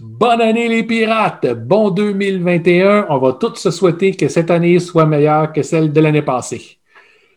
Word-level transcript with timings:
Bonne 0.00 0.40
année 0.40 0.68
les 0.68 0.82
pirates! 0.82 1.46
Bon 1.46 1.90
2021! 1.90 3.06
On 3.10 3.18
va 3.18 3.34
tous 3.34 3.54
se 3.54 3.70
souhaiter 3.70 4.12
que 4.16 4.26
cette 4.26 4.50
année 4.50 4.80
soit 4.80 5.06
meilleure 5.06 5.52
que 5.52 5.62
celle 5.62 5.92
de 5.92 6.00
l'année 6.00 6.22
passée. 6.22 6.78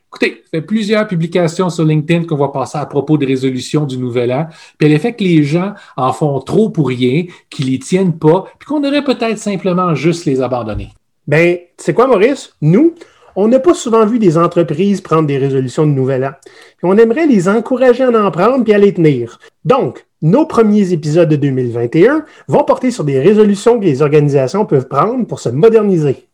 Écoutez, 0.08 0.44
fait 0.50 0.64
plusieurs 0.64 1.08
publications 1.08 1.70
sur 1.70 1.86
LinkedIn 1.86 2.26
qu'on 2.26 2.36
va 2.36 2.48
passer 2.48 2.80
à 2.80 2.88
propos 2.88 3.16
des 3.20 3.28
résolutions 3.28 3.86
du 3.86 4.00
nouvel 4.00 4.32
an, 4.32 4.48
puis 4.80 4.90
l'effet 4.90 5.14
que 5.14 5.24
les 5.24 5.44
gens 5.44 5.76
en 5.98 6.12
font 6.14 6.40
trop 6.40 6.72
pour 6.72 6.88
rien, 6.88 7.26
qu'ils 7.52 7.70
les 7.70 7.78
tiennent 7.78 8.18
pas, 8.18 8.46
puis 8.58 8.66
qu'on 8.66 8.80
devrait 8.80 9.04
peut-être 9.04 9.38
simplement 9.38 9.94
juste 9.94 10.26
les 10.26 10.42
abandonner. 10.42 10.90
Ben, 11.28 11.60
c'est 11.78 11.94
quoi, 11.94 12.08
Maurice? 12.08 12.56
Nous, 12.62 12.96
on 13.40 13.48
n'a 13.48 13.60
pas 13.60 13.76
souvent 13.76 14.04
vu 14.06 14.18
des 14.18 14.36
entreprises 14.36 15.00
prendre 15.00 15.28
des 15.28 15.38
résolutions 15.38 15.86
de 15.86 15.92
nouvel 15.92 16.26
an. 16.26 16.32
Puis 16.42 16.88
on 16.88 16.98
aimerait 16.98 17.28
les 17.28 17.48
encourager 17.48 18.04
à 18.04 18.10
en 18.10 18.32
prendre 18.32 18.64
puis 18.64 18.74
à 18.74 18.80
les 18.80 18.96
tenir. 18.96 19.38
Donc, 19.64 20.08
nos 20.24 20.48
premiers 20.48 20.92
épisodes 20.92 21.30
de 21.30 21.36
2021 21.36 22.26
vont 22.48 22.64
porter 22.64 22.90
sur 22.90 23.04
des 23.04 23.20
résolutions 23.20 23.80
que 23.80 23.86
les 23.86 24.02
organisations 24.02 24.66
peuvent 24.66 24.88
prendre 24.88 25.28
pour 25.28 25.40
se 25.40 25.50
moderniser. 25.50 26.28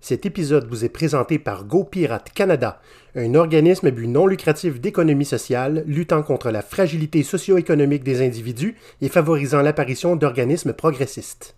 Cet 0.00 0.24
épisode 0.24 0.68
vous 0.68 0.84
est 0.84 0.88
présenté 0.88 1.40
par 1.40 1.64
GoPirate 1.64 2.30
Canada, 2.32 2.80
un 3.16 3.34
organisme 3.34 3.88
à 3.88 3.90
but 3.90 4.06
non 4.06 4.28
lucratif 4.28 4.80
d'économie 4.80 5.24
sociale 5.24 5.82
luttant 5.88 6.22
contre 6.22 6.52
la 6.52 6.62
fragilité 6.62 7.24
socio-économique 7.24 8.04
des 8.04 8.24
individus 8.24 8.76
et 9.00 9.08
favorisant 9.08 9.62
l'apparition 9.62 10.14
d'organismes 10.14 10.74
progressistes. 10.74 11.56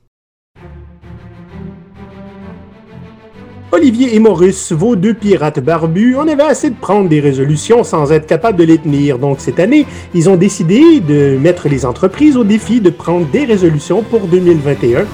Olivier 3.74 4.14
et 4.14 4.20
Maurice, 4.20 4.70
vos 4.70 4.94
deux 4.94 5.14
pirates 5.14 5.58
barbus, 5.58 6.14
on 6.14 6.28
avait 6.28 6.44
assez 6.44 6.70
de 6.70 6.76
prendre 6.76 7.08
des 7.08 7.18
résolutions 7.18 7.82
sans 7.82 8.12
être 8.12 8.24
capable 8.24 8.56
de 8.56 8.62
les 8.62 8.78
tenir. 8.78 9.18
Donc 9.18 9.40
cette 9.40 9.58
année, 9.58 9.84
ils 10.14 10.30
ont 10.30 10.36
décidé 10.36 11.00
de 11.00 11.36
mettre 11.38 11.68
les 11.68 11.84
entreprises 11.84 12.36
au 12.36 12.44
défi 12.44 12.80
de 12.80 12.90
prendre 12.90 13.26
des 13.26 13.44
résolutions 13.44 14.04
pour 14.04 14.28
2021. 14.28 15.06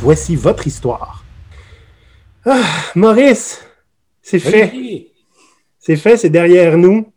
Voici 0.00 0.34
votre 0.34 0.66
histoire. 0.66 1.22
Ah, 2.44 2.64
Maurice, 2.96 3.64
c'est 4.20 4.40
fait. 4.40 4.72
C'est 5.78 5.96
fait, 5.96 6.16
c'est 6.16 6.28
derrière 6.28 6.76
nous. 6.76 7.12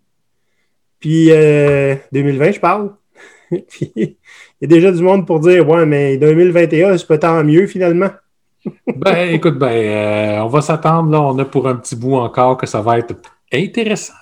Puis 0.99 1.29
2020, 1.29 1.33
euh, 1.33 2.51
je 2.51 2.59
parle. 2.59 2.93
Puis 3.49 3.91
il 3.95 4.15
y 4.61 4.65
a 4.65 4.67
déjà 4.67 4.91
du 4.91 5.01
monde 5.01 5.25
pour 5.25 5.39
dire 5.39 5.67
Ouais, 5.67 5.87
mais 5.87 6.17
2021, 6.17 6.99
c'est 6.99 7.07
pas 7.07 7.17
tant 7.17 7.43
mieux 7.43 7.65
finalement. 7.65 8.11
Ben, 8.95 9.33
écoute, 9.33 9.57
ben, 9.57 9.67
euh, 9.67 10.43
on 10.43 10.47
va 10.47 10.61
s'attendre, 10.61 11.11
là, 11.11 11.21
on 11.21 11.37
a 11.39 11.45
pour 11.45 11.67
un 11.67 11.75
petit 11.75 11.95
bout 11.95 12.15
encore 12.15 12.57
que 12.57 12.67
ça 12.67 12.81
va 12.81 12.99
être 12.99 13.15
intéressant. 13.51 14.13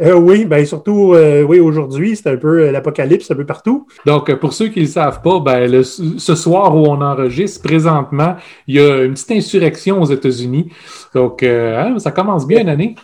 Euh, 0.00 0.14
oui, 0.14 0.46
ben 0.46 0.66
surtout 0.66 1.14
euh, 1.14 1.42
oui, 1.42 1.60
aujourd'hui, 1.60 2.16
c'est 2.16 2.28
un 2.28 2.36
peu 2.36 2.70
l'apocalypse 2.70 3.30
un 3.30 3.36
peu 3.36 3.46
partout. 3.46 3.86
Donc, 4.04 4.34
pour 4.40 4.52
ceux 4.52 4.66
qui 4.66 4.80
ne 4.80 4.84
le 4.84 4.90
savent 4.90 5.22
pas, 5.22 5.38
ben, 5.38 5.84
ce 5.84 6.34
soir 6.34 6.74
où 6.74 6.86
on 6.86 7.00
enregistre, 7.00 7.62
présentement, 7.62 8.34
il 8.66 8.76
y 8.76 8.80
a 8.80 9.04
une 9.04 9.12
petite 9.12 9.30
insurrection 9.30 10.02
aux 10.02 10.06
États-Unis. 10.06 10.72
Donc, 11.14 11.44
hein, 11.44 11.98
ça 11.98 12.10
commence 12.10 12.48
bien 12.48 12.64
l'année. 12.64 12.96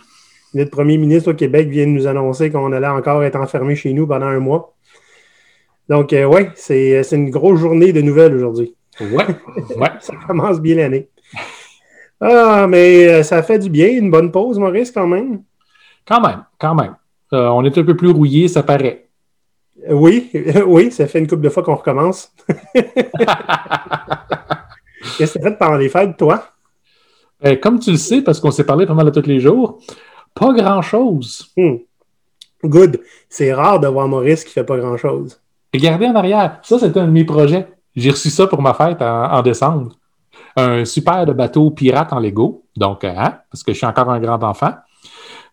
Notre 0.53 0.71
premier 0.71 0.97
ministre 0.97 1.31
au 1.31 1.35
Québec 1.35 1.69
vient 1.69 1.85
de 1.85 1.91
nous 1.91 2.05
annoncer 2.05 2.51
qu'on 2.51 2.73
allait 2.73 2.87
encore 2.87 3.23
être 3.23 3.39
enfermé 3.39 3.75
chez 3.75 3.93
nous 3.93 4.05
pendant 4.05 4.27
un 4.27 4.39
mois. 4.39 4.75
Donc, 5.87 6.13
oui, 6.13 6.41
c'est 6.55 7.01
une 7.13 7.29
grosse 7.29 7.61
journée 7.61 7.93
de 7.93 8.01
nouvelles 8.01 8.35
aujourd'hui. 8.35 8.75
Ouais, 8.99 9.25
ouais. 9.77 9.91
ça 9.99 10.13
commence 10.27 10.61
bien 10.61 10.75
l'année. 10.75 11.09
Ah, 12.21 12.67
mais 12.67 13.23
ça 13.23 13.43
fait 13.43 13.59
du 13.59 13.69
bien, 13.69 13.89
une 13.89 14.11
bonne 14.11 14.31
pause, 14.31 14.59
Maurice, 14.59 14.91
quand 14.91 15.07
même. 15.07 15.43
Quand 16.05 16.21
même, 16.21 16.43
quand 16.59 16.75
même. 16.75 16.95
Euh, 17.33 17.47
on 17.47 17.63
est 17.63 17.77
un 17.77 17.83
peu 17.83 17.95
plus 17.95 18.11
rouillé, 18.11 18.47
ça 18.47 18.63
paraît. 18.63 19.07
Oui, 19.89 20.29
oui, 20.65 20.91
ça 20.91 21.07
fait 21.07 21.19
une 21.19 21.27
couple 21.27 21.41
de 21.41 21.49
fois 21.49 21.63
qu'on 21.63 21.75
recommence. 21.75 22.31
Qu'est-ce 25.17 25.33
que 25.33 25.39
tu 25.39 25.43
fait 25.43 25.57
pendant 25.57 25.77
les 25.77 25.89
fêtes, 25.89 26.15
toi? 26.17 26.47
Ben, 27.41 27.59
comme 27.59 27.79
tu 27.79 27.91
le 27.91 27.97
sais, 27.97 28.21
parce 28.21 28.39
qu'on 28.39 28.51
s'est 28.51 28.65
parlé 28.65 28.85
pendant 28.85 29.09
tous 29.11 29.27
les 29.27 29.39
jours, 29.39 29.79
pas 30.33 30.53
grand-chose. 30.53 31.51
Hmm. 31.57 31.77
Good. 32.63 33.01
C'est 33.27 33.53
rare 33.53 33.79
de 33.79 33.87
voir 33.87 34.07
Maurice 34.07 34.43
qui 34.43 34.53
fait 34.53 34.63
pas 34.63 34.77
grand-chose. 34.77 35.41
Regardez 35.73 36.05
en 36.05 36.15
arrière. 36.15 36.59
Ça, 36.63 36.79
c'était 36.79 36.99
un 36.99 37.07
de 37.07 37.11
mes 37.11 37.25
projets. 37.25 37.67
J'ai 37.95 38.09
reçu 38.09 38.29
ça 38.29 38.47
pour 38.47 38.61
ma 38.61 38.73
fête 38.73 39.01
en, 39.01 39.41
décembre. 39.41 39.95
Un 40.55 40.85
super 40.85 41.25
de 41.25 41.33
bateau 41.33 41.71
pirate 41.71 42.11
en 42.11 42.19
Lego. 42.19 42.65
Donc, 42.75 43.03
hein, 43.03 43.39
parce 43.51 43.63
que 43.63 43.71
je 43.71 43.77
suis 43.77 43.85
encore 43.85 44.09
un 44.09 44.19
grand 44.19 44.43
enfant. 44.43 44.73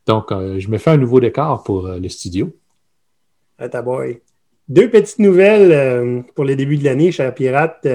Donc, 0.06 0.32
euh, 0.32 0.58
je 0.58 0.68
me 0.68 0.78
fais 0.78 0.90
un 0.90 0.96
nouveau 0.96 1.20
décor 1.20 1.62
pour 1.62 1.86
euh, 1.86 1.98
le 1.98 2.08
studio. 2.08 2.50
Ah. 3.58 3.68
Deux 4.68 4.88
petites 4.88 5.18
nouvelles 5.18 5.72
euh, 5.72 6.22
pour 6.34 6.44
le 6.44 6.56
début 6.56 6.78
de 6.78 6.84
l'année, 6.84 7.12
cher 7.12 7.34
pirate. 7.34 7.86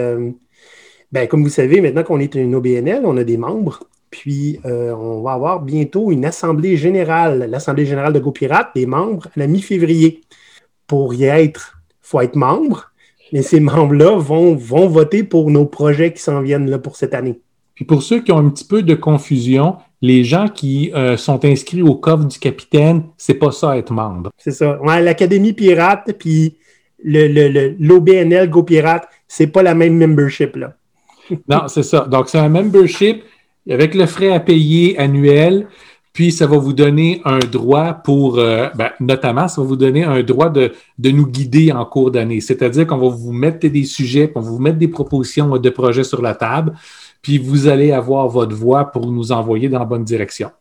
ben, 1.12 1.28
comme 1.28 1.44
vous 1.44 1.50
savez, 1.50 1.82
maintenant 1.82 2.04
qu'on 2.04 2.20
est 2.20 2.36
une 2.36 2.54
OBNL, 2.54 3.02
on 3.06 3.18
a 3.18 3.24
des 3.24 3.38
membres. 3.38 3.84
Puis, 4.12 4.60
on 4.64 5.22
va 5.24 5.34
avoir 5.34 5.62
bientôt 5.62 6.12
une 6.12 6.24
assemblée 6.24 6.78
générale, 6.78 7.48
l'assemblée 7.50 7.86
générale 7.86 8.14
de 8.14 8.20
GoPirate, 8.20 8.70
des 8.76 8.86
membres 8.86 9.28
à 9.28 9.32
la 9.40 9.48
mi-février. 9.48 10.22
Pour 10.88 11.14
y 11.16 11.26
être, 11.26 11.82
il 11.90 12.08
faut 12.08 12.22
être 12.22 12.36
membre. 12.36 12.92
Mais 13.32 13.42
ces 13.42 13.60
membres-là 13.60 14.18
vont, 14.18 14.56
vont 14.56 14.88
voter 14.88 15.24
pour 15.24 15.50
nos 15.50 15.66
projets 15.66 16.14
qui 16.14 16.22
s'en 16.22 16.42
viennent 16.42 16.70
là, 16.70 16.80
pour 16.80 16.96
cette 16.96 17.14
année. 17.14 17.40
Puis 17.74 17.86
pour 17.86 18.04
ceux 18.04 18.22
qui 18.22 18.32
ont 18.32 18.38
un 18.38 18.50
petit 18.50 18.66
peu 18.66 18.84
de 18.84 18.96
confusion, 18.96 19.76
les 20.02 20.24
gens 20.24 20.48
qui 20.48 20.92
euh, 20.94 21.18
sont 21.18 21.44
inscrits 21.44 21.82
au 21.82 21.96
coffre 21.96 22.26
du 22.26 22.40
capitaine, 22.40 23.04
c'est 23.18 23.34
pas 23.34 23.52
ça 23.52 23.78
être 23.78 23.92
membre. 23.92 24.32
C'est 24.38 24.52
ça. 24.52 24.80
L'Académie 25.02 25.54
Pirate, 25.54 26.16
puis 26.18 26.56
l'OBNL 27.04 28.50
Go 28.50 28.64
Pirate, 28.64 29.08
c'est 29.28 29.48
pas 29.48 29.62
la 29.62 29.76
même 29.76 29.98
membership, 29.98 30.56
là. 30.56 30.76
non, 31.50 31.68
c'est 31.68 31.84
ça. 31.84 32.02
Donc, 32.02 32.30
c'est 32.30 32.38
un 32.38 32.50
membership 32.50 33.24
avec 33.70 33.96
le 33.96 34.06
frais 34.06 34.32
à 34.32 34.40
payer 34.40 34.98
annuel, 34.98 35.68
puis 36.16 36.32
ça 36.32 36.48
va 36.48 36.58
vous 36.58 36.74
donner 36.74 37.22
un 37.26 37.38
droit 37.38 37.94
pour, 37.94 38.40
euh, 38.40 38.70
ben, 38.74 38.90
notamment, 39.00 39.48
ça 39.48 39.62
va 39.62 39.68
vous 39.68 39.76
donner 39.76 40.04
un 40.04 40.24
droit 40.24 40.50
de, 40.50 40.72
de 40.98 41.12
nous 41.12 41.28
guider 41.28 41.72
en 41.72 41.86
cours 41.86 42.10
d'année. 42.10 42.42
C'est-à-dire 42.42 42.88
qu'on 42.88 42.98
va 42.98 43.10
vous 43.10 43.34
mettre 43.34 43.68
des 43.68 43.84
sujets, 43.84 44.32
on 44.34 44.40
va 44.40 44.50
vous 44.50 44.60
mettre 44.60 44.80
des 44.80 44.88
propositions 44.88 45.58
de 45.58 45.70
projets 45.70 46.06
sur 46.06 46.24
la 46.24 46.34
table 46.34 46.74
puis 47.26 47.40
vous 47.40 47.66
allez 47.66 47.92
avoir 47.92 48.28
votre 48.28 48.56
voix 48.56 48.92
pour 48.92 49.12
nous 49.12 49.32
envoyer 49.32 49.68
dans 49.68 49.80
la 49.80 49.86
bonne 49.86 50.04
direction. 50.04 50.52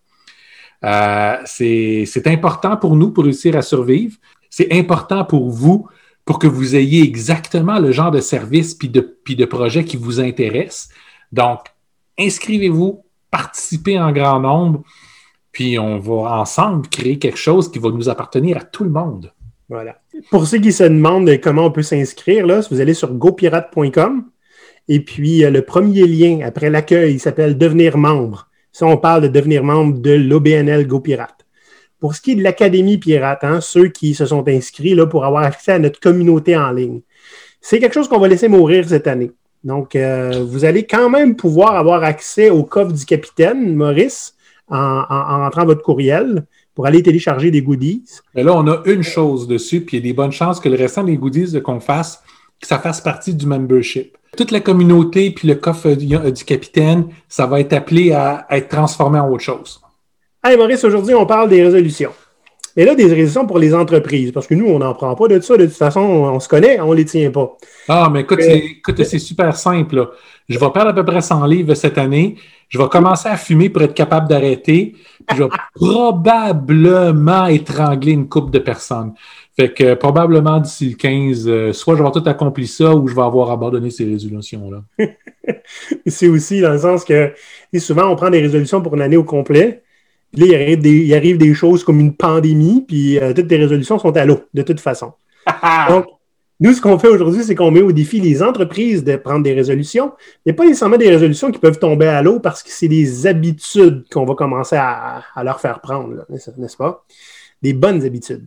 Euh, 0.82 1.37
c'est 1.44 2.26
important 2.26 2.78
pour 2.78 2.97
nous 2.97 3.10
pour 3.10 3.25
réussir 3.25 3.54
à 3.54 3.60
survivre. 3.60 4.16
C'est 4.48 4.72
important 4.72 5.26
pour 5.26 5.50
vous 5.50 5.86
pour 6.25 6.38
que 6.38 6.47
vous 6.47 6.75
ayez 6.75 7.03
exactement 7.03 7.78
le 7.78 7.92
genre 7.92 8.10
de 8.10 8.21
service 8.21 8.75
puis 8.75 8.88
de, 8.88 9.03
puis 9.03 9.36
de 9.36 9.44
projet 9.44 9.84
qui 9.84 9.98
vous 9.98 10.21
intéresse. 10.21 10.88
Donc, 11.32 11.60
inscrivez-vous, 12.19 13.04
participez 13.31 14.00
en 14.00 14.10
grand 14.10 14.41
nombre, 14.41 14.84
puis 15.54 15.78
on 15.78 15.98
va 15.98 16.41
ensemble 16.41 16.87
créer 16.88 17.19
quelque 17.19 17.38
chose 17.38 17.70
qui 17.70 17.78
va 17.78 17.88
nous 17.88 18.10
appartenir 18.10 18.59
à 18.59 18.60
tout 18.60 18.84
le 18.84 18.91
monde. 18.91 19.32
Voilà. 19.70 19.97
Pour 20.31 20.47
ceux 20.47 20.59
qui 20.59 20.72
se 20.72 20.84
demandent 20.84 21.41
comment 21.41 21.65
on 21.66 21.70
peut 21.70 21.82
s'inscrire, 21.82 22.47
là, 22.47 22.60
vous 22.70 22.81
allez 22.81 22.92
sur 22.92 23.15
gopirate.com, 23.15 24.25
et 24.88 25.00
puis, 25.00 25.44
euh, 25.44 25.50
le 25.50 25.62
premier 25.62 26.06
lien 26.06 26.41
après 26.44 26.70
l'accueil 26.70 27.19
s'appelle 27.19 27.56
Devenir 27.56 27.97
membre. 27.97 28.48
Ça, 28.72 28.87
on 28.87 28.97
parle 28.97 29.22
de 29.22 29.28
devenir 29.28 29.65
membre 29.65 29.98
de 29.98 30.10
l'OBNL 30.10 30.87
Go 30.87 31.00
Pirate. 31.00 31.47
Pour 32.00 32.15
ce 32.15 32.21
qui 32.21 32.32
est 32.32 32.36
de 32.36 32.42
l'Académie 32.42 32.98
Pirate, 32.98 33.44
hein, 33.44 33.60
ceux 33.60 33.88
qui 33.88 34.15
se 34.15 34.26
sont 34.26 34.47
inscrits 34.47 34.94
là, 34.94 35.06
pour 35.06 35.25
avoir 35.25 35.44
accès 35.44 35.72
à 35.72 35.78
notre 35.78 36.00
communauté 36.00 36.56
en 36.56 36.71
ligne, 36.71 37.00
c'est 37.60 37.78
quelque 37.78 37.94
chose 37.94 38.09
qu'on 38.09 38.19
va 38.19 38.28
laisser 38.28 38.48
mourir 38.48 38.86
cette 38.86 39.06
année. 39.06 39.32
Donc, 39.62 39.97
euh, 39.97 40.44
vous 40.47 40.66
allez 40.66 40.86
quand 40.86 41.09
même 41.09 41.36
pouvoir 41.36 41.76
avoir 41.76 42.04
accès 42.04 42.50
au 42.50 42.65
coffre 42.65 42.92
du 42.92 43.06
capitaine, 43.06 43.75
Maurice, 43.75 44.34
en, 44.69 45.05
en, 45.09 45.47
entrant 45.47 45.65
votre 45.65 45.83
courriel 45.83 46.47
pour 46.75 46.87
aller 46.87 47.03
télécharger 47.03 47.51
des 47.51 47.63
goodies. 47.63 48.05
Mais 48.35 48.43
là, 48.43 48.55
on 48.55 48.67
a 48.67 48.83
une 48.87 49.03
chose 49.03 49.47
dessus, 49.47 49.83
puis 49.83 49.97
il 49.97 50.01
y 50.01 50.03
a 50.03 50.11
des 50.11 50.15
bonnes 50.15 50.33
chances 50.33 50.61
que 50.61 50.69
le 50.69 50.77
restant 50.77 51.05
des 51.05 51.17
goodies 51.17 51.61
qu'on 51.63 51.81
fasse, 51.81 52.23
que 52.61 52.67
ça 52.67 52.79
fasse 52.79 53.01
partie 53.01 53.35
du 53.35 53.47
membership 53.47 54.16
toute 54.34 54.51
la 54.51 54.61
communauté 54.61 55.31
puis 55.31 55.49
le 55.49 55.55
coffre 55.55 55.91
du 55.91 56.45
capitaine, 56.45 57.09
ça 57.28 57.47
va 57.47 57.61
être 57.61 57.72
appelé 57.72 58.13
à, 58.13 58.47
être 58.51 58.69
transformé 58.69 59.19
en 59.19 59.31
autre 59.31 59.43
chose. 59.43 59.81
Hey 60.43 60.57
Maurice, 60.57 60.84
aujourd'hui, 60.84 61.15
on 61.15 61.27
parle 61.27 61.49
des 61.49 61.63
résolutions. 61.63 62.13
Et 62.77 62.84
là, 62.84 62.95
des 62.95 63.05
résolutions 63.05 63.47
pour 63.47 63.59
les 63.59 63.72
entreprises, 63.72 64.33
parce 64.33 64.49
que 64.49 64.55
nous, 64.55 64.67
on 64.67 64.81
n'en 64.81 64.95
prend 64.95 65.15
pas 65.15 65.28
de 65.28 65.41
ça. 65.41 65.57
De 65.57 65.65
toute 65.65 65.77
façon, 65.77 66.01
on, 66.01 66.41
se 66.41 66.49
connaît, 66.49 66.81
on 66.81 66.91
ne 66.91 66.97
les 66.97 67.05
tient 67.05 67.31
pas. 67.31 67.57
Ah, 67.89 68.10
mais 68.13 68.22
écoute, 68.22 68.41
euh, 68.41 69.05
c'est 69.05 69.21
super 69.21 69.57
simple. 69.57 70.10
Je 70.49 70.59
vais 70.59 70.71
perdre 70.71 70.91
à 70.91 70.93
peu 70.93 71.05
près 71.05 71.21
100 71.21 71.47
livres 71.47 71.75
cette 71.75 71.99
année. 71.99 72.37
Je 72.74 72.78
vais 72.80 72.88
commencer 72.88 73.28
à 73.28 73.36
fumer 73.36 73.71
pour 73.71 73.82
être 73.82 73.94
capable 73.94 74.26
d'arrêter. 74.26 74.97
je 75.32 75.44
vais 75.44 75.48
probablement 75.76 77.47
étrangler 77.47 78.10
une 78.10 78.28
couple 78.28 78.50
de 78.50 78.59
personnes. 78.59 79.15
Fait 79.56 79.72
que 79.72 79.94
probablement 79.94 80.59
d'ici 80.59 80.91
le 80.91 80.97
15, 80.97 81.47
euh, 81.47 81.72
soit 81.72 81.94
je 81.94 82.03
vais 82.03 82.10
tout 82.10 82.24
accompli 82.26 82.66
ça 82.66 82.92
ou 82.97 83.06
je 83.06 83.15
vais 83.15 83.22
avoir 83.22 83.53
abandonné 83.53 83.91
ces 83.91 84.04
résolutions-là. 84.04 84.82
c'est 86.06 86.26
aussi 86.26 86.60
dans 86.60 86.72
le 86.72 86.78
sens 86.80 87.04
que 87.04 87.32
souvent 87.78 88.09
on 88.10 88.16
prend 88.16 88.30
des 88.30 88.41
résolutions 88.41 88.82
pour 88.82 88.97
une 88.97 89.03
année 89.03 89.16
au 89.16 89.22
complet. 89.22 89.84
Là, 90.32 90.44
il 90.44 91.15
arrive, 91.15 91.38
des, 91.38 91.54
choses 91.54 91.84
comme 91.84 92.00
une 92.00 92.16
pandémie, 92.16 92.84
puis 92.88 93.21
euh, 93.21 93.32
toutes 93.34 93.47
tes 93.47 93.56
résolutions 93.56 94.00
sont 94.00 94.16
à 94.16 94.24
l'eau, 94.24 94.41
de 94.53 94.62
toute 94.62 94.80
façon. 94.80 95.12
Donc, 95.88 96.06
Nous, 96.65 96.72
ce 96.72 96.81
qu'on 96.81 96.99
fait 96.99 97.09
aujourd'hui, 97.09 97.45
c'est 97.45 97.55
qu'on 97.55 97.71
met 97.71 97.83
au 97.83 97.93
défi 97.93 98.21
les 98.21 98.43
entreprises 98.43 99.05
de 99.05 99.16
prendre 99.16 99.43
des 99.43 99.53
résolutions, 99.53 100.13
mais 100.47 100.55
pas 100.55 100.65
nécessairement 100.65 100.97
des 100.97 101.11
résolutions 101.11 101.51
qui 101.51 101.59
peuvent 101.59 101.78
tomber 101.78 102.07
à 102.07 102.22
l'eau 102.22 102.41
parce 102.41 102.63
que 102.63 102.71
c'est 102.71 102.89
des 102.89 103.27
habitudes 103.27 104.07
qu'on 104.11 104.25
va 104.25 104.34
commencer 104.34 104.75
à, 104.75 105.22
leur 105.45 105.61
faire 105.61 105.83
prendre, 105.83 106.25
n'est-ce 106.31 106.77
pas? 106.78 107.05
Des 107.61 107.75
bonnes 107.75 108.03
habitudes. 108.07 108.47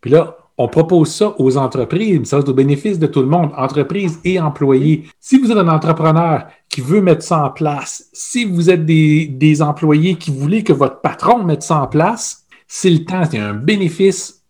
Puis 0.00 0.10
là, 0.10 0.38
on 0.58 0.66
propose 0.66 1.14
ça 1.14 1.36
aux 1.38 1.56
entreprises, 1.56 2.24
ça 2.24 2.40
être 2.40 2.48
au 2.48 2.52
bénéfice 2.52 2.98
de 2.98 3.06
tout 3.06 3.20
le 3.20 3.28
monde, 3.28 3.52
entreprises 3.56 4.18
et 4.24 4.40
employés. 4.40 5.04
Si 5.20 5.38
vous 5.38 5.52
êtes 5.52 5.56
un 5.56 5.68
entrepreneur 5.68 6.48
qui 6.68 6.80
veut 6.80 7.00
mettre 7.00 7.22
ça 7.22 7.44
en 7.44 7.50
place, 7.50 8.08
si 8.12 8.44
vous 8.44 8.70
êtes 8.70 8.84
des, 8.84 9.26
des 9.26 9.62
employés 9.62 10.16
qui 10.16 10.32
voulez 10.32 10.64
que 10.64 10.72
votre 10.72 11.00
patron 11.00 11.44
mette 11.44 11.62
ça 11.62 11.80
en 11.80 11.86
place, 11.86 12.44
c'est 12.66 12.90
le 12.90 13.04
temps, 13.04 13.22
c'est 13.30 13.38
un 13.38 13.54
bénéfice 13.54 14.41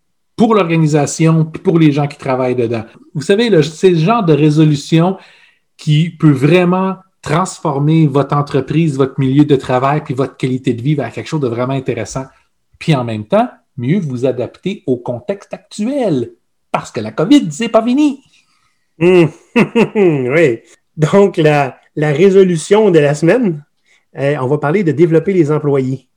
pour 0.43 0.55
l'organisation 0.55 1.45
pour 1.45 1.79
les 1.79 1.93
gens 1.93 2.05
qui 2.05 2.17
travaillent 2.17 2.57
dedans. 2.57 2.83
Vous 3.13 3.21
savez, 3.21 3.49
c'est 3.63 3.91
le 3.91 3.97
genre 3.97 4.25
de 4.25 4.33
résolution 4.33 5.17
qui 5.77 6.09
peut 6.09 6.33
vraiment 6.33 6.97
transformer 7.21 8.07
votre 8.07 8.35
entreprise, 8.35 8.97
votre 8.97 9.17
milieu 9.21 9.45
de 9.45 9.55
travail 9.55 10.03
puis 10.03 10.13
votre 10.13 10.35
qualité 10.35 10.73
de 10.73 10.81
vie 10.81 10.95
vers 10.95 11.13
quelque 11.13 11.27
chose 11.27 11.39
de 11.39 11.47
vraiment 11.47 11.71
intéressant. 11.71 12.25
Puis 12.77 12.93
en 12.93 13.05
même 13.05 13.23
temps, 13.23 13.47
mieux 13.77 14.01
vous 14.01 14.25
adapter 14.25 14.83
au 14.85 14.97
contexte 14.97 15.53
actuel 15.53 16.33
parce 16.73 16.91
que 16.91 16.99
la 16.99 17.13
COVID, 17.13 17.49
c'est 17.49 17.69
pas 17.69 17.81
fini. 17.81 18.21
Hum, 18.99 19.29
oui. 19.95 20.59
Donc, 20.97 21.37
la, 21.37 21.79
résolution 21.95 22.91
de 22.91 22.99
la 22.99 23.15
semaine, 23.15 23.63
euh, 24.17 24.35
on 24.41 24.47
va 24.47 24.57
parler 24.57 24.83
de 24.83 24.91
développer 24.91 25.31
les 25.31 25.53
employés. 25.53 26.09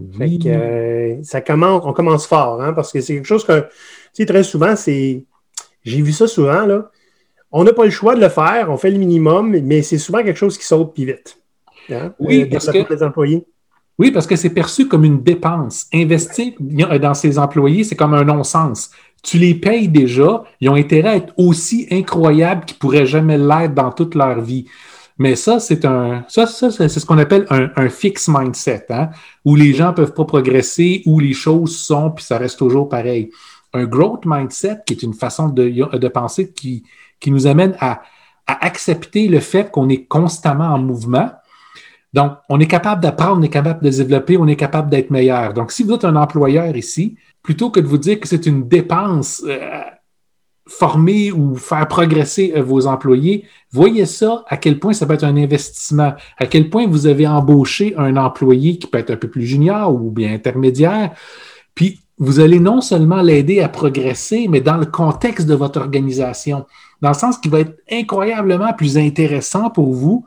Euh, 0.00 1.16
ça 1.22 1.40
commence, 1.40 1.82
on 1.84 1.92
commence 1.92 2.26
fort, 2.26 2.60
hein, 2.62 2.72
parce 2.72 2.92
que 2.92 3.00
c'est 3.00 3.14
quelque 3.14 3.26
chose 3.26 3.44
que, 3.44 3.60
tu 3.60 3.68
sais, 4.14 4.26
très 4.26 4.42
souvent, 4.42 4.76
c'est. 4.76 5.24
J'ai 5.84 6.00
vu 6.00 6.12
ça 6.12 6.26
souvent, 6.26 6.66
là. 6.66 6.90
On 7.50 7.64
n'a 7.64 7.72
pas 7.72 7.84
le 7.84 7.90
choix 7.90 8.14
de 8.14 8.20
le 8.20 8.28
faire, 8.28 8.70
on 8.70 8.78
fait 8.78 8.90
le 8.90 8.98
minimum, 8.98 9.50
mais 9.50 9.82
c'est 9.82 9.98
souvent 9.98 10.22
quelque 10.22 10.38
chose 10.38 10.56
qui 10.56 10.64
saute 10.64 10.94
plus 10.94 11.04
vite. 11.04 11.38
Hein, 11.90 12.14
oui, 12.18 12.42
euh, 12.42 12.48
parce 12.50 12.70
que, 12.70 12.92
les 12.92 13.02
employés. 13.02 13.44
Oui, 13.98 14.10
parce 14.10 14.26
que 14.26 14.36
c'est 14.36 14.50
perçu 14.50 14.88
comme 14.88 15.04
une 15.04 15.22
dépense. 15.22 15.86
Investir 15.92 16.54
dans 16.58 17.14
ses 17.14 17.38
employés, 17.38 17.84
c'est 17.84 17.94
comme 17.94 18.14
un 18.14 18.24
non-sens. 18.24 18.90
Tu 19.22 19.38
les 19.38 19.54
payes 19.54 19.88
déjà, 19.88 20.44
ils 20.60 20.70
ont 20.70 20.74
intérêt 20.74 21.08
à 21.10 21.16
être 21.16 21.34
aussi 21.36 21.86
incroyables 21.90 22.64
qu'ils 22.64 22.78
pourraient 22.78 23.06
jamais 23.06 23.36
l'être 23.36 23.74
dans 23.74 23.92
toute 23.92 24.14
leur 24.14 24.40
vie. 24.40 24.66
Mais 25.22 25.36
ça, 25.36 25.60
c'est 25.60 25.84
un, 25.84 26.24
ça, 26.26 26.48
c'est 26.48 26.88
ce 26.88 27.06
qu'on 27.06 27.18
appelle 27.18 27.46
un, 27.48 27.70
un 27.76 27.88
mindset, 28.28 28.86
hein, 28.90 29.10
où 29.44 29.54
les 29.54 29.72
gens 29.72 29.90
ne 29.90 29.92
peuvent 29.92 30.14
pas 30.14 30.24
progresser, 30.24 31.04
où 31.06 31.20
les 31.20 31.32
choses 31.32 31.78
sont, 31.78 32.10
puis 32.10 32.24
ça 32.24 32.38
reste 32.38 32.58
toujours 32.58 32.88
pareil. 32.88 33.30
Un 33.72 33.84
growth 33.84 34.24
mindset, 34.26 34.78
qui 34.84 34.94
est 34.94 35.02
une 35.04 35.14
façon 35.14 35.48
de, 35.48 36.08
penser 36.08 36.50
qui, 36.50 36.82
qui 37.20 37.30
nous 37.30 37.46
amène 37.46 37.76
à, 37.78 38.02
à 38.48 38.66
accepter 38.66 39.28
le 39.28 39.38
fait 39.38 39.70
qu'on 39.70 39.88
est 39.88 40.06
constamment 40.06 40.74
en 40.74 40.78
mouvement. 40.78 41.30
Donc, 42.12 42.32
on 42.48 42.58
est 42.58 42.66
capable 42.66 43.00
d'apprendre, 43.00 43.36
on 43.38 43.42
est 43.42 43.48
capable 43.48 43.84
de 43.84 43.90
développer, 43.90 44.36
on 44.36 44.48
est 44.48 44.56
capable 44.56 44.90
d'être 44.90 45.10
meilleur. 45.10 45.54
Donc, 45.54 45.70
si 45.70 45.84
vous 45.84 45.92
êtes 45.92 46.04
un 46.04 46.16
employeur 46.16 46.76
ici, 46.76 47.16
plutôt 47.44 47.70
que 47.70 47.78
de 47.78 47.86
vous 47.86 47.98
dire 47.98 48.18
que 48.18 48.26
c'est 48.26 48.44
une 48.44 48.66
dépense, 48.66 49.44
euh, 49.46 49.82
former 50.66 51.32
ou 51.32 51.56
faire 51.56 51.86
progresser 51.88 52.52
euh, 52.56 52.62
vos 52.62 52.86
employés, 52.86 53.44
voyez 53.70 54.06
ça 54.06 54.44
à 54.48 54.56
quel 54.56 54.78
point 54.78 54.92
ça 54.92 55.06
peut 55.06 55.14
être 55.14 55.24
un 55.24 55.36
investissement, 55.36 56.14
à 56.38 56.46
quel 56.46 56.70
point 56.70 56.86
vous 56.86 57.06
avez 57.06 57.26
embauché 57.26 57.94
un 57.96 58.16
employé 58.16 58.78
qui 58.78 58.86
peut 58.86 58.98
être 58.98 59.10
un 59.10 59.16
peu 59.16 59.28
plus 59.28 59.46
junior 59.46 59.92
ou 59.92 60.10
bien 60.10 60.32
intermédiaire, 60.32 61.12
puis 61.74 62.00
vous 62.18 62.38
allez 62.38 62.60
non 62.60 62.80
seulement 62.80 63.22
l'aider 63.22 63.60
à 63.60 63.68
progresser, 63.68 64.46
mais 64.48 64.60
dans 64.60 64.76
le 64.76 64.86
contexte 64.86 65.46
de 65.46 65.54
votre 65.54 65.80
organisation, 65.80 66.66
dans 67.00 67.08
le 67.08 67.14
sens 67.14 67.38
qui 67.38 67.48
va 67.48 67.60
être 67.60 67.76
incroyablement 67.90 68.72
plus 68.74 68.96
intéressant 68.96 69.70
pour 69.70 69.92
vous 69.92 70.24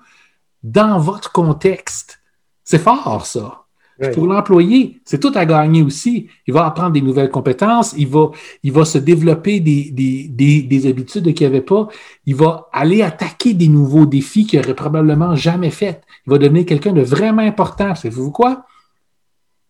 dans 0.63 0.99
votre 0.99 1.31
contexte. 1.31 2.19
C'est 2.63 2.79
fort, 2.79 3.25
ça. 3.25 3.64
Pour 4.13 4.27
l'employé, 4.27 4.99
c'est 5.05 5.19
tout 5.19 5.31
à 5.35 5.45
gagner 5.45 5.81
aussi. 5.81 6.27
Il 6.47 6.53
va 6.53 6.65
apprendre 6.65 6.91
des 6.91 7.01
nouvelles 7.01 7.29
compétences, 7.29 7.93
il 7.97 8.07
va, 8.07 8.31
il 8.61 8.73
va 8.73 8.83
se 8.83 8.97
développer 8.97 9.61
des, 9.61 9.89
des, 9.91 10.27
des, 10.27 10.63
des 10.63 10.87
habitudes 10.87 11.33
qu'il 11.33 11.47
n'avait 11.47 11.61
pas, 11.61 11.87
il 12.25 12.35
va 12.35 12.67
aller 12.73 13.01
attaquer 13.01 13.53
des 13.53 13.69
nouveaux 13.69 14.05
défis 14.05 14.45
qu'il 14.45 14.59
n'aurait 14.59 14.73
probablement 14.73 15.35
jamais 15.35 15.69
fait. 15.69 16.01
Il 16.27 16.31
va 16.31 16.37
devenir 16.37 16.65
quelqu'un 16.65 16.91
de 16.91 17.01
vraiment 17.01 17.41
important. 17.41 17.95
Savez-vous 17.95 18.31
quoi? 18.31 18.65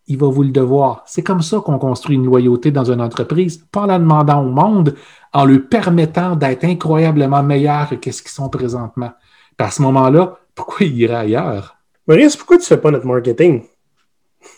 Il 0.08 0.18
va 0.18 0.28
vous 0.28 0.44
le 0.44 0.50
devoir. 0.52 1.04
C'est 1.06 1.24
comme 1.24 1.42
ça 1.42 1.60
qu'on 1.60 1.78
construit 1.78 2.16
une 2.16 2.26
loyauté 2.26 2.72
dans 2.72 2.92
une 2.92 3.02
entreprise, 3.02 3.64
pas 3.72 3.82
en 3.82 3.86
la 3.86 4.00
demandant 4.00 4.44
au 4.44 4.50
monde, 4.50 4.96
en 5.34 5.46
lui 5.46 5.60
permettant 5.60 6.36
d'être 6.36 6.64
incroyablement 6.64 7.44
meilleur 7.44 7.90
que 8.00 8.12
ce 8.12 8.22
qu'ils 8.22 8.32
sont 8.32 8.50
présentement. 8.50 9.12
à 9.58 9.72
ce 9.72 9.82
moment-là, 9.84 10.38
pourquoi 10.56 10.86
il 10.86 10.98
irait 10.98 11.16
ailleurs? 11.16 11.76
Maurice, 12.08 12.36
pourquoi 12.36 12.58
tu 12.58 12.64
ne 12.64 12.68
fais 12.68 12.78
pas 12.78 12.92
notre 12.92 13.06
marketing? 13.06 13.64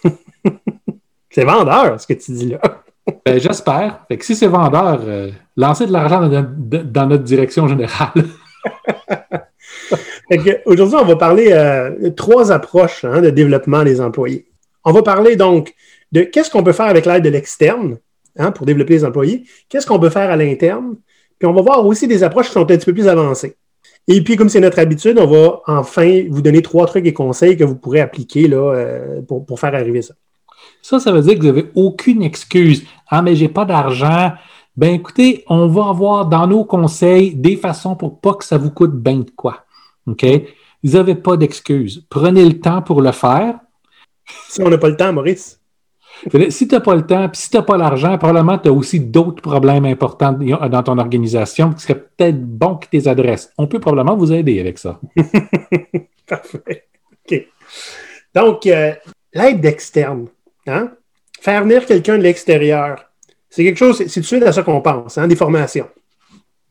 c'est 1.30 1.44
vendeur, 1.44 2.00
ce 2.00 2.08
que 2.08 2.14
tu 2.14 2.32
dis 2.32 2.50
là. 2.50 2.60
ben, 3.26 3.40
J'espère. 3.40 4.06
Fait 4.08 4.18
que 4.18 4.26
si 4.26 4.36
c'est 4.36 4.48
vendeur, 4.48 5.02
euh, 5.06 5.32
lancez 5.56 5.86
de 5.86 5.92
l'argent 5.92 6.28
dans, 6.28 7.08
notre 7.08 7.24
direction 7.24 7.68
générale. 7.68 8.12
Aujourd'hui, 10.66 10.98
on 11.00 11.06
va 11.06 11.16
parler 11.16 11.50
euh, 11.52 11.92
de 12.00 12.10
trois 12.10 12.52
approches 12.52 13.06
hein, 13.06 13.22
de 13.22 13.30
développement 13.30 13.84
des 13.84 14.02
employés. 14.02 14.50
On 14.84 14.92
va 14.92 15.02
parler 15.02 15.36
donc 15.36 15.74
de 16.12 16.22
qu'est-ce 16.22 16.50
qu'on 16.50 16.64
peut 16.64 16.74
faire 16.74 16.88
avec 16.88 17.06
l'aide 17.06 17.24
de 17.24 17.30
l'externe 17.30 17.98
hein, 18.38 18.52
pour 18.52 18.66
développer 18.66 18.94
les 18.94 19.06
employés, 19.06 19.46
qu'est-ce 19.70 19.86
qu'on 19.86 20.00
peut 20.00 20.10
faire 20.10 20.30
à 20.30 20.36
l'interne, 20.36 20.96
puis 21.40 21.48
on 21.48 21.54
va 21.54 21.62
voir 21.62 21.86
aussi 21.86 22.08
des 22.08 22.24
approches 22.24 22.48
qui 22.48 22.54
sont 22.54 22.62
un 22.62 22.66
petit 22.66 22.86
peu 22.86 22.94
plus 22.94 23.08
avancées. 23.08 23.56
Et 24.08 24.24
puis, 24.24 24.38
comme 24.38 24.48
c'est 24.48 24.62
notre 24.62 24.80
habitude, 24.80 25.20
on 25.20 25.28
va 25.28 25.62
enfin 25.68 26.24
vous 26.30 26.42
donner 26.42 26.62
trois 26.62 26.86
trucs 26.88 27.06
et 27.06 27.14
conseils 27.14 27.58
que 27.58 27.66
vous 27.66 27.76
pourrez 27.76 28.00
appliquer 28.00 28.48
là, 28.48 28.74
euh, 28.74 29.22
pour, 29.22 29.60
faire 29.60 29.76
arriver 29.76 30.02
ça. 30.02 30.14
Ça, 30.82 31.00
ça 31.00 31.12
veut 31.12 31.22
dire 31.22 31.34
que 31.36 31.40
vous 31.40 31.48
n'avez 31.48 31.70
aucune 31.76 32.24
excuse. 32.24 32.86
Ah, 33.10 33.22
mais 33.22 33.36
j'ai 33.36 33.50
pas 33.50 33.66
d'argent. 33.66 34.32
Ben 34.78 34.94
écoutez, 34.94 35.44
on 35.50 35.68
va 35.68 35.90
avoir 35.90 36.28
dans 36.28 36.48
nos 36.48 36.64
conseils 36.64 37.36
des 37.36 37.58
façons 37.58 37.96
pour 37.96 38.22
pas 38.22 38.36
que 38.36 38.46
ça 38.46 38.58
vous 38.58 38.72
coûte 38.72 38.94
bien 38.94 39.18
de 39.18 39.32
quoi. 39.36 39.66
OK? 40.06 40.26
Vous 40.84 40.92
n'avez 40.94 41.16
pas 41.16 41.36
d'excuses. 41.36 42.06
Prenez 42.10 42.46
le 42.46 42.60
temps 42.60 42.82
pour 42.82 43.02
le 43.02 43.12
faire. 43.12 43.60
Si 44.48 44.62
on 44.62 44.70
n'a 44.70 44.78
pas 44.78 44.90
le 44.90 44.96
temps, 44.96 45.12
Maurice. 45.12 45.60
Si 46.50 46.68
tu 46.68 46.76
n'as 46.76 46.82
pas 46.82 46.96
le 46.96 47.06
temps, 47.06 47.30
puis 47.30 47.42
si 47.42 47.50
tu 47.50 47.58
n'as 47.58 47.64
pas 47.64 47.78
l'argent, 47.78 48.18
probablement 48.18 48.58
tu 48.58 48.70
as 48.70 48.72
aussi 48.72 49.00
d'autres 49.00 49.42
problèmes 49.42 49.86
importants 49.86 50.34
dans 50.34 50.84
ton 50.84 50.98
organisation 50.98 51.74
qui 51.74 51.82
serait 51.84 52.00
peut-être 52.00 52.44
bon 52.44 52.76
que 52.76 52.86
tu 52.86 52.98
les 52.98 53.08
adresses. 53.08 53.52
On 53.58 53.68
peut 53.68 53.80
probablement 53.80 54.18
vous 54.18 54.32
aider 54.34 54.60
avec 54.60 54.78
ça. 54.78 55.00
Parfait. 56.28 56.86
OK. 57.30 57.48
Donc, 58.34 58.66
euh, 58.68 58.94
l'aide 59.34 59.66
externe, 59.66 60.28
hein? 60.68 60.92
faire 61.40 61.64
venir 61.64 61.86
quelqu'un 61.86 62.18
de 62.18 62.24
l'extérieur, 62.24 63.06
c'est 63.50 63.64
quelque 63.64 63.78
chose, 63.78 63.98
c'est 63.98 64.06
tout 64.06 64.20
de 64.20 64.26
suite 64.26 64.44
à 64.44 64.52
ça 64.52 64.64
qu'on 64.64 64.82
pense, 64.82 65.18
hein? 65.18 65.28
des 65.28 65.36
formations. 65.36 65.88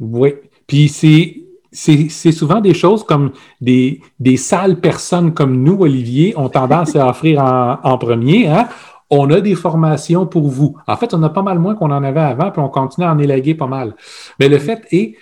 Oui. 0.01 0.35
Puis 0.67 0.89
c'est 0.89 1.43
c'est 1.77 2.33
souvent 2.33 2.61
des 2.61 2.75
choses 2.75 3.05
comme 3.05 3.33
des, 3.61 4.01
des 4.19 4.37
sales 4.37 4.81
personnes 4.81 5.35
comme 5.35 5.63
nous, 5.63 5.77
Olivier, 5.81 6.33
ont 6.39 6.49
tendance 6.49 6.97
à 6.97 7.09
offrir 7.09 7.43
en, 7.43 7.79
en 7.83 7.99
premier. 7.99 8.47
Hein? 8.47 8.69
On 9.11 9.31
a 9.31 9.41
des 9.41 9.55
formations 9.55 10.27
pour 10.27 10.49
vous. 10.49 10.77
En 10.87 10.97
fait, 10.97 11.15
on 11.15 11.23
a 11.23 11.29
pas 11.29 11.43
mal 11.43 11.59
moins 11.59 11.75
qu'on 11.75 11.91
en 11.91 12.03
avait 12.03 12.21
avant, 12.21 12.51
puis 12.51 12.61
on 12.61 12.69
continue 12.69 13.07
à 13.07 13.13
en 13.13 13.19
élaguer 13.19 13.55
pas 13.55 13.67
mal. 13.67 13.95
Mais 14.41 14.49
le 14.49 14.59
fait 14.59 14.85
est, 14.91 15.17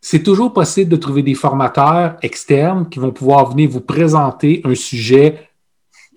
c'est 0.00 0.22
toujours 0.22 0.52
possible 0.52 0.90
de 0.90 0.96
trouver 0.96 1.22
des 1.22 1.34
formateurs 1.34 2.16
externes 2.22 2.88
qui 2.88 2.98
vont 2.98 3.12
pouvoir 3.12 3.50
venir 3.50 3.70
vous 3.70 3.80
présenter 3.80 4.60
un 4.64 4.74
sujet 4.74 5.48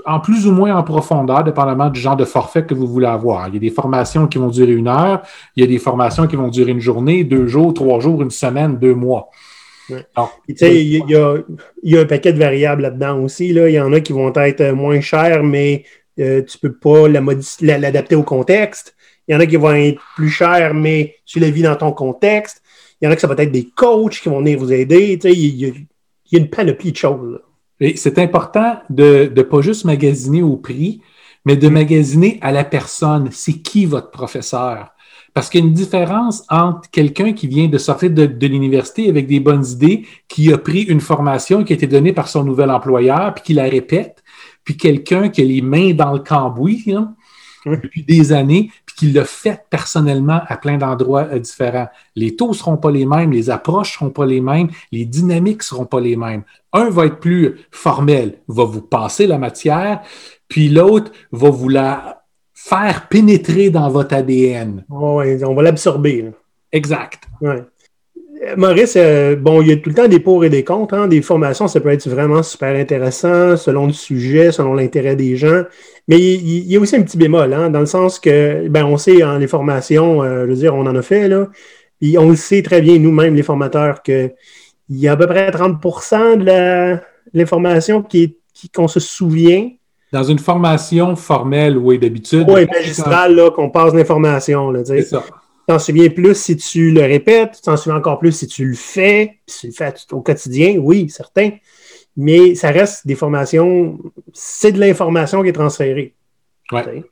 en 0.06 0.20
plus 0.20 0.48
ou 0.48 0.52
moins 0.52 0.76
en 0.76 0.84
profondeur, 0.84 1.44
dépendamment 1.44 1.90
du 1.90 2.00
genre 2.00 2.16
de 2.16 2.26
forfait 2.26 2.66
que 2.66 2.74
vous 2.74 2.88
voulez 2.88 3.08
avoir. 3.08 3.48
Il 3.48 3.56
y 3.56 3.58
a 3.58 3.60
des 3.60 3.72
formations 3.72 4.28
qui 4.28 4.38
vont 4.38 4.50
durer 4.50 4.74
une 4.74 4.88
heure, 4.88 5.22
il 5.56 5.62
y 5.62 5.64
a 5.64 5.68
des 5.68 5.80
formations 5.80 6.28
qui 6.28 6.36
vont 6.36 6.50
durer 6.50 6.72
une 6.72 6.80
journée, 6.80 7.24
deux 7.24 7.48
jours, 7.48 7.74
trois 7.74 8.00
jours, 8.00 8.22
une 8.22 8.30
semaine, 8.30 8.78
deux 8.78 8.94
mois. 8.94 9.30
il, 9.90 11.06
y 11.10 11.16
a, 11.16 11.38
il 11.84 11.94
y 11.94 11.98
a 11.98 12.02
un 12.02 12.06
paquet 12.06 12.34
de 12.34 12.40
variables 12.40 12.84
là-dedans 12.84 13.20
aussi. 13.24 13.52
Là. 13.52 13.68
Il 13.68 13.74
y 13.74 13.80
en 13.80 13.94
a 13.94 14.00
qui 14.00 14.14
vont 14.14 14.32
être 14.34 14.72
moins 14.72 15.02
chers, 15.02 15.44
mais 15.44 15.84
euh, 16.20 16.42
tu 16.44 16.58
ne 16.64 16.70
peux 16.70 16.76
pas 16.76 17.08
l'adapter 17.08 18.16
au 18.16 18.24
contexte. 18.24 18.96
Il 19.28 19.34
y 19.34 19.36
en 19.36 19.40
a 19.40 19.46
qui 19.46 19.56
vont 19.56 19.74
être 19.74 20.02
plus 20.16 20.30
chers, 20.30 20.74
mais 20.74 21.16
tu 21.26 21.40
la 21.40 21.50
vis 21.50 21.64
dans 21.64 21.76
ton 21.76 21.92
contexte. 21.92 22.62
Il 23.02 23.06
y 23.06 23.08
en 23.08 23.12
a 23.12 23.16
que 23.16 23.22
ça 23.22 23.28
va 23.28 23.36
être 23.38 23.52
des 23.52 23.70
coachs 23.76 24.22
qui 24.22 24.30
vont 24.30 24.40
venir 24.40 24.60
vous 24.60 24.72
aider. 24.72 25.20
il, 25.24 25.56
y 25.56 25.66
a, 25.66 26.38
une 26.38 26.50
panoplie 26.50 26.92
de 26.92 26.98
choses. 26.98 27.40
C'est 27.96 28.18
important 28.20 28.78
de 28.90 29.32
ne 29.36 29.42
pas 29.42 29.62
juste 29.62 29.84
magasiner 29.84 30.42
au 30.42 30.56
prix, 30.56 31.02
mais 31.44 31.58
de 31.58 31.68
magasiner 31.68 32.40
à 32.42 32.52
la 32.52 32.64
personne. 32.64 33.30
C'est 33.32 33.62
qui 33.62 33.86
votre 33.86 34.12
professeur? 34.12 34.92
Parce 35.34 35.50
qu'il 35.50 35.60
y 35.60 35.64
a 35.64 35.68
une 35.68 35.74
différence 35.74 36.44
entre 36.50 36.90
quelqu'un 36.90 37.34
qui 37.34 37.48
vient 37.48 37.68
de 37.68 37.78
sortir 37.78 38.12
de, 38.12 38.26
de 38.26 38.48
l'université 38.48 39.10
avec 39.10 39.28
des 39.28 39.42
bonnes 39.42 39.66
idées, 39.66 40.06
qui 40.30 40.54
a 40.54 40.58
pris 40.58 40.84
une 40.84 41.02
formation 41.02 41.66
qui 41.66 41.74
a 41.74 41.76
été 41.76 41.88
donnée 41.88 42.14
par 42.14 42.30
son 42.30 42.46
nouvel 42.46 42.72
employeur, 42.72 43.34
puis 43.34 43.44
qui 43.44 43.54
la 43.54 43.64
répète, 43.64 44.24
puis 44.66 44.76
quelqu'un 44.76 45.30
qui 45.30 45.42
a 45.42 45.46
les 45.46 45.62
mains 45.62 45.94
dans 45.94 46.12
le 46.12 46.20
cambouis 46.20 46.86
depuis 47.66 48.04
des 48.04 48.32
années, 48.32 48.72
puis 48.86 48.96
qu'il 48.96 49.14
l'a 49.14 49.26
fait 49.26 49.66
personnellement 49.70 50.42
à 50.48 50.58
plein 50.58 50.78
d'endroits 50.78 51.28
euh, 51.32 51.40
différents. 51.40 51.88
Les 52.16 52.36
taux 52.36 52.50
ne 52.50 52.54
seront 52.54 52.78
pas 52.78 52.92
les 52.92 53.06
mêmes, 53.06 53.32
les 53.32 53.50
approches 53.50 53.94
ne 53.94 53.94
seront 53.94 54.10
pas 54.12 54.26
les 54.26 54.42
mêmes, 54.42 54.68
les 54.92 55.06
dynamiques 55.06 55.60
ne 55.60 55.64
seront 55.64 55.86
pas 55.86 56.00
les 56.00 56.16
mêmes. 56.16 56.44
Un 56.74 56.90
va 56.90 57.06
être 57.06 57.20
plus 57.20 57.60
formel, 57.72 58.40
va 58.48 58.66
vous 58.66 58.82
passer 58.82 59.26
la 59.28 59.38
matière, 59.38 60.02
puis 60.48 60.70
l'autre 60.70 61.12
va 61.32 61.50
vous 61.50 61.70
la 61.70 62.24
faire 62.54 63.08
pénétrer 63.08 63.70
dans 63.70 63.90
votre 63.90 64.16
ADN. 64.16 64.86
Oui, 64.90 65.44
on 65.44 65.56
va 65.56 65.64
l'absorber. 65.64 66.32
Exact. 66.72 67.24
Maurice, 68.58 68.96
euh, 68.98 69.36
bon, 69.36 69.62
il 69.62 69.70
y 69.70 69.72
a 69.72 69.78
tout 69.78 69.90
le 69.90 69.96
temps 69.96 70.08
des 70.08 70.20
pour 70.20 70.46
et 70.46 70.50
des 70.50 70.64
contre. 70.64 70.94
Hein. 70.94 71.08
Des 71.08 71.22
formations, 71.22 71.68
ça 71.68 71.80
peut 71.80 71.90
être 71.90 72.08
vraiment 72.08 72.44
super 72.44 72.76
intéressant 72.76 73.58
selon 73.58 73.88
le 73.88 73.94
sujet, 73.94 74.52
selon 74.52 74.74
l'intérêt 74.74 75.16
des 75.16 75.36
gens. 75.36 75.64
Mais 76.08 76.20
il, 76.20 76.72
y 76.72 76.76
a 76.76 76.80
aussi 76.80 76.96
un 76.96 77.02
petit 77.02 77.18
bémol, 77.18 77.54
hein, 77.54 77.70
dans 77.70 77.80
le 77.80 77.86
sens 77.86 78.20
que, 78.20 78.68
ben, 78.68 78.86
on 78.86 78.98
sait, 78.98 79.24
en 79.24 79.38
les 79.38 79.48
formations, 79.48 80.22
euh, 80.22 80.46
je 80.46 80.50
veux 80.50 80.56
dire, 80.56 80.76
on 80.76 80.86
en 80.86 80.96
a 80.96 81.02
fait, 81.02 81.28
là. 81.28 81.48
Puis 82.00 82.18
on 82.18 82.30
le 82.30 82.36
sait 82.36 82.62
très 82.62 82.82
bien, 82.82 83.00
nous-mêmes, 83.00 83.36
les 83.36 83.44
formateurs, 83.44 84.04
qu'il 84.04 84.34
y 84.90 85.08
a 85.08 85.14
à 85.14 85.18
peu 85.18 85.28
près 85.28 85.50
30% 85.50 86.38
de 86.38 87.00
l'information 87.34 88.04
qui 88.04 88.38
qu'on 88.74 88.88
se 88.88 89.00
souvient. 89.00 89.70
Dans 90.14 90.24
une 90.24 90.40
formation 90.40 91.16
formelle, 91.16 91.78
oui, 91.78 92.00
d'habitude. 92.00 92.46
Oui, 92.48 92.66
magistrale, 92.66 93.36
là, 93.36 93.52
qu'on 93.52 93.70
passe 93.70 93.94
l'information, 93.94 94.72
là, 94.72 94.82
C'est 94.86 95.02
ça 95.02 95.24
t'en 95.68 95.80
souviens 95.80 96.10
plus 96.10 96.36
si 96.36 96.58
tu 96.58 96.92
le 96.92 97.02
répètes, 97.02 97.54
tu 97.56 97.62
t'en 97.62 97.78
souviens 97.78 97.98
encore 97.98 98.20
plus 98.20 98.32
si 98.32 98.48
tu 98.48 98.66
le 98.66 98.76
fais, 98.76 99.40
si 99.48 99.62
tu 99.62 99.68
le 99.68 99.74
fais 99.74 99.94
au 100.12 100.22
quotidien, 100.22 100.78
oui, 100.78 101.10
certain. 101.10 101.52
Mais 102.18 102.56
ça 102.56 102.70
reste 102.70 103.06
des 103.06 103.16
formations, 103.16 104.00
c'est 104.34 104.72
de 104.72 104.80
l'information 104.80 105.44
qui 105.44 105.50
est 105.50 105.54
transférée. 105.54 106.14
Ouais. 106.72 107.04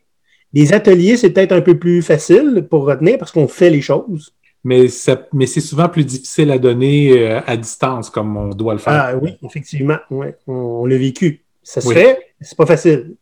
Des 0.54 0.72
ateliers, 0.74 1.18
c'est 1.18 1.32
peut-être 1.32 1.52
un 1.52 1.62
peu 1.62 1.78
plus 1.78 2.02
facile 2.02 2.68
pour 2.70 2.86
retenir 2.86 3.18
parce 3.18 3.32
qu'on 3.32 3.48
fait 3.48 3.70
les 3.70 3.82
choses. 3.82 4.34
Mais, 4.64 4.86
mais 5.34 5.46
c'est 5.46 5.62
souvent 5.62 5.90
plus 5.90 6.06
difficile 6.06 6.50
à 6.52 6.58
donner 6.58 7.20
euh, 7.20 7.42
à 7.46 7.58
distance 7.58 8.10
comme 8.10 8.38
on 8.38 8.50
doit 8.50 8.74
le 8.74 8.80
faire. 8.80 8.94
Ah 8.94 9.16
oui, 9.18 9.36
effectivement. 9.44 9.98
Ouais, 10.10 10.38
on, 10.48 10.86
l'a 10.86 10.98
vécu. 10.98 11.44
Ça 11.64 11.82
se 11.82 11.92
fait, 11.92 12.34
c'est 12.40 12.58
pas 12.58 12.66
facile. 12.66 13.16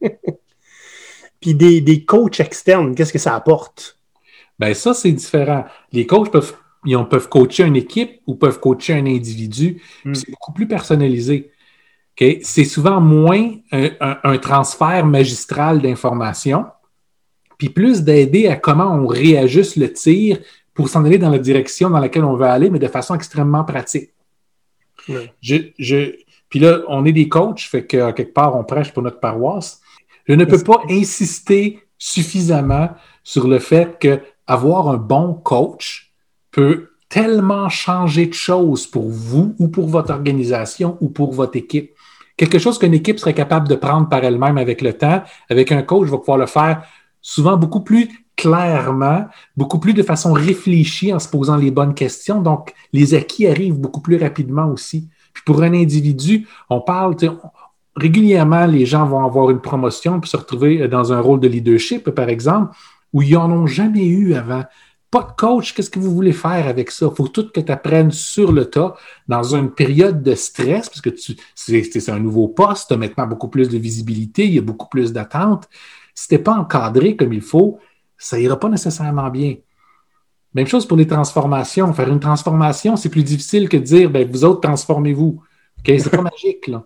Puis 1.40 1.54
des, 1.54 1.80
des 1.80 2.04
coachs 2.04 2.40
externes, 2.40 2.96
qu'est-ce 2.96 3.12
que 3.12 3.18
ça 3.18 3.36
apporte? 3.36 3.97
Ben 4.58 4.74
ça, 4.74 4.94
c'est 4.94 5.12
différent. 5.12 5.64
Les 5.92 6.06
coachs 6.06 6.30
peuvent, 6.30 6.54
ils 6.84 6.98
peuvent 7.08 7.28
coacher 7.28 7.64
une 7.64 7.76
équipe 7.76 8.20
ou 8.26 8.34
peuvent 8.34 8.60
coacher 8.60 8.94
un 8.94 9.06
individu. 9.06 9.80
Hmm. 10.04 10.14
C'est 10.14 10.30
beaucoup 10.30 10.52
plus 10.52 10.66
personnalisé. 10.66 11.50
C'est 12.42 12.64
souvent 12.64 13.00
moins 13.00 13.52
un, 13.70 14.38
transfert 14.38 15.06
magistral 15.06 15.80
d'informations, 15.80 16.66
puis 17.58 17.68
plus 17.68 18.02
d'aider 18.02 18.48
à 18.48 18.56
comment 18.56 18.92
on 18.92 19.06
réajuste 19.06 19.76
le 19.76 19.92
tir 19.92 20.38
pour 20.74 20.88
s'en 20.88 21.04
aller 21.04 21.18
dans 21.18 21.30
la 21.30 21.38
direction 21.38 21.90
dans 21.90 22.00
laquelle 22.00 22.24
on 22.24 22.34
veut 22.34 22.46
aller, 22.46 22.70
mais 22.70 22.80
de 22.80 22.88
façon 22.88 23.14
extrêmement 23.14 23.64
pratique. 23.64 24.10
Je, 25.40 26.12
puis 26.48 26.58
là, 26.58 26.80
on 26.88 27.04
est 27.04 27.12
des 27.12 27.28
coachs, 27.28 27.60
fait 27.60 27.86
que 27.86 28.10
quelque 28.10 28.34
part, 28.34 28.56
on 28.56 28.64
prêche 28.64 28.92
pour 28.92 29.02
notre 29.04 29.20
paroisse. 29.20 29.80
Je 30.26 30.34
ne 30.34 30.44
peux 30.44 30.62
pas 30.62 30.82
insister 30.90 31.80
suffisamment 31.98 32.90
sur 33.22 33.46
le 33.46 33.58
fait 33.58 33.98
que 33.98 34.20
avoir 34.48 34.88
un 34.88 34.96
bon 34.96 35.34
coach 35.34 36.12
peut 36.50 36.88
tellement 37.08 37.68
changer 37.68 38.26
de 38.26 38.34
choses 38.34 38.86
pour 38.86 39.08
vous 39.08 39.54
ou 39.58 39.68
pour 39.68 39.88
votre 39.88 40.10
organisation 40.10 40.98
ou 41.00 41.08
pour 41.08 41.32
votre 41.32 41.56
équipe. 41.56 41.92
Quelque 42.36 42.58
chose 42.58 42.78
qu'une 42.78 42.94
équipe 42.94 43.18
serait 43.18 43.34
capable 43.34 43.68
de 43.68 43.74
prendre 43.74 44.08
par 44.08 44.24
elle-même 44.24 44.58
avec 44.58 44.80
le 44.80 44.92
temps, 44.92 45.22
avec 45.48 45.70
un 45.72 45.82
coach, 45.82 46.08
va 46.08 46.18
pouvoir 46.18 46.38
le 46.38 46.46
faire 46.46 46.82
souvent 47.20 47.56
beaucoup 47.56 47.80
plus 47.80 48.08
clairement, 48.36 49.26
beaucoup 49.56 49.80
plus 49.80 49.94
de 49.94 50.02
façon 50.02 50.32
réfléchie 50.32 51.12
en 51.12 51.18
se 51.18 51.28
posant 51.28 51.56
les 51.56 51.72
bonnes 51.72 51.94
questions. 51.94 52.40
Donc, 52.40 52.72
les 52.92 53.14
acquis 53.14 53.48
arrivent 53.48 53.78
beaucoup 53.78 54.00
plus 54.00 54.16
rapidement 54.16 54.66
aussi. 54.66 55.08
Puis 55.32 55.42
pour 55.44 55.62
un 55.62 55.74
individu, 55.74 56.46
on 56.70 56.80
parle, 56.80 57.16
régulièrement, 57.96 58.66
les 58.66 58.86
gens 58.86 59.04
vont 59.04 59.24
avoir 59.24 59.50
une 59.50 59.60
promotion 59.60 60.20
puis 60.20 60.30
se 60.30 60.36
retrouver 60.36 60.86
dans 60.86 61.12
un 61.12 61.20
rôle 61.20 61.40
de 61.40 61.48
leadership, 61.48 62.08
par 62.10 62.28
exemple 62.28 62.76
où 63.12 63.22
ils 63.22 63.34
n'en 63.34 63.50
ont 63.50 63.66
jamais 63.66 64.06
eu 64.06 64.34
avant. 64.34 64.64
Pas 65.10 65.22
de 65.22 65.32
coach, 65.32 65.72
qu'est-ce 65.72 65.88
que 65.88 65.98
vous 65.98 66.14
voulez 66.14 66.32
faire 66.32 66.66
avec 66.66 66.90
ça? 66.90 67.06
Il 67.10 67.16
faut 67.16 67.28
tout 67.28 67.50
que 67.50 67.60
tu 67.60 67.72
apprennes 67.72 68.10
sur 68.10 68.52
le 68.52 68.66
tas 68.66 68.94
dans 69.26 69.54
une 69.54 69.70
période 69.70 70.22
de 70.22 70.34
stress, 70.34 70.90
parce 70.90 71.00
que 71.00 71.10
c'est 71.54 72.10
un 72.10 72.18
nouveau 72.18 72.48
poste, 72.48 72.88
tu 72.88 72.94
as 72.94 72.98
maintenant 72.98 73.26
beaucoup 73.26 73.48
plus 73.48 73.70
de 73.70 73.78
visibilité, 73.78 74.46
il 74.46 74.54
y 74.54 74.58
a 74.58 74.62
beaucoup 74.62 74.88
plus 74.88 75.12
d'attentes. 75.12 75.68
Si 76.14 76.28
tu 76.28 76.34
n'es 76.34 76.40
pas 76.40 76.52
encadré 76.52 77.16
comme 77.16 77.32
il 77.32 77.40
faut, 77.40 77.78
ça 78.18 78.38
ira 78.38 78.58
pas 78.58 78.68
nécessairement 78.68 79.30
bien. 79.30 79.56
Même 80.54 80.66
chose 80.66 80.86
pour 80.86 80.96
les 80.96 81.06
transformations. 81.06 81.92
Faire 81.92 82.08
une 82.08 82.20
transformation, 82.20 82.96
c'est 82.96 83.08
plus 83.08 83.22
difficile 83.22 83.68
que 83.68 83.76
de 83.76 83.82
dire 83.82 84.10
ben, 84.10 84.28
vous 84.28 84.44
autres, 84.44 84.60
transformez-vous. 84.60 85.40
Okay? 85.80 85.98
C'est 85.98 86.10
pas 86.10 86.22
magique. 86.32 86.66
Là. 86.66 86.84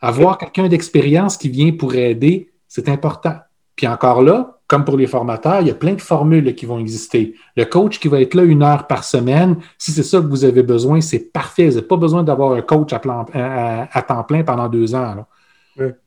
Avoir 0.00 0.38
quelqu'un 0.38 0.68
d'expérience 0.68 1.36
qui 1.36 1.48
vient 1.48 1.72
pour 1.72 1.94
aider, 1.94 2.50
c'est 2.66 2.88
important. 2.88 3.36
Puis 3.76 3.86
encore 3.86 4.22
là, 4.22 4.60
comme 4.72 4.86
pour 4.86 4.96
les 4.96 5.06
formateurs, 5.06 5.60
il 5.60 5.66
y 5.66 5.70
a 5.70 5.74
plein 5.74 5.92
de 5.92 6.00
formules 6.00 6.54
qui 6.54 6.64
vont 6.64 6.78
exister. 6.78 7.34
Le 7.58 7.66
coach 7.66 7.98
qui 7.98 8.08
va 8.08 8.22
être 8.22 8.32
là 8.32 8.42
une 8.42 8.62
heure 8.62 8.86
par 8.86 9.04
semaine, 9.04 9.56
si 9.76 9.90
c'est 9.90 10.02
ça 10.02 10.18
que 10.18 10.24
vous 10.24 10.46
avez 10.46 10.62
besoin, 10.62 11.02
c'est 11.02 11.30
parfait. 11.30 11.66
Vous 11.66 11.74
n'avez 11.74 11.86
pas 11.86 11.98
besoin 11.98 12.22
d'avoir 12.22 12.54
un 12.54 12.62
coach 12.62 12.94
à, 12.94 14.02
temps 14.08 14.24
plein 14.24 14.42
pendant 14.44 14.70
deux 14.70 14.94
ans. 14.94 15.26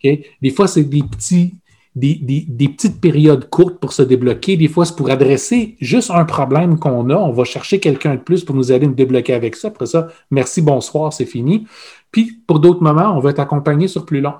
Des 0.01 0.49
fois, 0.49 0.67
c'est 0.67 0.83
des, 0.83 1.03
petits, 1.03 1.53
des, 1.95 2.69
petites 2.75 2.99
périodes 2.99 3.51
courtes 3.51 3.79
pour 3.79 3.93
se 3.93 4.01
débloquer. 4.01 4.57
Des 4.57 4.67
fois, 4.67 4.83
c'est 4.85 4.95
pour 4.95 5.11
adresser 5.11 5.77
juste 5.79 6.09
un 6.09 6.25
problème 6.25 6.79
qu'on 6.79 7.11
a. 7.11 7.15
On 7.17 7.33
va 7.33 7.43
chercher 7.43 7.79
quelqu'un 7.79 8.15
de 8.15 8.21
plus 8.21 8.43
pour 8.43 8.55
nous 8.55 8.71
aider 8.71 8.87
à 8.87 8.89
nous 8.89 8.95
débloquer 8.95 9.35
avec 9.35 9.57
ça. 9.57 9.67
Après 9.67 9.85
ça, 9.85 10.07
merci, 10.31 10.63
bonsoir, 10.63 11.13
c'est 11.13 11.27
fini. 11.27 11.67
Puis, 12.09 12.41
pour 12.47 12.59
d'autres 12.59 12.81
moments, 12.81 13.15
on 13.15 13.19
va 13.19 13.29
être 13.29 13.41
accompagné 13.41 13.87
sur 13.87 14.07
plus 14.07 14.21
long. 14.21 14.33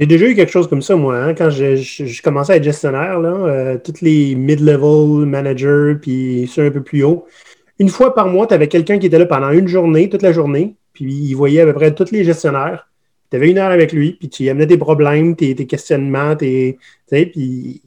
J'ai 0.00 0.06
déjà 0.06 0.26
eu 0.26 0.34
quelque 0.34 0.50
chose 0.50 0.66
comme 0.66 0.80
ça, 0.80 0.96
moi, 0.96 1.14
hein, 1.18 1.34
quand 1.34 1.50
j'ai 1.50 1.76
commencé 2.24 2.52
à 2.52 2.56
être 2.56 2.64
gestionnaire, 2.64 3.20
là, 3.20 3.28
euh, 3.28 3.76
tous 3.76 4.00
les 4.00 4.34
mid-level 4.34 5.26
managers, 5.26 5.96
puis 6.00 6.50
ceux 6.50 6.64
un 6.64 6.70
peu 6.70 6.82
plus 6.82 7.02
haut. 7.02 7.26
Une 7.78 7.90
fois 7.90 8.14
par 8.14 8.26
mois, 8.28 8.46
tu 8.46 8.54
avais 8.54 8.66
quelqu'un 8.66 8.98
qui 8.98 9.06
était 9.06 9.18
là 9.18 9.26
pendant 9.26 9.50
une 9.50 9.68
journée, 9.68 10.08
toute 10.08 10.22
la 10.22 10.32
journée, 10.32 10.74
puis 10.94 11.12
il 11.12 11.34
voyait 11.34 11.60
à 11.60 11.66
peu 11.66 11.74
près 11.74 11.94
tous 11.94 12.12
les 12.12 12.24
gestionnaires. 12.24 12.88
Tu 13.30 13.36
avais 13.36 13.50
une 13.50 13.58
heure 13.58 13.70
avec 13.70 13.92
lui, 13.92 14.12
puis 14.12 14.30
tu 14.30 14.48
amenais 14.48 14.66
tes 14.66 14.78
problèmes, 14.78 15.36
tes, 15.36 15.54
questionnements, 15.66 16.34
tes, 16.34 16.78
puis 17.10 17.82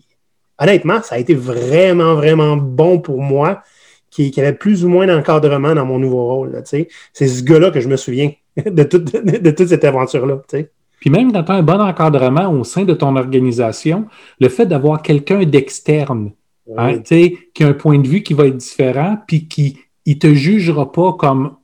honnêtement, 0.60 1.02
ça 1.02 1.16
a 1.16 1.18
été 1.18 1.34
vraiment, 1.34 2.14
vraiment 2.14 2.58
bon 2.58 3.00
pour 3.00 3.24
moi, 3.24 3.64
qui, 4.12 4.32
avait 4.38 4.54
plus 4.54 4.86
ou 4.86 4.90
moins 4.90 5.08
d'encadrement 5.08 5.74
dans 5.74 5.86
mon 5.86 5.98
nouveau 5.98 6.28
rôle. 6.28 6.62
C'est 6.64 6.88
ce 7.28 7.44
gars-là 7.44 7.72
que 7.72 7.80
je 7.80 7.90
me 7.90 7.98
souviens 7.98 8.32
de, 8.66 8.84
de 8.84 9.52
toute 9.52 9.68
cette 9.70 9.84
aventure-là. 9.84 10.44
Puis 11.04 11.10
même 11.10 11.34
quand 11.34 11.44
tu 11.44 11.52
as 11.52 11.56
un 11.56 11.64
bon 11.64 11.82
encadrement 11.82 12.48
au 12.48 12.64
sein 12.64 12.86
de 12.86 12.94
ton 12.94 13.18
organisation, 13.18 14.06
le 14.40 14.48
fait 14.48 14.66
d'avoir 14.66 15.02
quelqu'un 15.02 15.44
d'externe, 15.44 16.32
hein, 16.78 17.02
qui 17.02 17.62
a 17.62 17.68
un 17.68 17.74
point 17.74 18.00
de 18.00 18.08
vue 18.08 18.24
qui 18.24 18.34
va 18.34 18.48
être 18.48 18.56
différent, 18.56 19.18
puis 19.28 19.50
qui 19.50 19.80
ne 20.08 20.14
te 20.14 20.34
jugera 20.34 20.90
pas 20.90 21.12
comme 21.12 21.58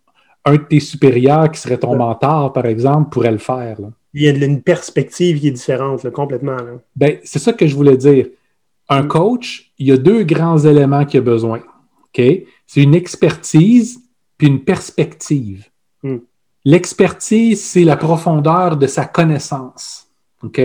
un 0.43 0.55
de 0.55 0.63
tes 0.63 0.81
supérieurs 0.81 1.49
qui 1.51 1.61
serait 1.61 1.77
ton 1.77 1.95
mentor, 1.95 2.51
par 2.51 2.65
exemple, 2.65 3.11
pourrait 3.11 3.31
le 3.31 3.37
faire. 3.37 3.77
Il 4.13 4.23
y 4.23 4.27
a 4.27 4.31
une 4.31 4.61
perspective 4.61 5.39
qui 5.39 5.47
est 5.47 5.51
différente, 5.51 6.09
complètement. 6.09 6.57
Ben, 6.97 7.19
c'est 7.23 7.39
ça 7.39 7.53
que 7.53 7.65
je 7.65 7.77
voulais 7.77 7.95
dire. 7.95 8.25
Un 8.89 9.03
mm. 9.03 9.07
coach, 9.07 9.71
il 9.79 9.87
y 9.87 9.93
a 9.93 9.97
deux 9.97 10.23
grands 10.23 10.57
éléments 10.57 11.05
qu'il 11.05 11.21
a 11.21 11.23
besoin. 11.23 11.61
C'est 12.13 12.83
une 12.83 12.93
expertise 12.93 14.01
puis 14.37 14.47
une 14.47 14.65
perspective. 14.65 15.68
L'expertise, 16.65 17.63
c'est 17.63 17.83
la 17.83 17.95
profondeur 17.95 18.77
de 18.77 18.87
sa 18.87 19.05
connaissance. 19.05 20.07
OK? 20.43 20.61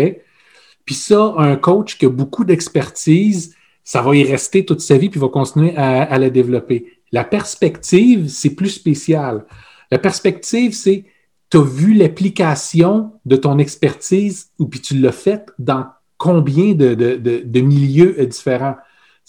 Puis 0.84 0.94
ça, 0.94 1.34
un 1.38 1.56
coach 1.56 1.98
qui 1.98 2.06
a 2.06 2.10
beaucoup 2.10 2.44
d'expertise, 2.44 3.54
ça 3.84 4.02
va 4.02 4.16
y 4.16 4.24
rester 4.24 4.64
toute 4.64 4.80
sa 4.80 4.98
vie, 4.98 5.08
puis 5.08 5.20
va 5.20 5.28
continuer 5.28 5.76
à, 5.76 6.18
la 6.18 6.30
développer. 6.30 6.86
La 7.12 7.24
perspective, 7.24 8.28
c'est 8.28 8.50
plus 8.50 8.70
spécial. 8.70 9.44
La 9.90 9.98
perspective, 9.98 10.74
c'est 10.74 11.04
tu 11.50 11.58
as 11.58 11.62
vu 11.62 11.94
l'application 11.94 13.12
de 13.24 13.36
ton 13.36 13.58
expertise 13.58 14.50
ou 14.58 14.66
puis 14.66 14.80
tu 14.80 14.98
l'as 14.98 15.12
faite 15.12 15.52
dans 15.58 15.86
combien 16.18 16.74
de, 16.74 17.60
milieux 17.60 18.26
différents. 18.26 18.76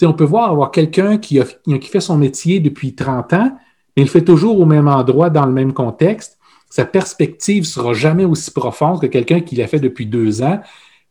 on 0.01 0.13
peut 0.13 0.23
voir 0.23 0.49
avoir 0.49 0.71
quelqu'un 0.71 1.17
qui, 1.17 1.39
qui 1.63 1.87
fait 1.87 1.99
son 1.99 2.17
métier 2.17 2.59
depuis 2.59 2.95
30 2.95 3.33
ans, 3.33 3.51
mais 3.95 4.03
il 4.03 4.05
le 4.05 4.09
fait 4.09 4.23
toujours 4.23 4.59
au 4.59 4.65
même 4.65 4.87
endroit, 4.87 5.29
dans 5.29 5.45
le 5.45 5.51
même 5.51 5.73
contexte 5.73 6.39
sa 6.75 6.83
perspective 6.83 7.61
ne 7.61 7.67
sera 7.67 7.93
jamais 7.93 8.25
aussi 8.25 8.51
profonde 8.51 8.99
que 8.99 9.07
quelqu'un 9.07 9.39
qui 9.39 9.55
l'a 9.55 9.65
fait 9.65 9.79
depuis 9.79 10.05
deux 10.05 10.41
ans, 10.41 10.59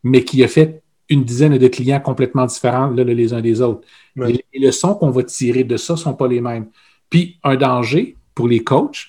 mais 0.02 0.22
qui 0.22 0.44
a 0.44 0.48
fait 0.48 0.82
une 1.08 1.24
dizaine 1.24 1.56
de 1.56 1.68
clients 1.68 2.00
complètement 2.00 2.44
différents 2.44 2.90
les 2.90 3.32
uns 3.32 3.40
des 3.40 3.62
autres. 3.62 3.80
Les, 4.14 4.44
leçons 4.52 4.94
qu'on 4.94 5.08
va 5.08 5.22
tirer 5.22 5.64
de 5.64 5.78
ça 5.78 5.94
ne 5.94 5.98
sont 5.98 6.12
pas 6.12 6.28
les 6.28 6.42
mêmes. 6.42 6.66
Puis, 7.08 7.38
un 7.42 7.56
danger 7.56 8.18
pour 8.34 8.46
les 8.46 8.62
coachs, 8.62 9.06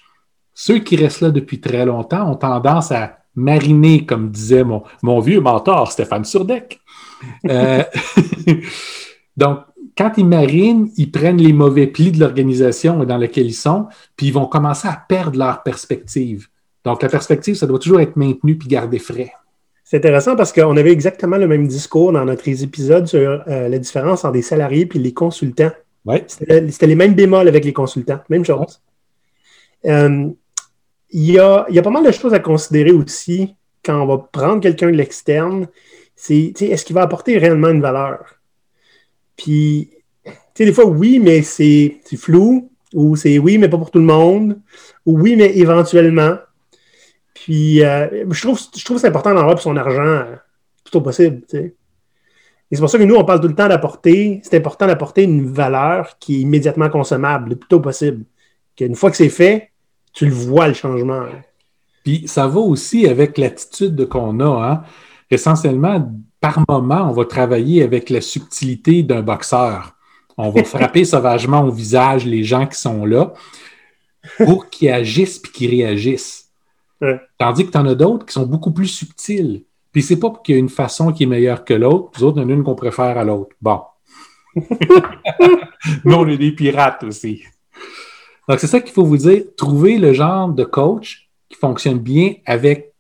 ceux 0.54 0.80
qui 0.80 0.96
restent 0.96 1.20
là 1.20 1.30
depuis 1.30 1.60
très 1.60 1.86
longtemps 1.86 2.32
ont 2.32 2.36
tendance 2.36 2.90
à 2.94 3.18
mariner, 3.36 4.06
comme 4.06 4.32
disait 4.32 4.64
mon, 4.64 5.20
vieux 5.20 5.42
mentor 5.42 5.92
Stéphane 5.92 6.24
Surdec. 6.24 6.80
Euh, 7.50 7.84
Donc, 9.36 9.60
quand 9.98 10.12
ils 10.18 10.26
marinent, 10.26 10.90
ils 10.98 11.12
prennent 11.12 11.38
les 11.38 11.54
mauvais 11.54 11.88
plis 11.88 12.12
de 12.12 12.20
l'organisation 12.20 13.04
dans 13.04 13.18
laquelle 13.18 13.48
ils 13.48 13.54
sont, 13.54 13.88
puis 14.18 14.28
ils 14.28 14.34
vont 14.34 14.46
commencer 14.46 14.88
à 14.88 15.02
perdre 15.08 15.40
leur 15.40 15.64
perspective. 15.64 16.48
Donc, 16.84 17.02
la 17.02 17.10
perspective, 17.10 17.56
ça 17.56 17.66
doit 17.66 17.80
toujours 17.80 18.00
être 18.02 18.16
maintenu 18.16 18.58
puis 18.58 18.68
garder 18.68 19.00
frais. 19.00 19.32
C'est 19.84 19.98
intéressant 19.98 20.36
parce 20.36 20.52
qu'on 20.52 20.76
avait 20.78 20.92
exactement 20.92 21.38
le 21.38 21.48
même 21.48 21.68
discours 21.68 22.12
dans 22.12 22.26
notre 22.26 22.48
épisode 22.48 23.08
sur 23.08 23.44
euh, 23.48 23.70
la 23.70 23.78
différence 23.78 24.26
entre 24.26 24.36
les 24.36 24.42
salariés 24.42 24.90
et 24.94 24.98
les 24.98 25.14
consultants. 25.14 25.72
Ouais. 26.06 26.24
C'était 26.28 26.88
les 26.88 26.96
mêmes 26.96 27.14
bémols 27.14 27.48
avec 27.48 27.66
les 27.66 27.74
consultants, 27.74 28.20
même 28.30 28.44
chose. 28.44 28.82
Euh, 29.86 30.30
il, 31.12 31.32
y 31.32 31.40
a, 31.40 31.66
il 31.70 31.76
y 31.76 31.80
a 31.80 31.82
pas 31.82 31.90
mal 31.92 32.04
de 32.04 32.12
choses 32.12 32.34
à 32.34 32.40
considérer 32.40 32.92
aussi 32.92 33.56
quand 33.84 34.02
on 34.02 34.08
va 34.08 34.18
prendre 34.18 34.60
quelqu'un 34.60 34.88
de 34.88 34.98
l'externe. 34.98 35.68
C'est 36.16 36.54
est-ce 36.60 36.86
qu'il 36.86 36.96
va 36.96 37.04
apporter 37.04 37.38
réellement 37.38 37.70
une 37.70 37.82
valeur? 37.82 38.35
Puis, 39.38 39.90
tu 40.24 40.32
sais, 40.56 40.66
des 40.66 40.74
fois, 40.74 40.86
oui, 40.86 41.20
mais 41.20 41.42
c'est 41.42 42.00
flou, 42.18 42.72
ou 42.94 43.16
c'est 43.16 43.38
oui, 43.38 43.58
mais 43.58 43.70
pas 43.70 43.78
pour 43.78 43.92
tout 43.92 44.00
le 44.00 44.06
monde, 44.06 44.60
ou 45.06 45.20
oui, 45.20 45.36
mais 45.36 45.58
éventuellement. 45.58 46.38
Puis, 47.34 47.84
euh, 47.84 48.26
je 48.32 48.42
trouve, 48.42 48.60
je 48.76 48.86
trouve 48.86 48.98
c'est 48.98 49.08
important 49.08 49.34
d'en 49.34 49.42
avoir 49.42 49.60
son 49.60 49.76
argent 49.76 50.02
euh, 50.02 50.36
au 50.94 51.02
possible, 51.02 51.42
tu 51.50 51.58
sais. 51.58 51.76
Et 52.72 52.76
c'est 52.76 52.82
pour 52.82 52.90
ça 52.90 52.98
que 52.98 53.04
nous, 53.04 53.16
on 53.16 53.24
parle 53.24 53.42
tout 53.42 53.48
le 53.48 53.56
temps 53.56 53.68
d'apporter, 53.68 54.42
c'est 54.44 54.58
important 54.58 54.88
d'apporter 54.88 55.24
une 55.24 55.46
valeur 55.46 56.18
qui 56.18 56.38
est 56.38 56.40
immédiatement 56.40 56.90
consommable, 56.90 57.52
le 57.52 57.56
plus 57.58 57.68
tôt 57.68 57.80
possible. 57.80 58.26
Qu'une 58.76 58.96
fois 58.96 59.12
que 59.12 59.18
c'est 59.18 59.30
fait, 59.30 59.72
tu 60.14 60.26
le 60.26 60.34
vois, 60.34 60.68
le 60.68 60.74
changement. 60.74 61.26
Puis 62.04 62.28
ça 62.28 62.48
va 62.48 62.60
aussi 62.60 63.08
avec 63.08 63.38
l'attitude 63.38 64.08
qu'on 64.08 64.40
a. 64.40 64.72
Hein? 64.72 64.84
Essentiellement, 65.30 66.12
par 66.46 66.64
moment, 66.70 67.10
on 67.10 67.12
va 67.12 67.26
travailler 67.26 67.82
avec 67.82 68.12
la 68.12 68.22
subtilité 68.22 69.02
d'un 69.02 69.24
boxeur. 69.24 69.96
On 70.38 70.52
va 70.52 70.64
frapper 70.64 71.04
sauvagement 71.16 71.64
au 71.64 71.72
visage 71.72 72.24
les 72.24 72.44
gens 72.44 72.68
qui 72.68 72.80
sont 72.80 73.04
là 73.04 73.34
pour 74.38 74.70
qu'ils 74.70 74.92
agissent 74.92 75.40
puis 75.40 75.52
qu'ils 75.52 75.72
réagissent. 75.72 76.52
Tandis 77.40 77.66
que 77.66 77.72
tu 77.72 77.78
en 77.80 77.88
as 77.88 77.96
d'autres 77.96 78.28
qui 78.28 78.34
sont 78.34 78.46
beaucoup 78.46 78.72
plus 78.72 78.88
subtils. 78.88 79.64
Puis 79.92 80.04
c'est 80.04 80.20
pas 80.20 80.32
qu'il 80.44 80.54
y 80.54 80.58
a 80.58 80.60
une 80.60 80.70
façon 80.70 81.12
qui 81.12 81.24
est 81.24 81.28
meilleure 81.28 81.66
que 81.66 81.74
l'autre, 81.74 82.12
nous 82.20 82.26
autres, 82.26 82.38
il 82.38 82.44
y 82.44 82.46
en 82.46 82.50
a 82.50 82.54
une 82.54 82.64
qu'on 82.64 82.76
préfère 82.76 83.18
à 83.18 83.24
l'autre. 83.24 83.56
Bon. 83.60 83.82
Nous, 86.06 86.16
on 86.16 86.28
est 86.28 86.38
des 86.38 86.52
pirates 86.52 87.04
aussi. 87.04 87.44
Donc, 88.48 88.60
c'est 88.60 88.68
ça 88.68 88.82
qu'il 88.82 88.94
faut 88.94 89.06
vous 89.06 89.18
dire. 89.18 89.44
Trouvez 89.58 89.98
le 89.98 90.14
genre 90.14 90.50
de 90.50 90.64
coach 90.64 91.28
qui 91.50 91.58
fonctionne 91.58 91.98
bien 91.98 92.36
avec 92.46 92.94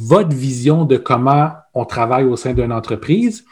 votre 0.00 0.34
vision 0.34 0.84
de 0.84 0.96
comment 0.96 1.52
on 1.74 1.84
travaille 1.84 2.24
au 2.24 2.36
sein 2.36 2.54
d'une 2.54 2.72
entreprise. 2.72 3.44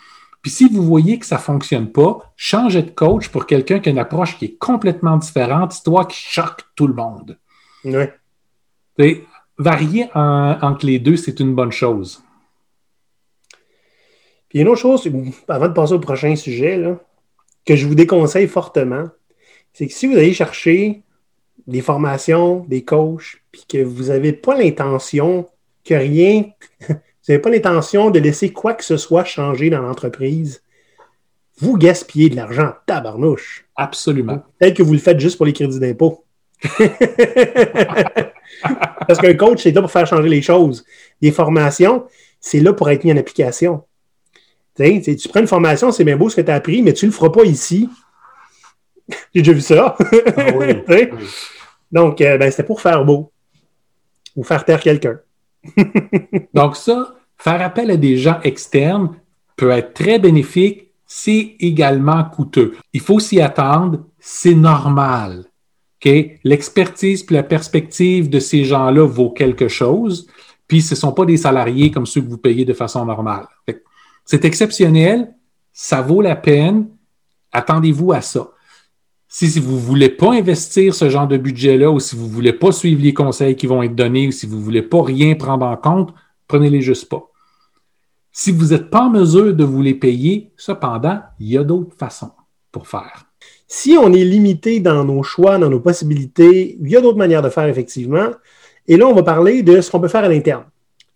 Puis 0.42 0.50
si 0.50 0.68
vous 0.68 0.82
voyez 0.82 1.18
que 1.18 1.26
ça 1.26 1.36
ne 1.36 1.40
fonctionne 1.40 1.92
pas, 1.92 2.32
changez 2.36 2.82
de 2.82 2.90
coach 2.90 3.28
pour 3.28 3.46
quelqu'un 3.46 3.80
qui 3.80 3.88
a 3.88 3.92
une 3.92 3.98
approche 3.98 4.38
qui 4.38 4.46
est 4.46 4.56
complètement 4.56 5.16
différente, 5.16 5.74
histoire 5.74 6.08
qui 6.08 6.18
choque 6.18 6.62
tout 6.74 6.86
le 6.86 6.94
monde. 6.94 7.38
Oui. 7.84 9.24
varier 9.58 10.08
entre 10.14 10.86
les 10.86 10.98
deux, 10.98 11.16
c'est 11.16 11.40
une 11.40 11.54
bonne 11.54 11.72
chose. 11.72 12.22
Puis 14.48 14.60
une 14.60 14.68
autre 14.68 14.80
chose, 14.80 15.08
avant 15.48 15.68
de 15.68 15.74
passer 15.74 15.92
au 15.92 15.98
prochain 15.98 16.34
sujet, 16.34 16.82
que 17.66 17.76
je 17.76 17.86
vous 17.86 17.94
déconseille 17.94 18.48
fortement, 18.48 19.04
c'est 19.74 19.86
que 19.86 19.92
si 19.92 20.06
vous 20.06 20.16
allez 20.16 20.32
chercher 20.32 21.02
des 21.66 21.82
formations, 21.82 22.64
des 22.68 22.84
coachs, 22.84 23.42
puis 23.52 23.64
que 23.68 23.78
vous 23.84 24.04
n'avez 24.04 24.32
pas 24.32 24.56
l'intention 24.56 25.46
que 25.88 25.94
rien, 25.94 26.44
vous 26.88 26.94
n'avez 27.28 27.40
pas 27.40 27.50
l'intention 27.50 28.10
de 28.10 28.18
laisser 28.18 28.52
quoi 28.52 28.74
que 28.74 28.84
ce 28.84 28.96
soit 28.96 29.24
changer 29.24 29.70
dans 29.70 29.82
l'entreprise, 29.82 30.62
vous 31.58 31.76
gaspillez 31.76 32.30
de 32.30 32.36
l'argent 32.36 32.72
tabarnouche. 32.86 33.66
Absolument. 33.74 34.42
Peut-être 34.58 34.76
que 34.76 34.82
vous 34.82 34.92
le 34.92 34.98
faites 34.98 35.18
juste 35.18 35.36
pour 35.36 35.46
les 35.46 35.52
crédits 35.52 35.80
d'impôt. 35.80 36.24
Parce 39.06 39.18
qu'un 39.20 39.34
coach, 39.34 39.62
c'est 39.62 39.72
là 39.72 39.80
pour 39.80 39.90
faire 39.90 40.06
changer 40.06 40.28
les 40.28 40.42
choses. 40.42 40.84
Des 41.20 41.32
formations, 41.32 42.06
c'est 42.40 42.60
là 42.60 42.72
pour 42.72 42.88
être 42.90 43.04
mis 43.04 43.12
en 43.12 43.16
application. 43.16 43.84
tu 44.76 45.28
prends 45.28 45.40
une 45.40 45.46
formation, 45.46 45.90
c'est 45.92 46.04
bien 46.04 46.16
beau 46.16 46.28
ce 46.28 46.36
que 46.36 46.42
tu 46.42 46.50
as 46.50 46.54
appris, 46.54 46.82
mais 46.82 46.92
tu 46.92 47.06
ne 47.06 47.10
le 47.10 47.16
feras 47.16 47.30
pas 47.30 47.44
ici. 47.44 47.88
J'ai 49.34 49.42
déjà 49.42 49.52
vu 49.52 49.60
ça. 49.60 49.96
Ah 49.98 50.52
Donc, 51.90 52.20
euh, 52.20 52.36
ben, 52.36 52.50
c'était 52.50 52.64
pour 52.64 52.80
faire 52.80 53.04
beau 53.04 53.32
ou 54.36 54.44
faire 54.44 54.64
taire 54.64 54.80
quelqu'un. 54.80 55.18
Donc, 56.54 56.76
ça, 56.76 57.14
faire 57.36 57.62
appel 57.62 57.90
à 57.90 57.96
des 57.96 58.16
gens 58.16 58.40
externes 58.42 59.16
peut 59.56 59.70
être 59.70 59.94
très 59.94 60.18
bénéfique, 60.18 60.92
c'est 61.06 61.56
également 61.58 62.24
coûteux. 62.24 62.76
Il 62.92 63.00
faut 63.00 63.18
s'y 63.18 63.40
attendre, 63.40 64.04
c'est 64.18 64.54
normal. 64.54 65.44
L'expertise 66.44 67.22
puis 67.22 67.34
la 67.34 67.42
perspective 67.42 68.30
de 68.30 68.38
ces 68.38 68.64
gens-là 68.64 69.06
vaut 69.06 69.30
quelque 69.30 69.68
chose, 69.68 70.28
puis 70.66 70.82
ce 70.82 70.94
ne 70.94 70.98
sont 70.98 71.12
pas 71.12 71.24
des 71.24 71.36
salariés 71.36 71.90
comme 71.90 72.06
ceux 72.06 72.20
que 72.20 72.28
vous 72.28 72.38
payez 72.38 72.64
de 72.64 72.72
façon 72.74 73.04
normale. 73.04 73.46
C'est 74.24 74.44
exceptionnel, 74.44 75.34
ça 75.72 76.02
vaut 76.02 76.20
la 76.20 76.36
peine, 76.36 76.88
attendez-vous 77.52 78.12
à 78.12 78.20
ça. 78.20 78.50
Si, 79.30 79.60
vous 79.60 79.74
ne 79.74 79.80
voulez 79.80 80.08
pas 80.08 80.32
investir 80.32 80.94
ce 80.94 81.10
genre 81.10 81.28
de 81.28 81.36
budget-là 81.36 81.90
ou 81.90 82.00
si 82.00 82.16
vous 82.16 82.26
ne 82.26 82.32
voulez 82.32 82.54
pas 82.54 82.72
suivre 82.72 83.02
les 83.02 83.12
conseils 83.12 83.56
qui 83.56 83.66
vont 83.66 83.82
être 83.82 83.94
donnés 83.94 84.26
ou 84.26 84.32
si 84.32 84.46
vous 84.46 84.56
ne 84.56 84.62
voulez 84.62 84.80
pas 84.80 85.02
rien 85.02 85.34
prendre 85.34 85.66
en 85.66 85.76
compte, 85.76 86.14
prenez-les 86.46 86.80
juste 86.80 87.10
pas. 87.10 87.30
Si 88.32 88.52
vous 88.52 88.68
n'êtes 88.68 88.88
pas 88.88 89.02
en 89.02 89.10
mesure 89.10 89.54
de 89.54 89.64
vous 89.64 89.82
les 89.82 89.94
payer, 89.94 90.50
cependant, 90.56 91.20
il 91.38 91.48
y 91.48 91.58
a 91.58 91.64
d'autres 91.64 91.94
façons 91.94 92.30
pour 92.72 92.88
faire. 92.88 93.26
Si 93.66 93.98
on 94.00 94.14
est 94.14 94.24
limité 94.24 94.80
dans 94.80 95.04
nos 95.04 95.22
choix, 95.22 95.58
dans 95.58 95.68
nos 95.68 95.80
possibilités, 95.80 96.78
il 96.80 96.88
y 96.88 96.96
a 96.96 97.02
d'autres 97.02 97.18
manières 97.18 97.42
de 97.42 97.50
faire, 97.50 97.66
effectivement. 97.66 98.30
Et 98.86 98.96
là, 98.96 99.06
on 99.06 99.14
va 99.14 99.22
parler 99.22 99.62
de 99.62 99.82
ce 99.82 99.90
qu'on 99.90 100.00
peut 100.00 100.08
faire 100.08 100.24
à 100.24 100.28
l'interne. 100.28 100.64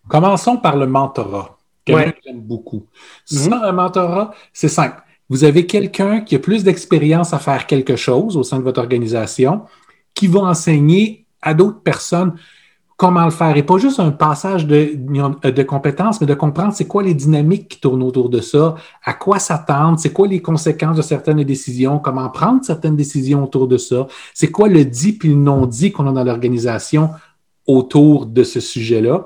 Commençons 0.06 0.58
par 0.58 0.76
le 0.76 0.86
mentorat, 0.86 1.56
que 1.86 1.94
j'aime 2.26 2.40
beaucoup. 2.40 2.84
Sinon, 3.24 3.62
un 3.62 3.72
mentorat, 3.72 4.34
c'est 4.52 4.68
simple 4.68 5.02
vous 5.32 5.44
avez 5.44 5.64
quelqu'un 5.64 6.20
qui 6.20 6.34
a 6.34 6.38
plus 6.38 6.62
d'expérience 6.62 7.32
à 7.32 7.38
faire 7.38 7.66
quelque 7.66 7.96
chose 7.96 8.36
au 8.36 8.42
sein 8.42 8.58
de 8.58 8.62
votre 8.62 8.80
organisation, 8.80 9.62
qui 10.12 10.26
va 10.26 10.40
enseigner 10.40 11.24
à 11.40 11.54
d'autres 11.54 11.80
personnes 11.80 12.34
comment 12.98 13.24
le 13.24 13.30
faire. 13.30 13.56
Et 13.56 13.62
pas 13.62 13.78
juste 13.78 13.98
un 13.98 14.10
passage 14.10 14.66
de, 14.66 14.92
de 14.94 15.62
compétences, 15.62 16.20
mais 16.20 16.26
de 16.26 16.34
comprendre 16.34 16.74
c'est 16.74 16.84
quoi 16.86 17.02
les 17.02 17.14
dynamiques 17.14 17.66
qui 17.68 17.80
tournent 17.80 18.02
autour 18.02 18.28
de 18.28 18.42
ça, 18.42 18.74
à 19.02 19.14
quoi 19.14 19.38
s'attendre, 19.38 19.98
c'est 19.98 20.12
quoi 20.12 20.28
les 20.28 20.42
conséquences 20.42 20.98
de 20.98 21.02
certaines 21.02 21.42
décisions, 21.44 21.98
comment 21.98 22.28
prendre 22.28 22.62
certaines 22.62 22.96
décisions 22.96 23.42
autour 23.42 23.68
de 23.68 23.78
ça, 23.78 24.06
c'est 24.34 24.50
quoi 24.50 24.68
le 24.68 24.84
dit 24.84 25.14
puis 25.14 25.30
le 25.30 25.36
non 25.36 25.64
dit 25.64 25.92
qu'on 25.92 26.06
a 26.08 26.12
dans 26.12 26.24
l'organisation 26.24 27.08
autour 27.66 28.26
de 28.26 28.44
ce 28.44 28.60
sujet-là. 28.60 29.24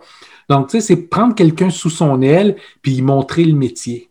Donc, 0.49 0.69
tu 0.69 0.79
sais, 0.79 0.87
c'est 0.87 0.97
prendre 1.09 1.35
quelqu'un 1.35 1.71
sous 1.71 1.90
son 1.90 2.23
aile 2.23 2.55
puis 2.81 2.95
y 2.95 3.03
montrer 3.03 3.45
le 3.45 3.55
métier 3.55 4.09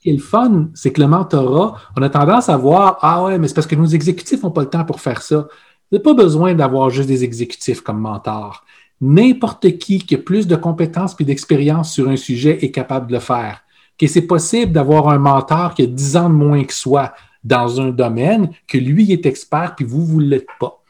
qui 0.00 0.10
est 0.10 0.14
le 0.14 0.18
fun, 0.18 0.68
c'est 0.74 0.92
que 0.92 1.00
le 1.00 1.08
mentorat, 1.08 1.74
on 1.96 2.02
a 2.02 2.08
tendance 2.08 2.48
à 2.48 2.56
voir 2.56 2.98
Ah 3.02 3.24
ouais, 3.24 3.38
mais 3.38 3.48
c'est 3.48 3.54
parce 3.54 3.66
que 3.66 3.76
nos 3.76 3.86
exécutifs 3.86 4.42
n'ont 4.42 4.50
pas 4.50 4.62
le 4.62 4.70
temps 4.70 4.84
pour 4.84 5.00
faire 5.00 5.22
ça. 5.22 5.36
Vous 5.90 5.96
n'avez 5.96 6.02
pas 6.02 6.14
besoin 6.14 6.54
d'avoir 6.54 6.90
juste 6.90 7.08
des 7.08 7.24
exécutifs 7.24 7.80
comme 7.80 8.00
mentors. 8.00 8.64
N'importe 9.00 9.78
qui 9.78 9.98
qui 9.98 10.14
a 10.14 10.18
plus 10.18 10.46
de 10.46 10.56
compétences 10.56 11.16
et 11.18 11.24
d'expérience 11.24 11.92
sur 11.92 12.08
un 12.08 12.16
sujet 12.16 12.64
est 12.64 12.70
capable 12.70 13.08
de 13.08 13.14
le 13.14 13.20
faire. 13.20 13.62
Que 13.98 14.06
c'est 14.06 14.22
possible 14.22 14.72
d'avoir 14.72 15.08
un 15.08 15.18
mentor 15.18 15.74
qui 15.74 15.82
a 15.82 15.86
10 15.86 16.16
ans 16.16 16.28
de 16.28 16.34
moins 16.34 16.64
que 16.64 16.74
soi 16.74 17.12
dans 17.42 17.80
un 17.80 17.90
domaine, 17.90 18.50
que 18.66 18.78
lui 18.78 19.12
est 19.12 19.26
expert, 19.26 19.74
puis 19.76 19.84
vous, 19.84 20.04
vous 20.04 20.20
ne 20.20 20.26
l'êtes 20.26 20.48
pas. 20.60 20.82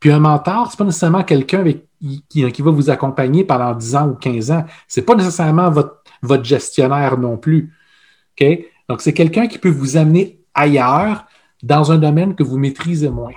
Puis 0.00 0.10
un 0.10 0.20
mentor, 0.20 0.66
ce 0.66 0.72
n'est 0.72 0.78
pas 0.78 0.84
nécessairement 0.84 1.22
quelqu'un 1.22 1.64
qui, 2.28 2.42
va 2.42 2.70
vous 2.70 2.90
accompagner 2.90 3.44
pendant 3.44 3.74
10 3.74 3.96
ans 3.96 4.08
ou 4.08 4.14
15 4.14 4.50
ans. 4.50 4.64
Ce 4.88 5.00
n'est 5.00 5.06
pas 5.06 5.14
nécessairement 5.14 5.70
votre 5.70 6.44
gestionnaire 6.44 7.16
non 7.18 7.36
plus. 7.36 7.72
Donc, 8.88 9.00
c'est 9.00 9.12
quelqu'un 9.12 9.46
qui 9.46 9.58
peut 9.58 9.70
vous 9.70 9.96
amener 9.96 10.40
ailleurs 10.54 11.26
dans 11.62 11.92
un 11.92 11.98
domaine 11.98 12.34
que 12.34 12.42
vous 12.42 12.58
maîtrisez 12.58 13.08
moins. 13.08 13.32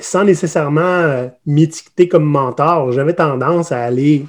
Sans 0.00 0.24
nécessairement 0.24 0.80
euh, 0.80 1.28
m'étiqueter 1.46 2.08
comme 2.08 2.24
mentor, 2.24 2.92
j'avais 2.92 3.14
tendance 3.14 3.72
à 3.72 3.82
aller. 3.82 4.24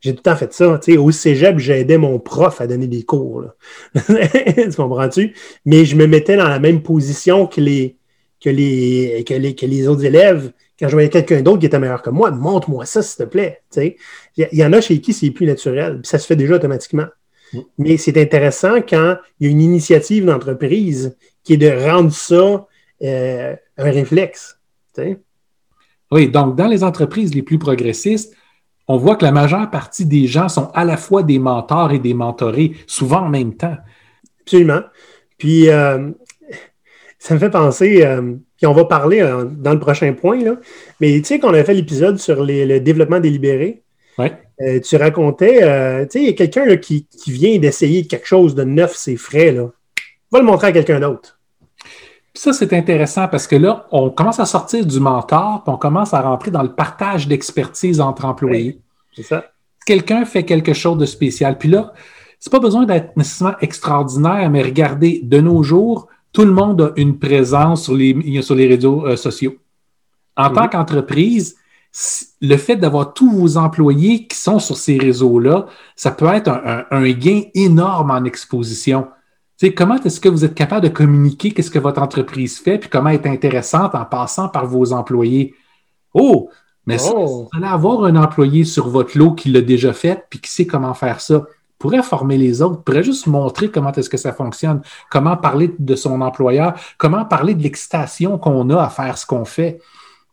J'ai 0.00 0.12
tout 0.12 0.18
le 0.18 0.22
temps 0.22 0.36
fait 0.36 0.52
ça. 0.52 0.80
au 0.98 1.10
cégep, 1.10 1.58
j'aidais 1.58 1.96
mon 1.96 2.18
prof 2.18 2.60
à 2.60 2.66
donner 2.66 2.86
des 2.86 3.04
cours. 3.04 3.44
tu 3.94 4.72
comprends-tu? 4.76 5.34
Mais 5.64 5.86
je 5.86 5.96
me 5.96 6.06
mettais 6.06 6.36
dans 6.36 6.48
la 6.48 6.58
même 6.58 6.82
position 6.82 7.46
que 7.46 7.60
les 7.60 7.96
autres 9.88 10.04
élèves. 10.04 10.52
Quand 10.78 10.88
je 10.88 10.92
voyais 10.92 11.08
quelqu'un 11.08 11.40
d'autre 11.40 11.60
qui 11.60 11.66
était 11.66 11.78
meilleur 11.78 12.02
que 12.02 12.10
moi, 12.10 12.30
montre-moi 12.30 12.84
ça, 12.84 13.00
s'il 13.00 13.24
te 13.24 13.30
plaît. 13.30 13.62
Il 13.76 13.94
y, 14.36 14.56
y, 14.56 14.64
en 14.64 14.72
a 14.72 14.80
chez 14.80 15.00
qui 15.00 15.12
c'est 15.14 15.30
plus 15.30 15.46
naturel. 15.46 16.00
Puis 16.02 16.08
ça 16.08 16.18
se 16.18 16.26
fait 16.26 16.36
déjà 16.36 16.56
automatiquement. 16.56 17.06
Mais 17.78 17.96
c'est 17.96 18.20
intéressant 18.20 18.76
quand 18.76 19.16
il 19.38 19.46
y 19.46 19.48
a 19.48 19.52
une 19.52 19.60
initiative 19.60 20.24
d'entreprise 20.24 21.16
qui 21.44 21.54
est 21.54 21.58
de 21.58 21.70
rendre 21.70 22.12
ça 22.12 22.66
euh, 23.02 23.56
un 23.76 23.90
réflexe. 23.90 24.58
Oui, 26.10 26.28
donc 26.28 26.56
dans 26.56 26.68
les 26.68 26.84
entreprises 26.84 27.34
les 27.34 27.42
plus 27.42 27.58
progressistes, 27.58 28.34
on 28.86 28.96
voit 28.96 29.16
que 29.16 29.24
la 29.24 29.32
majeure 29.32 29.70
partie 29.70 30.04
des 30.04 30.26
gens 30.26 30.48
sont 30.48 30.70
à 30.74 30.84
la 30.84 30.96
fois 30.96 31.22
des 31.22 31.38
mentors 31.38 31.92
et 31.92 31.98
des 31.98 32.14
mentorés, 32.14 32.72
souvent 32.86 33.22
en 33.22 33.28
même 33.28 33.54
temps. 33.54 33.76
Absolument. 34.42 34.82
Puis, 35.38 35.70
euh, 35.70 36.10
ça 37.18 37.34
me 37.34 37.38
fait 37.38 37.50
penser, 37.50 38.04
euh, 38.04 38.34
puis 38.56 38.66
on 38.66 38.74
va 38.74 38.84
parler 38.84 39.20
euh, 39.20 39.44
dans 39.46 39.72
le 39.72 39.80
prochain 39.80 40.12
point, 40.12 40.42
là, 40.42 40.56
mais 41.00 41.18
tu 41.18 41.24
sais 41.24 41.38
qu'on 41.38 41.54
a 41.54 41.64
fait 41.64 41.72
l'épisode 41.72 42.18
sur 42.18 42.44
le 42.44 42.78
développement 42.80 43.20
délibéré? 43.20 43.83
Ouais. 44.18 44.80
tu 44.80 44.96
racontais, 44.96 45.58
tu 46.04 46.10
sais, 46.10 46.22
il 46.22 46.26
y 46.26 46.28
a 46.28 46.32
quelqu'un 46.32 46.76
qui, 46.76 47.06
qui, 47.06 47.32
vient 47.32 47.58
d'essayer 47.58 48.06
quelque 48.06 48.26
chose 48.26 48.54
de 48.54 48.64
neuf, 48.64 48.94
c'est 48.94 49.16
frais, 49.16 49.52
là. 49.52 49.70
Va 50.30 50.38
le 50.40 50.44
montrer 50.44 50.68
à 50.68 50.72
quelqu'un 50.72 51.00
d'autre. 51.00 51.38
Ça, 52.36 52.52
c'est 52.52 52.72
intéressant 52.72 53.28
parce 53.28 53.46
que 53.46 53.54
là, 53.54 53.86
on 53.92 54.10
commence 54.10 54.40
à 54.40 54.46
sortir 54.46 54.84
du 54.84 54.98
mentor, 54.98 55.62
puis 55.64 55.72
on 55.72 55.78
commence 55.78 56.12
à 56.12 56.20
rentrer 56.20 56.50
dans 56.50 56.62
le 56.62 56.74
partage 56.74 57.28
d'expertise 57.28 58.00
entre 58.00 58.24
employés. 58.24 58.80
c'est 59.14 59.22
ça. 59.22 59.44
Quelqu'un 59.86 60.24
fait 60.24 60.44
quelque 60.44 60.72
chose 60.72 60.98
de 60.98 61.06
spécial. 61.06 61.58
Puis 61.58 61.68
là, 61.68 61.92
c'est 62.40 62.50
pas 62.50 62.58
besoin 62.58 62.84
d'être 62.84 63.16
nécessairement 63.16 63.56
extraordinaire, 63.60 64.50
mais 64.50 64.62
regardez, 64.62 65.20
de 65.22 65.40
nos 65.40 65.62
jours, 65.62 66.08
tout 66.32 66.44
le 66.44 66.50
monde 66.50 66.80
a 66.82 66.92
une 66.96 67.18
présence 67.18 67.84
sur 67.84 67.94
les, 67.94 68.42
sur 68.42 68.56
les 68.56 68.66
réseaux 68.66 69.06
euh, 69.06 69.16
sociaux. 69.16 69.54
En 70.36 70.50
tant 70.50 70.68
qu'entreprise, 70.68 71.56
le 72.40 72.56
fait 72.56 72.76
d'avoir 72.76 73.14
tous 73.14 73.30
vos 73.30 73.56
employés 73.56 74.26
qui 74.26 74.36
sont 74.36 74.58
sur 74.58 74.76
ces 74.76 74.98
réseaux-là, 74.98 75.66
ça 75.94 76.10
peut 76.10 76.26
être 76.26 76.48
un, 76.90 77.10
gain 77.10 77.42
énorme 77.54 78.10
en 78.10 78.24
exposition. 78.24 79.06
sais, 79.56 79.72
comment 79.72 79.96
est-ce 80.02 80.20
que 80.20 80.28
vous 80.28 80.44
êtes 80.44 80.54
capable 80.54 80.88
de 80.88 80.92
communiquer 80.92 81.52
qu'est-ce 81.52 81.70
que 81.70 81.78
votre 81.78 82.02
entreprise 82.02 82.58
fait, 82.58 82.78
puis 82.78 82.90
comment 82.90 83.10
être 83.10 83.26
intéressante 83.26 83.94
en 83.94 84.04
passant 84.04 84.48
par 84.48 84.66
vos 84.66 84.92
employés? 84.92 85.54
Oh, 86.14 86.50
mais 86.86 86.96
oh. 87.14 87.48
vous 87.52 87.58
allez 87.58 87.72
avoir 87.72 88.04
un 88.04 88.16
employé 88.16 88.64
sur 88.64 88.88
votre 88.88 89.16
lot 89.16 89.32
qui 89.32 89.50
l'a 89.50 89.60
déjà 89.60 89.92
fait, 89.92 90.26
puis 90.28 90.40
qui 90.40 90.50
sait 90.50 90.66
comment 90.66 90.94
faire 90.94 91.20
ça 91.20 91.44
pourrait 91.78 92.02
former 92.02 92.38
les 92.38 92.62
autres, 92.62 92.82
pourrait 92.82 93.02
juste 93.02 93.26
montrer 93.26 93.70
comment 93.70 93.92
est-ce 93.92 94.08
que 94.08 94.16
ça 94.16 94.32
fonctionne, 94.32 94.80
comment 95.10 95.36
parler 95.36 95.74
de 95.78 95.94
son 95.96 96.22
employeur, 96.22 96.74
comment 96.96 97.26
parler 97.26 97.54
de 97.54 97.62
l'excitation 97.62 98.38
qu'on 98.38 98.70
a 98.70 98.82
à 98.82 98.88
faire 98.88 99.18
ce 99.18 99.26
qu'on 99.26 99.44
fait. 99.44 99.80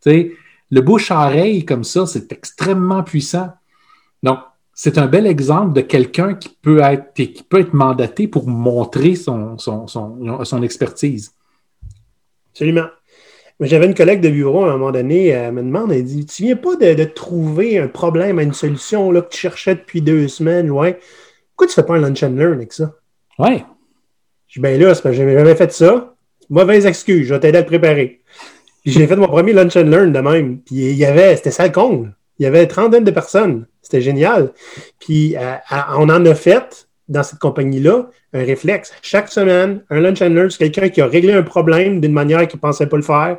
Tu 0.02 0.12
sais, 0.12 0.32
le 0.72 0.82
bouche-oreille 0.82 1.66
comme 1.66 1.84
ça, 1.84 2.06
c'est 2.06 2.32
extrêmement 2.32 3.04
puissant. 3.04 3.50
Donc, 4.24 4.40
c'est 4.74 4.98
un 4.98 5.08
bel 5.08 5.28
exemple 5.28 5.74
de 5.74 5.82
quelqu'un 5.82 6.34
qui 6.34 6.50
peut 6.50 6.80
être, 6.80 7.14
qui 7.14 7.44
peut 7.48 7.60
être 7.60 7.74
mandaté 7.74 8.28
pour 8.28 8.48
montrer 8.48 9.16
son, 9.16 9.58
son, 9.58 9.86
son, 9.88 10.64
expertise. 10.64 11.34
Absolument. 12.54 12.88
J'avais 13.60 13.86
une 13.86 13.94
collègue 13.94 14.22
de 14.22 14.30
bureau 14.30 14.64
à 14.64 14.70
un 14.70 14.78
moment 14.78 14.92
donné, 14.92 15.28
elle 15.28 15.52
me 15.52 15.62
demande, 15.62 15.92
elle 15.92 16.04
dit 16.04 16.26
Tu 16.26 16.44
viens 16.44 16.56
pas 16.56 16.76
de, 16.78 17.04
trouver 17.04 17.78
un 17.78 17.88
problème 17.88 18.40
à 18.40 18.44
une 18.44 18.54
solution 18.54 19.12
là, 19.12 19.22
que 19.22 19.30
tu 19.30 19.40
cherchais 19.40 19.76
depuis 19.76 20.02
deux 20.02 20.28
semaines, 20.28 20.72
ouais. 20.72 20.98
Pourquoi 21.50 21.68
tu 21.68 21.74
fais 21.74 21.84
pas 21.84 21.98
un 21.98 22.00
lunch 22.00 22.24
and 22.24 22.30
learn 22.30 22.54
avec 22.54 22.74
ça? 22.74 22.96
Ouais. 23.38 23.64
Je 24.48 24.60
dis, 24.60 24.62
ben 24.62 24.82
là, 24.82 24.96
c'est 24.96 25.04
parce 25.04 25.14
que 25.14 25.22
j'avais 25.22 25.38
jamais 25.38 25.56
fait 25.56 25.72
ça. 25.72 26.16
Mauvaise 26.50 26.86
excuse, 26.88 27.28
je 27.28 27.34
vais 27.34 27.40
t'aider 27.40 27.60
à 27.60 27.64
te 27.64 27.68
préparer. 27.68 28.21
J'ai 28.86 29.08
fait 29.08 29.16
mon 29.16 29.28
premier 29.28 29.54
lunch 29.54 29.76
and 29.76 29.84
learn 29.84 30.12
de 30.12 30.20
même. 30.20 30.60
Puis 30.60 30.76
il 30.76 30.98
y 30.98 31.06
avait, 31.06 31.36
c'était 31.36 31.52
ça 31.52 31.70
con. 31.70 32.10
Il 32.40 32.44
y 32.44 32.46
avait 32.46 32.66
trentaine 32.68 33.04
de 33.04 33.12
personnes. 33.12 33.68
C'était 33.82 34.02
génial. 34.02 34.52
Puis 35.00 35.36
euh, 35.38 35.56
on 35.98 36.10
en 36.10 36.26
a 36.26 36.36
fait 36.36 36.88
dans 37.08 37.24
cette 37.24 37.40
compagnie-là 37.40 38.10
un 38.34 38.44
réflexe. 38.44 38.94
Chaque 39.02 39.30
semaine, 39.30 39.84
un 39.90 40.00
lunch 40.00 40.22
and 40.22 40.30
learn, 40.30 40.50
c'est 40.50 40.70
quelqu'un 40.70 40.90
qui 40.90 41.02
a 41.02 41.08
réglé 41.08 41.34
un 41.34 41.44
problème 41.44 42.00
d'une 42.00 42.14
manière 42.14 42.48
qu'il 42.48 42.58
ne 42.58 42.62
pensait 42.62 42.88
pas 42.88 42.98
le 42.98 43.04
faire. 43.04 43.38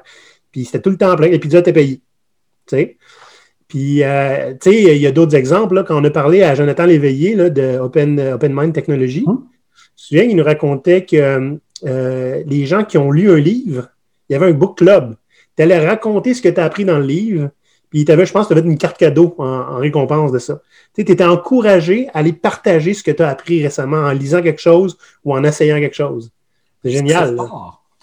Puis 0.53 0.67
c'était 0.67 0.81
tout 0.81 0.91
le 0.91 0.99
temps 0.99 1.17
plein. 1.17 1.29
Et 1.29 1.39
puis 1.39 1.49
tu 1.49 1.57
étais 1.57 1.73
payé. 1.73 2.01
Tu 2.67 2.77
sais? 2.77 2.97
Puis, 3.73 4.05
euh, 4.05 4.53
tu 4.61 4.71
sais, 4.71 4.83
il 4.97 5.01
y 5.01 5.07
a 5.07 5.13
d'autres 5.13 5.35
exemples. 5.35 5.77
Là, 5.77 5.83
quand 5.83 5.99
on 5.99 6.05
a 6.05 6.11
parlé 6.11 6.43
à 6.43 6.55
Jonathan 6.55 6.85
Léveillé 6.85 7.35
là, 7.35 7.49
de 7.49 7.79
Open, 7.79 8.21
Open 8.21 8.53
Mind 8.55 8.75
Technology, 8.75 9.25
hum. 9.27 9.47
tu 9.97 10.19
il 10.19 10.37
nous 10.37 10.45
racontait 10.45 11.07
que 11.07 11.57
euh, 11.87 12.43
les 12.47 12.67
gens 12.67 12.85
qui 12.85 12.99
ont 12.99 13.11
lu 13.11 13.31
un 13.31 13.39
livre, 13.39 13.89
il 14.29 14.35
y 14.35 14.37
avait 14.37 14.51
un 14.51 14.53
book 14.53 14.77
club. 14.77 15.17
Tu 15.57 15.63
allais 15.63 15.87
raconter 15.87 16.35
ce 16.35 16.43
que 16.43 16.49
tu 16.49 16.61
as 16.61 16.65
appris 16.65 16.85
dans 16.85 16.99
le 16.99 17.07
livre, 17.07 17.51
puis 17.91 18.05
tu 18.05 18.13
avais, 18.13 18.25
je 18.25 18.33
pense, 18.33 18.47
tu 18.47 18.55
avais 18.55 18.63
une 18.63 18.79
carte 18.79 18.97
cadeau 18.97 19.35
en, 19.39 19.77
récompense 19.77 20.33
de 20.33 20.39
ça. 20.39 20.61
Tu 20.95 21.03
étais 21.03 21.25
encouragé 21.25 22.09
à 22.15 22.19
aller 22.19 22.33
partager 22.33 22.95
ce 22.95 23.03
que 23.03 23.11
tu 23.11 23.23
as 23.23 23.29
appris 23.29 23.63
récemment 23.63 23.99
en 23.99 24.13
lisant 24.13 24.41
quelque 24.41 24.63
chose 24.63 24.97
ou 25.25 25.35
en 25.35 25.45
essayant 25.45 25.79
quelque 25.79 25.95
chose. 25.95 26.31
C'est 26.83 26.91
génial. 26.91 27.37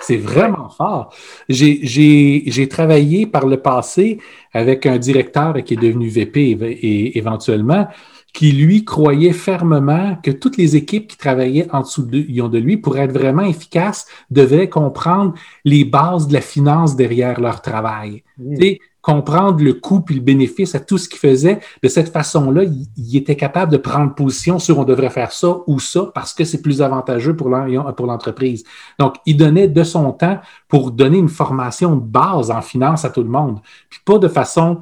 C'est 0.01 0.17
vraiment 0.17 0.69
fort. 0.69 1.13
J'ai 1.49 2.67
travaillé 2.69 3.25
par 3.25 3.45
le 3.45 3.57
passé 3.57 4.19
avec 4.53 4.85
un 4.85 4.97
directeur 4.97 5.55
qui 5.63 5.73
est 5.73 5.77
devenu 5.77 6.07
VP 6.07 6.51
et, 6.61 7.17
éventuellement, 7.17 7.87
qui 8.33 8.51
lui 8.51 8.85
croyait 8.85 9.33
fermement 9.33 10.17
que 10.21 10.31
toutes 10.31 10.57
les 10.57 10.75
équipes 10.75 11.07
qui 11.07 11.17
travaillaient 11.17 11.67
en 11.71 11.81
dessous 11.81 12.03
de, 12.03 12.47
de 12.47 12.57
lui, 12.57 12.77
pour 12.77 12.97
être 12.97 13.11
vraiment 13.11 13.43
efficaces, 13.43 14.07
devaient 14.29 14.69
comprendre 14.69 15.33
les 15.65 15.83
bases 15.83 16.27
de 16.27 16.33
la 16.33 16.41
finance 16.41 16.95
derrière 16.95 17.39
leur 17.39 17.61
travail. 17.61 18.23
Mmh 18.37 18.75
comprendre 19.01 19.63
le 19.63 19.73
coût 19.73 20.01
puis 20.01 20.15
le 20.15 20.21
bénéfice 20.21 20.75
à 20.75 20.79
tout 20.79 20.97
ce 20.97 21.07
qu'il 21.07 21.19
faisait. 21.19 21.59
De 21.81 21.87
cette 21.87 22.09
façon-là, 22.09 22.63
il, 22.63 23.15
était 23.15 23.35
capable 23.35 23.71
de 23.71 23.77
prendre 23.77 24.13
position 24.13 24.59
sur 24.59 24.79
on 24.79 24.83
devrait 24.83 25.09
faire 25.09 25.31
ça 25.31 25.57
ou 25.67 25.79
ça 25.79 26.11
parce 26.13 26.33
que 26.33 26.43
c'est 26.43 26.61
plus 26.61 26.81
avantageux 26.81 27.35
pour 27.35 27.49
l'entreprise. 27.49 28.63
Donc, 28.99 29.15
il 29.25 29.37
donnait 29.37 29.67
de 29.67 29.83
son 29.83 30.11
temps 30.11 30.39
pour 30.67 30.91
donner 30.91 31.17
une 31.17 31.29
formation 31.29 31.95
de 31.95 32.01
base 32.01 32.51
en 32.51 32.61
finance 32.61 33.05
à 33.05 33.09
tout 33.09 33.23
le 33.23 33.29
monde. 33.29 33.59
Puis 33.89 34.01
pas 34.03 34.17
de 34.17 34.27
façon 34.27 34.79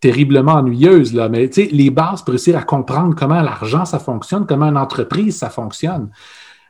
terriblement 0.00 0.54
ennuyeuse, 0.54 1.14
là, 1.14 1.28
mais 1.28 1.50
les 1.56 1.90
bases 1.90 2.22
pour 2.22 2.32
réussir 2.32 2.56
à 2.56 2.62
comprendre 2.62 3.14
comment 3.14 3.40
l'argent, 3.42 3.84
ça 3.84 3.98
fonctionne, 3.98 4.46
comment 4.46 4.66
une 4.66 4.78
entreprise, 4.78 5.36
ça 5.36 5.50
fonctionne. 5.50 6.08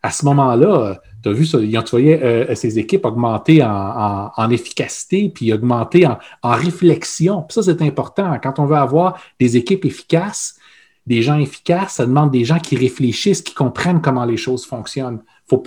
À 0.03 0.11
ce 0.11 0.25
moment-là, 0.25 1.01
tu 1.23 1.29
as 1.29 1.33
vu 1.33 1.47
ça, 1.47 1.59
tu 1.59 1.91
voyais 1.91 2.21
euh, 2.23 2.55
ces 2.55 2.79
équipes 2.79 3.05
augmenter 3.05 3.63
en, 3.63 4.51
efficacité, 4.51 5.29
puis 5.29 5.53
augmenter 5.53 6.07
en, 6.07 6.19
réflexion. 6.43 7.43
Puis 7.43 7.55
ça, 7.55 7.63
c'est 7.63 7.83
important. 7.83 8.37
Quand 8.43 8.59
on 8.59 8.65
veut 8.65 8.77
avoir 8.77 9.21
des 9.39 9.57
équipes 9.57 9.85
efficaces, 9.85 10.59
des 11.07 11.23
gens 11.23 11.39
efficaces, 11.39 11.95
ça 11.95 12.07
demande 12.07 12.31
des 12.31 12.45
gens 12.45 12.59
qui 12.59 12.77
réfléchissent, 12.77 13.43
qui 13.43 13.55
comprennent 13.55 14.01
comment 14.01 14.25
les 14.25 14.37
choses 14.37 14.65
fonctionnent. 14.65 15.21
Il 15.53 15.57
ne 15.57 15.61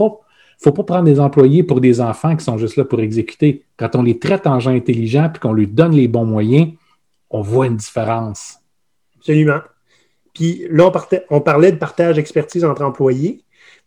faut 0.60 0.72
pas 0.72 0.84
prendre 0.84 1.04
des 1.04 1.20
employés 1.20 1.64
pour 1.64 1.80
des 1.80 2.02
enfants 2.02 2.36
qui 2.36 2.44
sont 2.44 2.58
juste 2.58 2.76
là 2.76 2.86
pour 2.86 3.00
exécuter. 3.00 3.64
Quand 3.78 3.96
on 3.96 4.02
les 4.02 4.18
traite 4.20 4.48
en 4.48 4.60
gens 4.60 4.72
intelligents 4.72 5.30
puis 5.30 5.40
qu'on 5.40 5.54
leur 5.54 5.68
donne 5.68 5.94
les 5.94 6.08
bons 6.08 6.26
moyens, 6.26 6.70
on 7.34 7.42
voit 7.42 7.68
une 7.68 7.76
différence. 7.76 8.60
Absolument. 9.18 9.60
Puis 10.34 10.66
là, 10.70 10.90
on 11.30 11.42
parlait 11.42 11.72
de 11.72 11.78
partage 11.78 12.16
d'expertise 12.16 12.64
entre 12.64 12.84
employés 12.84 13.44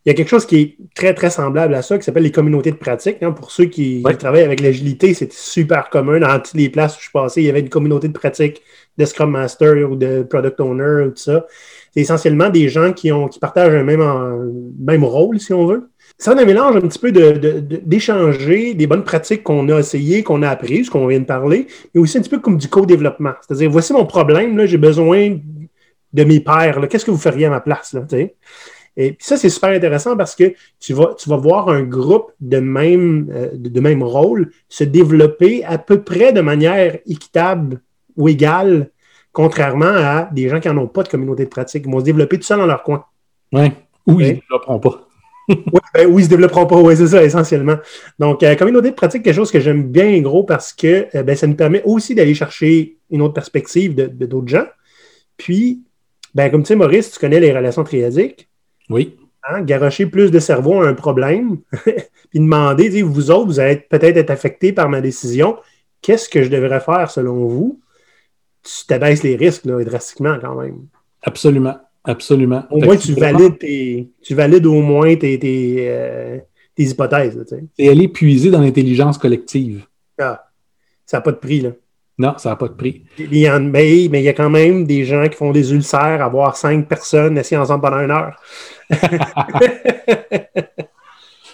il 0.06 0.10
y 0.10 0.12
a 0.12 0.14
quelque 0.14 0.28
chose 0.28 0.46
qui 0.46 0.56
est 0.56 0.76
très, 0.94 1.14
très 1.14 1.30
semblable 1.30 1.74
à 1.74 1.82
ça, 1.82 1.98
qui 1.98 2.04
s'appelle 2.04 2.22
les 2.22 2.30
communautés 2.30 2.70
de 2.70 2.76
pratique. 2.76 3.24
Hein. 3.24 3.32
Pour 3.32 3.50
ceux 3.50 3.64
qui 3.64 4.04
travaillent 4.20 4.44
avec 4.44 4.60
l'agilité, 4.60 5.14
c'est 5.14 5.32
super 5.32 5.90
commun. 5.90 6.20
Dans 6.20 6.38
toutes 6.38 6.54
les 6.54 6.68
places 6.68 6.94
où 6.94 6.98
je 6.98 7.02
suis 7.02 7.12
passé, 7.12 7.42
il 7.42 7.46
y 7.46 7.50
avait 7.50 7.58
une 7.58 7.68
communauté 7.68 8.06
de 8.06 8.12
pratique 8.12 8.62
de 8.96 9.04
Scrum 9.04 9.32
Master 9.32 9.90
ou 9.90 9.96
de 9.96 10.22
Product 10.22 10.60
Owner 10.60 11.06
ou 11.06 11.10
tout 11.10 11.16
ça. 11.16 11.44
C'est 11.92 12.02
essentiellement 12.02 12.50
des 12.50 12.68
gens 12.68 12.92
qui, 12.92 13.10
ont, 13.10 13.26
qui 13.26 13.40
partagent 13.40 13.74
un 13.74 13.82
même, 13.82 14.00
même 14.78 15.02
rôle, 15.02 15.40
si 15.40 15.52
on 15.52 15.66
veut. 15.66 15.90
Ça 16.18 16.32
un 16.32 16.44
mélange 16.46 16.76
un 16.76 16.80
petit 16.80 16.98
peu 16.98 17.12
d'échanger 17.12 18.72
de, 18.72 18.78
des 18.78 18.86
bonnes 18.86 19.04
pratiques 19.04 19.42
qu'on 19.42 19.68
a 19.68 19.78
essayées, 19.78 20.22
qu'on 20.22 20.42
a 20.42 20.48
apprises, 20.48 20.88
qu'on 20.88 21.06
vient 21.06 21.20
de 21.20 21.26
parler, 21.26 21.66
mais 21.94 22.00
aussi 22.00 22.16
un 22.16 22.22
petit 22.22 22.30
peu 22.30 22.38
comme 22.38 22.56
du 22.56 22.68
co-développement. 22.68 23.34
C'est-à-dire, 23.46 23.70
voici 23.70 23.92
mon 23.92 24.06
problème, 24.06 24.64
j'ai 24.64 24.78
besoin 24.78 25.38
de 26.12 26.24
mes 26.24 26.40
pairs. 26.40 26.80
Qu'est-ce 26.88 27.04
que 27.04 27.10
vous 27.10 27.18
feriez 27.18 27.46
à 27.46 27.50
ma 27.50 27.60
place? 27.60 27.92
Là, 27.92 28.02
et 28.96 29.16
ça, 29.18 29.36
c'est 29.36 29.50
super 29.50 29.70
intéressant 29.70 30.16
parce 30.16 30.34
que 30.34 30.54
tu 30.80 30.94
vas, 30.94 31.14
tu 31.18 31.28
vas 31.28 31.36
voir 31.36 31.68
un 31.68 31.82
groupe 31.82 32.32
de 32.40 32.58
même, 32.58 33.30
euh, 33.30 33.50
de 33.52 33.80
même 33.80 34.02
rôle 34.02 34.50
se 34.68 34.84
développer 34.84 35.64
à 35.64 35.76
peu 35.76 36.00
près 36.00 36.32
de 36.32 36.40
manière 36.40 36.98
équitable 37.04 37.82
ou 38.16 38.30
égale, 38.30 38.90
contrairement 39.32 39.84
à 39.84 40.30
des 40.32 40.48
gens 40.48 40.60
qui 40.60 40.68
n'en 40.68 40.78
ont 40.78 40.86
pas 40.86 41.02
de 41.02 41.08
communauté 41.08 41.44
de 41.44 41.50
pratique. 41.50 41.84
Ils 41.84 41.92
vont 41.92 42.00
se 42.00 42.04
développer 42.04 42.38
tout 42.38 42.44
seuls 42.44 42.58
dans 42.58 42.66
leur 42.66 42.82
coin. 42.82 43.04
Oui, 43.52 43.70
ou 44.06 44.18
ils 44.20 44.28
ne 44.28 44.32
développeront 44.32 44.78
pas. 44.78 45.05
Oui, 45.48 45.80
ben, 45.94 46.06
ou 46.06 46.18
ils 46.18 46.22
ne 46.22 46.24
se 46.24 46.28
développeront 46.28 46.66
pas, 46.66 46.80
oui, 46.80 46.96
c'est 46.96 47.08
ça, 47.08 47.22
essentiellement. 47.22 47.76
Donc, 48.18 48.42
euh, 48.42 48.54
communauté 48.56 48.90
de 48.90 48.94
pratique, 48.94 49.22
quelque 49.22 49.34
chose 49.34 49.50
que 49.50 49.60
j'aime 49.60 49.84
bien 49.84 50.20
gros 50.20 50.44
parce 50.44 50.72
que 50.72 51.06
euh, 51.14 51.22
ben, 51.22 51.36
ça 51.36 51.46
nous 51.46 51.54
permet 51.54 51.82
aussi 51.84 52.14
d'aller 52.14 52.34
chercher 52.34 52.98
une 53.10 53.22
autre 53.22 53.34
perspective 53.34 53.94
de, 53.94 54.06
d'autres 54.26 54.48
gens. 54.48 54.66
Puis, 55.36 55.82
ben, 56.34 56.50
comme 56.50 56.62
tu 56.62 56.68
sais, 56.68 56.76
Maurice, 56.76 57.12
tu 57.12 57.18
connais 57.18 57.40
les 57.40 57.52
relations 57.52 57.84
triadiques. 57.84 58.48
Oui. 58.90 59.16
Hein, 59.48 59.62
garocher 59.62 60.06
plus 60.06 60.32
de 60.32 60.40
cerveau 60.40 60.82
à 60.82 60.88
un 60.88 60.94
problème, 60.94 61.58
puis 61.84 62.40
demander, 62.40 63.02
vous 63.02 63.30
autres, 63.30 63.46
vous 63.46 63.60
allez 63.60 63.76
peut-être 63.76 64.16
être 64.16 64.30
affectés 64.30 64.72
par 64.72 64.88
ma 64.88 65.00
décision. 65.00 65.56
Qu'est-ce 66.02 66.28
que 66.28 66.42
je 66.42 66.48
devrais 66.48 66.80
faire 66.80 67.10
selon 67.10 67.46
vous? 67.46 67.80
Tu 68.64 68.86
t'abaisses 68.88 69.22
les 69.22 69.36
risques 69.36 69.66
drastiquement 69.66 70.38
quand 70.40 70.56
même. 70.56 70.86
Absolument. 71.22 71.76
Absolument. 72.06 72.64
Au 72.70 72.80
moins, 72.80 72.96
tu 72.96 73.12
valides, 73.14 73.58
tu 73.58 74.34
valides 74.34 74.66
au 74.66 74.80
moins 74.80 75.14
tes, 75.16 75.38
tes, 75.38 75.76
euh, 75.88 76.38
hypothèses. 76.78 77.44
Et 77.78 77.88
aller 77.88 78.08
puiser 78.08 78.50
dans 78.50 78.60
l'intelligence 78.60 79.18
collective. 79.18 79.86
Ah, 80.18 80.46
ça 81.04 81.18
n'a 81.18 81.20
pas 81.20 81.32
de 81.32 81.36
prix. 81.38 81.60
Là. 81.60 81.70
Non, 82.18 82.34
ça 82.38 82.50
n'a 82.50 82.56
pas 82.56 82.68
de 82.68 82.74
prix. 82.74 83.04
Il 83.18 83.36
y 83.36 83.50
en, 83.50 83.60
mais, 83.60 84.08
mais 84.10 84.20
il 84.22 84.24
y 84.24 84.28
a 84.28 84.32
quand 84.32 84.48
même 84.48 84.86
des 84.86 85.04
gens 85.04 85.28
qui 85.28 85.36
font 85.36 85.52
des 85.52 85.72
ulcères 85.72 86.22
à 86.22 86.28
voir 86.28 86.56
cinq 86.56 86.88
personnes 86.88 87.36
assis 87.38 87.56
ensemble 87.56 87.82
pendant 87.82 88.00
une 88.00 88.10
heure. 88.10 88.36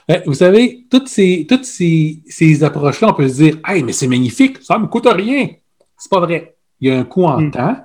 Eh, 0.08 0.20
vous 0.26 0.34
savez, 0.34 0.84
toutes 0.90 1.06
ces, 1.08 1.46
toutes 1.48 1.64
ces, 1.64 2.22
ces 2.26 2.64
approches-là, 2.64 3.10
on 3.10 3.14
peut 3.14 3.28
se 3.28 3.34
dire 3.34 3.58
Hey, 3.64 3.82
mais 3.84 3.92
c'est 3.92 4.08
magnifique, 4.08 4.58
ça 4.60 4.76
ne 4.76 4.82
me 4.82 4.86
coûte 4.88 5.06
rien. 5.06 5.48
C'est 5.96 6.10
pas 6.10 6.20
vrai. 6.20 6.56
Il 6.80 6.88
y 6.88 6.90
a 6.90 6.98
un 6.98 7.04
coût 7.04 7.24
en 7.24 7.40
Mm. 7.40 7.50
temps, 7.52 7.76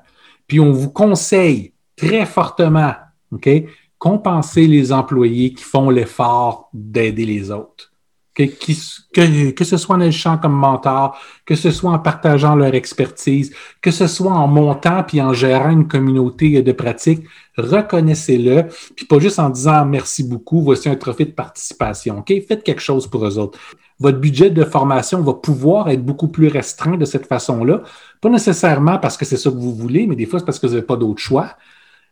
puis 0.48 0.60
on 0.60 0.72
vous 0.72 0.90
conseille 0.90 1.74
très 1.98 2.26
fortement, 2.26 2.94
OK, 3.34 3.50
compenser 3.98 4.68
les 4.68 4.94
employés 4.94 5.54
qui 5.54 5.64
font 5.64 5.90
l'effort 5.90 6.70
d'aider 6.74 7.26
les 7.26 7.52
autres. 7.52 7.92
Que, 8.36 8.44
que, 8.44 9.50
que 9.50 9.64
ce 9.64 9.78
soit 9.78 9.96
en 9.96 10.02
agissant 10.02 10.38
comme 10.38 10.54
mentor, 10.54 11.18
que 11.44 11.56
ce 11.56 11.72
soit 11.72 11.90
en 11.90 11.98
partageant 11.98 12.56
leur 12.56 12.76
expertise, 12.76 13.52
que 13.82 13.90
ce 13.90 14.06
soit 14.06 14.32
en 14.32 14.48
montant 14.48 15.04
puis 15.04 15.20
en 15.22 15.34
gérant 15.34 15.72
une 15.72 15.88
communauté 15.88 16.62
de 16.62 16.72
pratique, 16.72 17.24
reconnaissez-le, 17.58 18.68
puis 18.96 19.08
pas 19.08 19.18
juste 19.18 19.40
en 19.40 19.50
disant 19.50 19.86
merci 19.86 20.24
beaucoup, 20.24 20.62
voici 20.62 20.88
un 20.88 20.96
trophée 20.96 21.26
de 21.26 21.32
participation. 21.32 22.20
OK? 22.20 22.32
Faites 22.48 22.64
quelque 22.64 22.82
chose 22.82 23.08
pour 23.08 23.26
eux 23.26 23.40
autres. 23.40 23.58
Votre 24.00 24.20
budget 24.20 24.52
de 24.52 24.64
formation 24.64 25.22
va 25.22 25.34
pouvoir 25.34 25.90
être 25.90 26.06
beaucoup 26.06 26.28
plus 26.28 26.48
restreint 26.48 26.98
de 26.98 27.06
cette 27.06 27.26
façon-là. 27.26 27.82
Pas 28.22 28.30
nécessairement 28.30 29.00
parce 29.00 29.18
que 29.18 29.26
c'est 29.26 29.38
ça 29.38 29.50
que 29.50 29.56
vous 29.56 29.74
voulez, 29.74 30.06
mais 30.06 30.16
des 30.16 30.28
fois, 30.28 30.38
c'est 30.38 30.46
parce 30.46 30.60
que 30.60 30.68
vous 30.68 30.74
n'avez 30.74 30.86
pas 30.86 30.98
d'autre 30.98 31.20
choix. 31.20 31.56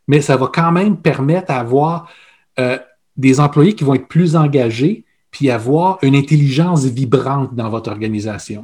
Mais 0.08 0.22
ça 0.22 0.38
va 0.38 0.50
quand 0.54 0.72
même 0.72 0.98
permettre 0.98 1.48
d'avoir 1.48 2.10
euh, 2.60 2.78
des 3.18 3.40
employés 3.40 3.74
qui 3.74 3.84
vont 3.84 3.96
être 3.96 4.08
plus 4.08 4.36
engagés 4.36 5.06
puis 5.32 5.50
avoir 5.50 5.98
une 6.02 6.16
intelligence 6.16 6.86
vibrante 6.86 7.54
dans 7.56 7.70
votre 7.70 7.92
organisation. 7.92 8.64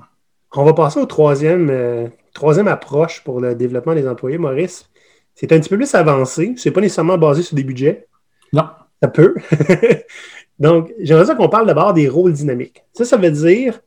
On 0.55 0.63
va 0.63 0.73
passer 0.73 0.99
au 0.99 1.05
troisième, 1.05 1.69
euh, 1.69 2.07
troisième 2.33 2.67
approche 2.67 3.23
pour 3.23 3.41
le 3.41 3.55
développement 3.55 3.93
des 3.93 4.07
employés, 4.07 4.37
Maurice. 4.37 4.89
C'est 5.35 5.51
un 5.51 5.59
petit 5.59 5.69
peu 5.69 5.77
plus 5.77 5.93
avancé. 5.95 6.53
C'est 6.57 6.71
pas 6.71 6.81
nécessairement 6.81 7.17
basé 7.17 7.41
sur 7.41 7.55
des 7.55 7.63
budgets. 7.63 8.07
Non. 8.53 8.65
Ça 9.01 9.07
peut. 9.07 9.35
Donc, 10.59 10.93
j'aimerais 10.99 11.25
ça 11.25 11.35
qu'on 11.35 11.49
parle 11.49 11.65
d'abord 11.65 11.93
des 11.93 12.07
rôles 12.07 12.33
dynamiques. 12.33 12.83
Ça, 12.93 13.03
ça 13.03 13.17
veut 13.17 13.31
dire 13.31 13.79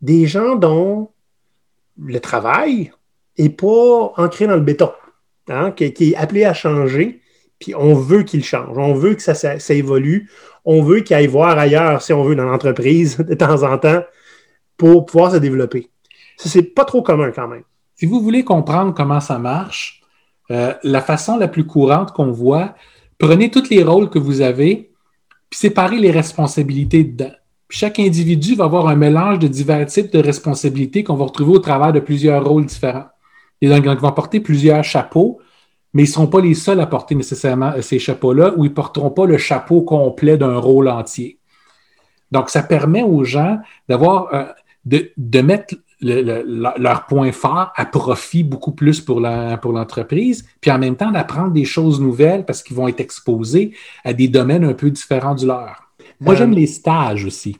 des 0.00 0.26
gens 0.26 0.56
dont 0.56 1.10
le 2.00 2.18
travail 2.18 2.92
n'est 3.38 3.50
pas 3.50 4.12
ancré 4.16 4.46
dans 4.46 4.56
le 4.56 4.62
béton, 4.62 4.90
hein, 5.48 5.70
qui, 5.72 5.84
est 5.84 6.16
appelé 6.16 6.44
à 6.44 6.54
changer, 6.54 7.20
puis 7.58 7.74
on 7.74 7.94
veut 7.94 8.22
qu'il 8.22 8.44
change, 8.44 8.76
on 8.76 8.94
veut 8.94 9.14
que 9.14 9.22
ça, 9.22 9.74
évolue, 9.74 10.30
on 10.64 10.82
veut 10.82 11.00
qu'il 11.00 11.16
aille 11.16 11.26
voir 11.26 11.58
ailleurs, 11.58 12.02
si 12.02 12.12
on 12.12 12.22
veut, 12.22 12.34
dans 12.34 12.44
l'entreprise, 12.44 13.16
de 13.28 13.34
temps 13.34 13.62
en 13.62 13.78
temps, 13.78 14.02
pour 14.76 15.06
pouvoir 15.06 15.32
se 15.32 15.36
développer. 15.36 15.90
Ça, 16.36 16.48
c'est 16.48 16.62
pas 16.62 16.84
trop 16.84 17.02
commun 17.02 17.30
quand 17.30 17.48
même. 17.48 17.62
Si 17.96 18.06
vous 18.06 18.20
voulez 18.20 18.44
comprendre 18.44 18.92
comment 18.92 19.20
ça 19.20 19.38
marche, 19.38 20.02
euh, 20.50 20.74
la 20.82 21.00
façon 21.00 21.38
la 21.38 21.48
plus 21.48 21.64
courante 21.64 22.12
qu'on 22.12 22.32
voit, 22.32 22.74
prenez 23.18 23.50
tous 23.50 23.70
les 23.70 23.82
rôles 23.82 24.10
que 24.10 24.18
vous 24.18 24.40
avez, 24.40 24.90
puis 25.48 25.58
séparez 25.58 25.98
les 25.98 26.10
responsabilités 26.10 27.04
dedans. 27.04 27.32
Chaque 27.70 27.98
individu 27.98 28.54
va 28.54 28.64
avoir 28.64 28.88
un 28.88 28.96
mélange 28.96 29.38
de 29.38 29.48
divers 29.48 29.86
types 29.86 30.12
de 30.12 30.18
responsabilités 30.18 31.02
qu'on 31.02 31.16
va 31.16 31.24
retrouver 31.24 31.52
au 31.52 31.58
travers 31.58 31.92
de 31.92 32.00
plusieurs 32.00 32.44
rôles 32.44 32.66
différents. 32.66 33.06
Ils 33.64 33.98
vont 33.98 34.12
porter 34.12 34.40
plusieurs 34.40 34.84
chapeaux, 34.84 35.40
mais 35.92 36.02
ils 36.02 36.06
ne 36.08 36.12
seront 36.12 36.26
pas 36.26 36.40
les 36.40 36.54
seuls 36.54 36.80
à 36.80 36.86
porter 36.86 37.14
nécessairement 37.14 37.72
euh, 37.76 37.82
ces 37.82 37.98
chapeaux-là, 37.98 38.54
ou 38.56 38.64
ils 38.64 38.70
ne 38.70 38.74
porteront 38.74 39.10
pas 39.10 39.26
le 39.26 39.38
chapeau 39.38 39.82
complet 39.82 40.36
d'un 40.36 40.58
rôle 40.58 40.88
entier. 40.88 41.38
Donc, 42.30 42.50
ça 42.50 42.62
permet 42.62 43.02
aux 43.02 43.24
gens 43.24 43.58
d'avoir, 43.88 44.34
euh, 44.34 44.44
de, 44.84 45.10
de 45.16 45.40
mettre 45.40 45.76
le, 46.00 46.20
le, 46.22 46.44
leur 46.78 47.06
point 47.06 47.32
fort 47.32 47.72
à 47.76 47.86
profit 47.86 48.42
beaucoup 48.42 48.72
plus 48.72 49.00
pour, 49.00 49.20
la, 49.20 49.56
pour 49.56 49.72
l'entreprise, 49.72 50.44
puis 50.60 50.70
en 50.70 50.78
même 50.78 50.96
temps 50.96 51.10
d'apprendre 51.10 51.52
des 51.52 51.64
choses 51.64 52.00
nouvelles 52.00 52.44
parce 52.44 52.62
qu'ils 52.62 52.76
vont 52.76 52.88
être 52.88 53.00
exposés 53.00 53.74
à 54.04 54.12
des 54.12 54.28
domaines 54.28 54.64
un 54.64 54.74
peu 54.74 54.90
différents 54.90 55.34
du 55.34 55.46
leur. 55.46 55.90
Moi, 56.20 56.34
euh, 56.34 56.36
j'aime 56.36 56.52
les 56.52 56.66
stages 56.66 57.24
aussi. 57.24 57.56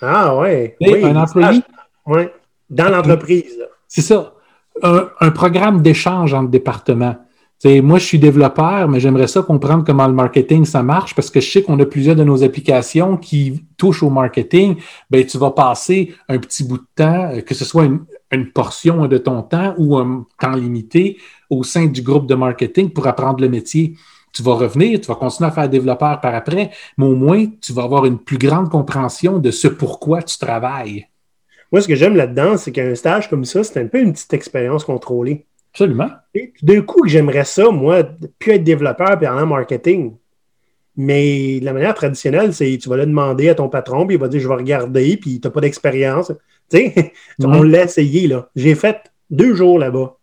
Ah 0.00 0.36
ouais. 0.38 0.76
Oui, 0.80 1.04
un 1.04 1.16
employé. 1.16 1.62
Ouais. 2.06 2.32
Dans 2.70 2.88
l'entreprise. 2.88 3.58
C'est 3.86 4.02
ça. 4.02 4.34
Un, 4.82 5.30
programme 5.30 5.82
d'échange 5.82 6.34
entre 6.34 6.50
départements. 6.50 7.16
Moi, 7.64 7.98
je 7.98 8.04
suis 8.04 8.18
développeur, 8.18 8.88
mais 8.88 8.98
j'aimerais 8.98 9.28
ça 9.28 9.42
comprendre 9.42 9.84
comment 9.84 10.06
le 10.08 10.12
marketing, 10.12 10.64
ça 10.64 10.82
marche 10.82 11.14
parce 11.14 11.30
que 11.30 11.40
je 11.40 11.48
sais 11.48 11.62
qu'on 11.62 11.78
a 11.78 11.86
plusieurs 11.86 12.16
de 12.16 12.24
nos 12.24 12.42
applications 12.42 13.16
qui 13.16 13.64
touchent 13.76 14.02
au 14.02 14.10
marketing. 14.10 14.76
Ben, 15.10 15.24
tu 15.24 15.38
vas 15.38 15.52
passer 15.52 16.12
un 16.28 16.38
petit 16.38 16.64
bout 16.64 16.78
de 16.78 16.86
temps, 16.96 17.30
euh, 17.32 17.40
que 17.40 17.54
ce 17.54 17.64
soit 17.64 17.84
une, 17.84 18.00
une 18.32 18.50
portion 18.50 19.06
de 19.06 19.18
ton 19.18 19.42
temps 19.42 19.74
ou 19.78 19.96
un 19.96 20.26
temps 20.40 20.56
limité 20.56 21.18
au 21.50 21.62
sein 21.62 21.86
du 21.86 22.02
groupe 22.02 22.26
de 22.26 22.34
marketing 22.34 22.90
pour 22.90 23.06
apprendre 23.06 23.40
le 23.40 23.48
métier. 23.48 23.94
Tu 24.32 24.42
vas 24.42 24.54
revenir, 24.54 25.00
tu 25.00 25.06
vas 25.06 25.14
continuer 25.14 25.48
à 25.48 25.52
faire 25.52 25.68
développeur 25.68 26.20
par 26.20 26.34
après, 26.34 26.70
mais 26.96 27.04
au 27.04 27.14
moins, 27.14 27.46
tu 27.60 27.72
vas 27.72 27.84
avoir 27.84 28.06
une 28.06 28.18
plus 28.18 28.38
grande 28.38 28.70
compréhension 28.70 29.38
de 29.38 29.50
ce 29.50 29.68
pourquoi 29.68 30.22
tu 30.22 30.38
travailles. 30.38 31.06
Moi, 31.72 31.80
ce 31.80 31.88
que 31.88 31.94
j'aime 31.94 32.16
là-dedans, 32.16 32.58
c'est 32.58 32.70
qu'un 32.70 32.94
stage 32.94 33.30
comme 33.30 33.46
ça, 33.46 33.64
c'est 33.64 33.80
un 33.80 33.86
peu 33.86 33.98
une 33.98 34.12
petite 34.12 34.34
expérience 34.34 34.84
contrôlée. 34.84 35.46
Absolument. 35.72 36.10
Et 36.34 36.52
d'un 36.62 36.82
coup, 36.82 37.06
j'aimerais 37.06 37.46
ça, 37.46 37.70
moi, 37.70 38.04
plus 38.38 38.52
être 38.52 38.64
développeur 38.64 39.22
et 39.22 39.26
en 39.26 39.46
marketing. 39.46 40.14
Mais 40.96 41.60
de 41.60 41.64
la 41.64 41.72
manière 41.72 41.94
traditionnelle, 41.94 42.52
c'est 42.52 42.76
tu 42.76 42.90
vas 42.90 42.98
le 42.98 43.06
demander 43.06 43.48
à 43.48 43.54
ton 43.54 43.70
patron, 43.70 44.06
puis 44.06 44.16
il 44.16 44.20
va 44.20 44.28
dire 44.28 44.40
je 44.40 44.48
vais 44.48 44.54
regarder, 44.54 45.16
puis 45.16 45.40
tu 45.40 45.48
n'as 45.48 45.50
pas 45.50 45.60
d'expérience. 45.60 46.32
Tu 46.70 46.78
sais, 46.78 47.12
mm 47.38 47.44
on 47.44 47.62
l'a 47.62 47.84
essayé, 47.84 48.28
là. 48.28 48.48
J'ai 48.56 48.74
fait 48.74 49.12
deux 49.28 49.54
jours 49.54 49.78
là-bas. 49.78 50.16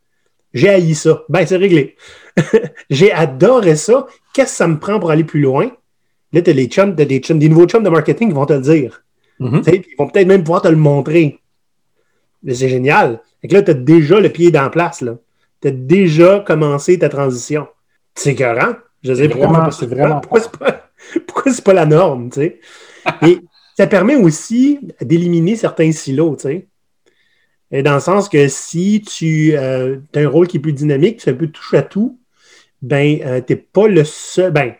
J'ai 0.53 0.69
haï 0.69 0.95
ça. 0.95 1.23
Ben, 1.29 1.45
c'est 1.45 1.57
réglé. 1.57 1.95
J'ai 2.89 3.11
adoré 3.11 3.75
ça. 3.75 4.07
Qu'est-ce 4.33 4.51
que 4.51 4.57
ça 4.57 4.67
me 4.67 4.79
prend 4.79 4.99
pour 4.99 5.11
aller 5.11 5.23
plus 5.23 5.41
loin? 5.41 5.69
Là, 6.33 6.41
tu 6.41 6.49
as, 6.49 6.53
les 6.53 6.65
chums, 6.65 6.95
as 6.97 7.05
des, 7.05 7.19
chums, 7.19 7.37
des 7.37 7.49
nouveaux 7.49 7.67
chums 7.67 7.83
de 7.83 7.89
marketing 7.89 8.29
qui 8.29 8.33
vont 8.33 8.47
te 8.47 8.53
le 8.53 8.61
dire. 8.61 9.03
Mm 9.39 9.47
-hmm. 9.47 9.83
Ils 9.89 9.95
vont 9.97 10.07
peut-être 10.07 10.27
même 10.27 10.43
pouvoir 10.43 10.61
te 10.61 10.67
le 10.67 10.75
montrer. 10.75 11.39
C'est 12.45 12.69
génial. 12.69 13.21
Fait 13.41 13.47
que 13.47 13.53
là, 13.53 13.61
tu 13.61 13.71
as 13.71 13.73
déjà 13.73 14.19
le 14.19 14.29
pied 14.29 14.51
dans 14.51 14.63
la 14.63 14.69
place. 14.69 15.03
Tu 15.61 15.67
as 15.67 15.71
déjà 15.71 16.39
commencé 16.39 16.99
ta 16.99 17.09
transition. 17.09 17.67
C'est 18.15 18.31
écœurant. 18.31 18.75
Je 19.03 19.13
sais 19.13 19.27
vraiment, 19.27 19.71
c'est 19.71 19.85
vraiment. 19.85 20.19
Pourquoi 20.19 20.41
c'est 20.41 20.57
pas, 20.57 20.89
pourquoi 21.27 21.53
c'est 21.53 21.63
pas 21.63 21.73
la 21.73 21.85
norme, 21.85 22.29
tu 22.29 22.41
sais? 22.41 22.59
Et 23.27 23.39
ça 23.77 23.87
permet 23.87 24.15
aussi 24.15 24.79
d'éliminer 25.01 25.55
certains 25.55 25.91
silos, 25.91 26.35
tu 26.35 26.41
sais. 26.43 26.67
Et 27.71 27.83
dans 27.83 27.93
le 27.93 27.99
sens 27.99 28.29
que 28.29 28.47
si 28.47 29.01
tu 29.01 29.55
euh, 29.55 29.97
as 30.15 30.19
un 30.19 30.27
rôle 30.27 30.47
qui 30.47 30.57
est 30.57 30.59
plus 30.59 30.73
dynamique, 30.73 31.17
tu 31.17 31.25
fais 31.25 31.31
un 31.31 31.35
peu 31.35 31.47
touche 31.47 31.75
à 31.75 31.83
tout, 31.83 32.19
ben, 32.81 33.19
euh, 33.23 33.41
tu 33.45 33.53
n'es 33.53 33.59
pas 33.59 33.87
le 33.87 34.03
seul. 34.03 34.51
Ben, 34.51 34.73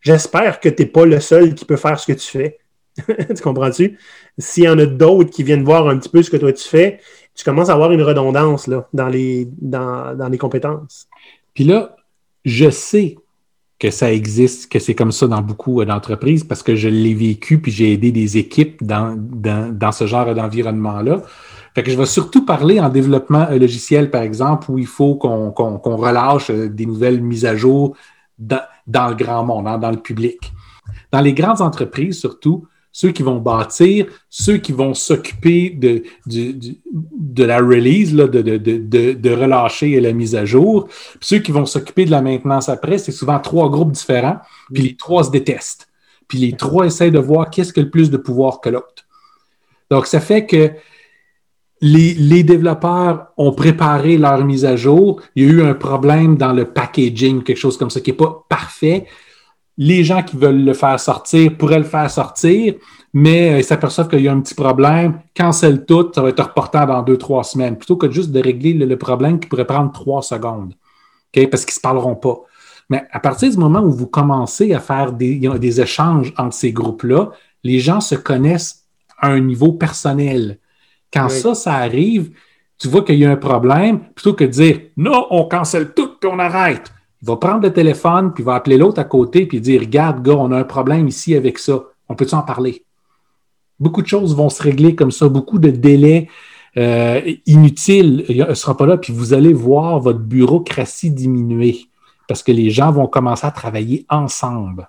j'espère 0.00 0.58
que 0.58 0.68
tu 0.68 0.82
n'es 0.82 0.88
pas 0.88 1.04
le 1.04 1.20
seul 1.20 1.54
qui 1.54 1.64
peut 1.64 1.76
faire 1.76 2.00
ce 2.00 2.06
que 2.10 2.18
tu 2.18 2.26
fais. 2.26 2.59
tu 3.06 3.42
comprends-tu? 3.42 3.98
S'il 4.38 4.64
y 4.64 4.68
en 4.68 4.78
a 4.78 4.86
d'autres 4.86 5.30
qui 5.30 5.42
viennent 5.42 5.64
voir 5.64 5.88
un 5.88 5.98
petit 5.98 6.08
peu 6.08 6.22
ce 6.22 6.30
que 6.30 6.36
toi 6.36 6.52
tu 6.52 6.68
fais, 6.68 7.00
tu 7.34 7.44
commences 7.44 7.68
à 7.68 7.74
avoir 7.74 7.92
une 7.92 8.02
redondance 8.02 8.66
là, 8.66 8.88
dans, 8.92 9.08
les, 9.08 9.48
dans, 9.60 10.16
dans 10.16 10.28
les 10.28 10.38
compétences. 10.38 11.08
Puis 11.54 11.64
là, 11.64 11.96
je 12.44 12.70
sais 12.70 13.16
que 13.78 13.90
ça 13.90 14.12
existe, 14.12 14.70
que 14.70 14.78
c'est 14.78 14.94
comme 14.94 15.12
ça 15.12 15.26
dans 15.26 15.40
beaucoup 15.40 15.82
d'entreprises 15.84 16.44
parce 16.44 16.62
que 16.62 16.76
je 16.76 16.88
l'ai 16.88 17.14
vécu 17.14 17.60
puis 17.60 17.72
j'ai 17.72 17.94
aidé 17.94 18.12
des 18.12 18.36
équipes 18.36 18.84
dans, 18.84 19.16
dans, 19.16 19.74
dans 19.74 19.92
ce 19.92 20.06
genre 20.06 20.34
d'environnement-là. 20.34 21.22
Fait 21.74 21.82
que 21.82 21.90
je 21.90 21.96
vais 21.96 22.06
surtout 22.06 22.44
parler 22.44 22.80
en 22.80 22.88
développement 22.88 23.48
logiciel, 23.50 24.10
par 24.10 24.22
exemple, 24.22 24.70
où 24.70 24.78
il 24.78 24.86
faut 24.86 25.14
qu'on 25.14 25.50
qu 25.52 25.62
qu 25.82 25.88
relâche 25.88 26.50
des 26.50 26.84
nouvelles 26.84 27.22
mises 27.22 27.46
à 27.46 27.56
jour 27.56 27.96
dans, 28.38 28.62
dans 28.86 29.08
le 29.08 29.14
grand 29.14 29.44
monde, 29.44 29.68
hein, 29.68 29.78
dans 29.78 29.90
le 29.90 29.98
public. 29.98 30.52
Dans 31.12 31.20
les 31.20 31.32
grandes 31.32 31.60
entreprises, 31.60 32.18
surtout, 32.18 32.66
ceux 32.92 33.12
qui 33.12 33.22
vont 33.22 33.38
bâtir, 33.38 34.06
ceux 34.28 34.56
qui 34.56 34.72
vont 34.72 34.94
s'occuper 34.94 35.70
de, 35.70 36.02
de, 36.26 36.52
de, 36.52 36.74
de, 37.18 37.44
la 37.44 37.58
release, 37.58 38.12
là, 38.12 38.26
de, 38.26 38.42
de, 38.42 38.56
de, 38.56 39.12
de, 39.12 39.30
relâcher 39.30 40.00
la 40.00 40.12
mise 40.12 40.34
à 40.34 40.44
jour. 40.44 40.86
Puis 40.86 41.18
ceux 41.22 41.38
qui 41.38 41.52
vont 41.52 41.66
s'occuper 41.66 42.04
de 42.04 42.10
la 42.10 42.22
maintenance 42.22 42.68
après, 42.68 42.98
c'est 42.98 43.12
souvent 43.12 43.38
trois 43.38 43.70
groupes 43.70 43.92
différents, 43.92 44.38
puis 44.72 44.82
les 44.82 44.96
trois 44.96 45.24
se 45.24 45.30
détestent. 45.30 45.88
Puis 46.26 46.38
les 46.38 46.52
trois 46.52 46.86
essaient 46.86 47.10
de 47.10 47.18
voir 47.18 47.50
qu'est-ce 47.50 47.72
qui 47.72 47.80
a 47.80 47.82
le 47.82 47.90
plus 47.90 48.10
de 48.10 48.16
pouvoir 48.16 48.60
que 48.60 48.70
l'autre. 48.70 49.04
Donc, 49.90 50.06
ça 50.06 50.20
fait 50.20 50.46
que 50.46 50.70
les, 51.80 52.14
les, 52.14 52.42
développeurs 52.44 53.28
ont 53.36 53.52
préparé 53.52 54.18
leur 54.18 54.44
mise 54.44 54.64
à 54.64 54.76
jour. 54.76 55.20
Il 55.34 55.44
y 55.44 55.48
a 55.48 55.52
eu 55.52 55.62
un 55.62 55.74
problème 55.74 56.36
dans 56.36 56.52
le 56.52 56.66
packaging, 56.66 57.42
quelque 57.42 57.56
chose 57.56 57.78
comme 57.78 57.90
ça 57.90 58.00
qui 58.00 58.10
n'est 58.10 58.16
pas 58.16 58.44
parfait 58.48 59.06
les 59.80 60.04
gens 60.04 60.22
qui 60.22 60.36
veulent 60.36 60.62
le 60.62 60.74
faire 60.74 61.00
sortir 61.00 61.56
pourraient 61.56 61.78
le 61.78 61.84
faire 61.84 62.10
sortir, 62.10 62.74
mais 63.14 63.60
ils 63.60 63.64
s'aperçoivent 63.64 64.08
qu'il 64.08 64.20
y 64.20 64.28
a 64.28 64.32
un 64.32 64.40
petit 64.40 64.54
problème, 64.54 65.20
cancelle 65.34 65.86
tout, 65.86 66.12
ça 66.14 66.20
va 66.20 66.28
être 66.28 66.42
reporté 66.42 66.78
dans 66.86 67.02
deux, 67.02 67.16
trois 67.16 67.44
semaines, 67.44 67.78
plutôt 67.78 67.96
que 67.96 68.10
juste 68.10 68.30
de 68.30 68.40
régler 68.40 68.74
le, 68.74 68.84
le 68.84 68.98
problème 68.98 69.40
qui 69.40 69.48
pourrait 69.48 69.64
prendre 69.64 69.90
trois 69.90 70.20
secondes, 70.20 70.74
okay? 71.32 71.46
parce 71.46 71.64
qu'ils 71.64 71.72
ne 71.72 71.76
se 71.76 71.80
parleront 71.80 72.14
pas. 72.14 72.42
Mais 72.90 73.04
à 73.10 73.20
partir 73.20 73.50
du 73.50 73.56
moment 73.56 73.80
où 73.80 73.90
vous 73.90 74.06
commencez 74.06 74.74
à 74.74 74.80
faire 74.80 75.12
des, 75.12 75.38
des 75.38 75.80
échanges 75.80 76.34
entre 76.36 76.54
ces 76.54 76.72
groupes-là, 76.72 77.30
les 77.64 77.78
gens 77.78 78.02
se 78.02 78.16
connaissent 78.16 78.84
à 79.18 79.28
un 79.28 79.40
niveau 79.40 79.72
personnel. 79.72 80.58
Quand 81.10 81.28
oui. 81.30 81.40
ça, 81.40 81.54
ça 81.54 81.74
arrive, 81.76 82.32
tu 82.76 82.88
vois 82.88 83.02
qu'il 83.02 83.18
y 83.18 83.24
a 83.24 83.30
un 83.30 83.36
problème, 83.36 84.00
plutôt 84.14 84.34
que 84.34 84.44
de 84.44 84.50
dire 84.50 84.80
non, 84.98 85.26
on 85.30 85.44
cancelle 85.44 85.94
tout 85.94 86.18
puis 86.20 86.28
on 86.30 86.38
arrête. 86.38 86.92
Il 87.22 87.26
va 87.26 87.36
prendre 87.36 87.62
le 87.62 87.72
téléphone, 87.72 88.32
puis 88.32 88.42
il 88.42 88.46
va 88.46 88.54
appeler 88.54 88.78
l'autre 88.78 89.00
à 89.00 89.04
côté, 89.04 89.46
puis 89.46 89.60
dire 89.60 89.80
Regarde, 89.80 90.22
gars, 90.22 90.36
on 90.36 90.52
a 90.52 90.58
un 90.58 90.64
problème 90.64 91.08
ici 91.08 91.34
avec 91.34 91.58
ça. 91.58 91.82
On 92.08 92.14
peut-tu 92.14 92.34
en 92.34 92.42
parler? 92.42 92.84
Beaucoup 93.78 94.02
de 94.02 94.06
choses 94.06 94.34
vont 94.34 94.48
se 94.48 94.62
régler 94.62 94.94
comme 94.94 95.10
ça, 95.10 95.28
beaucoup 95.28 95.58
de 95.58 95.70
délais 95.70 96.28
euh, 96.76 97.20
inutiles 97.46 98.24
ne 98.28 98.54
sera 98.54 98.76
pas 98.76 98.86
là, 98.86 98.96
puis 98.96 99.12
vous 99.12 99.34
allez 99.34 99.52
voir 99.52 99.98
votre 99.98 100.20
bureaucratie 100.20 101.10
diminuer 101.10 101.86
parce 102.28 102.44
que 102.44 102.52
les 102.52 102.70
gens 102.70 102.92
vont 102.92 103.08
commencer 103.08 103.46
à 103.46 103.50
travailler 103.50 104.06
ensemble. 104.08 104.88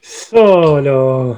Ça, 0.00 0.80
là, 0.80 1.34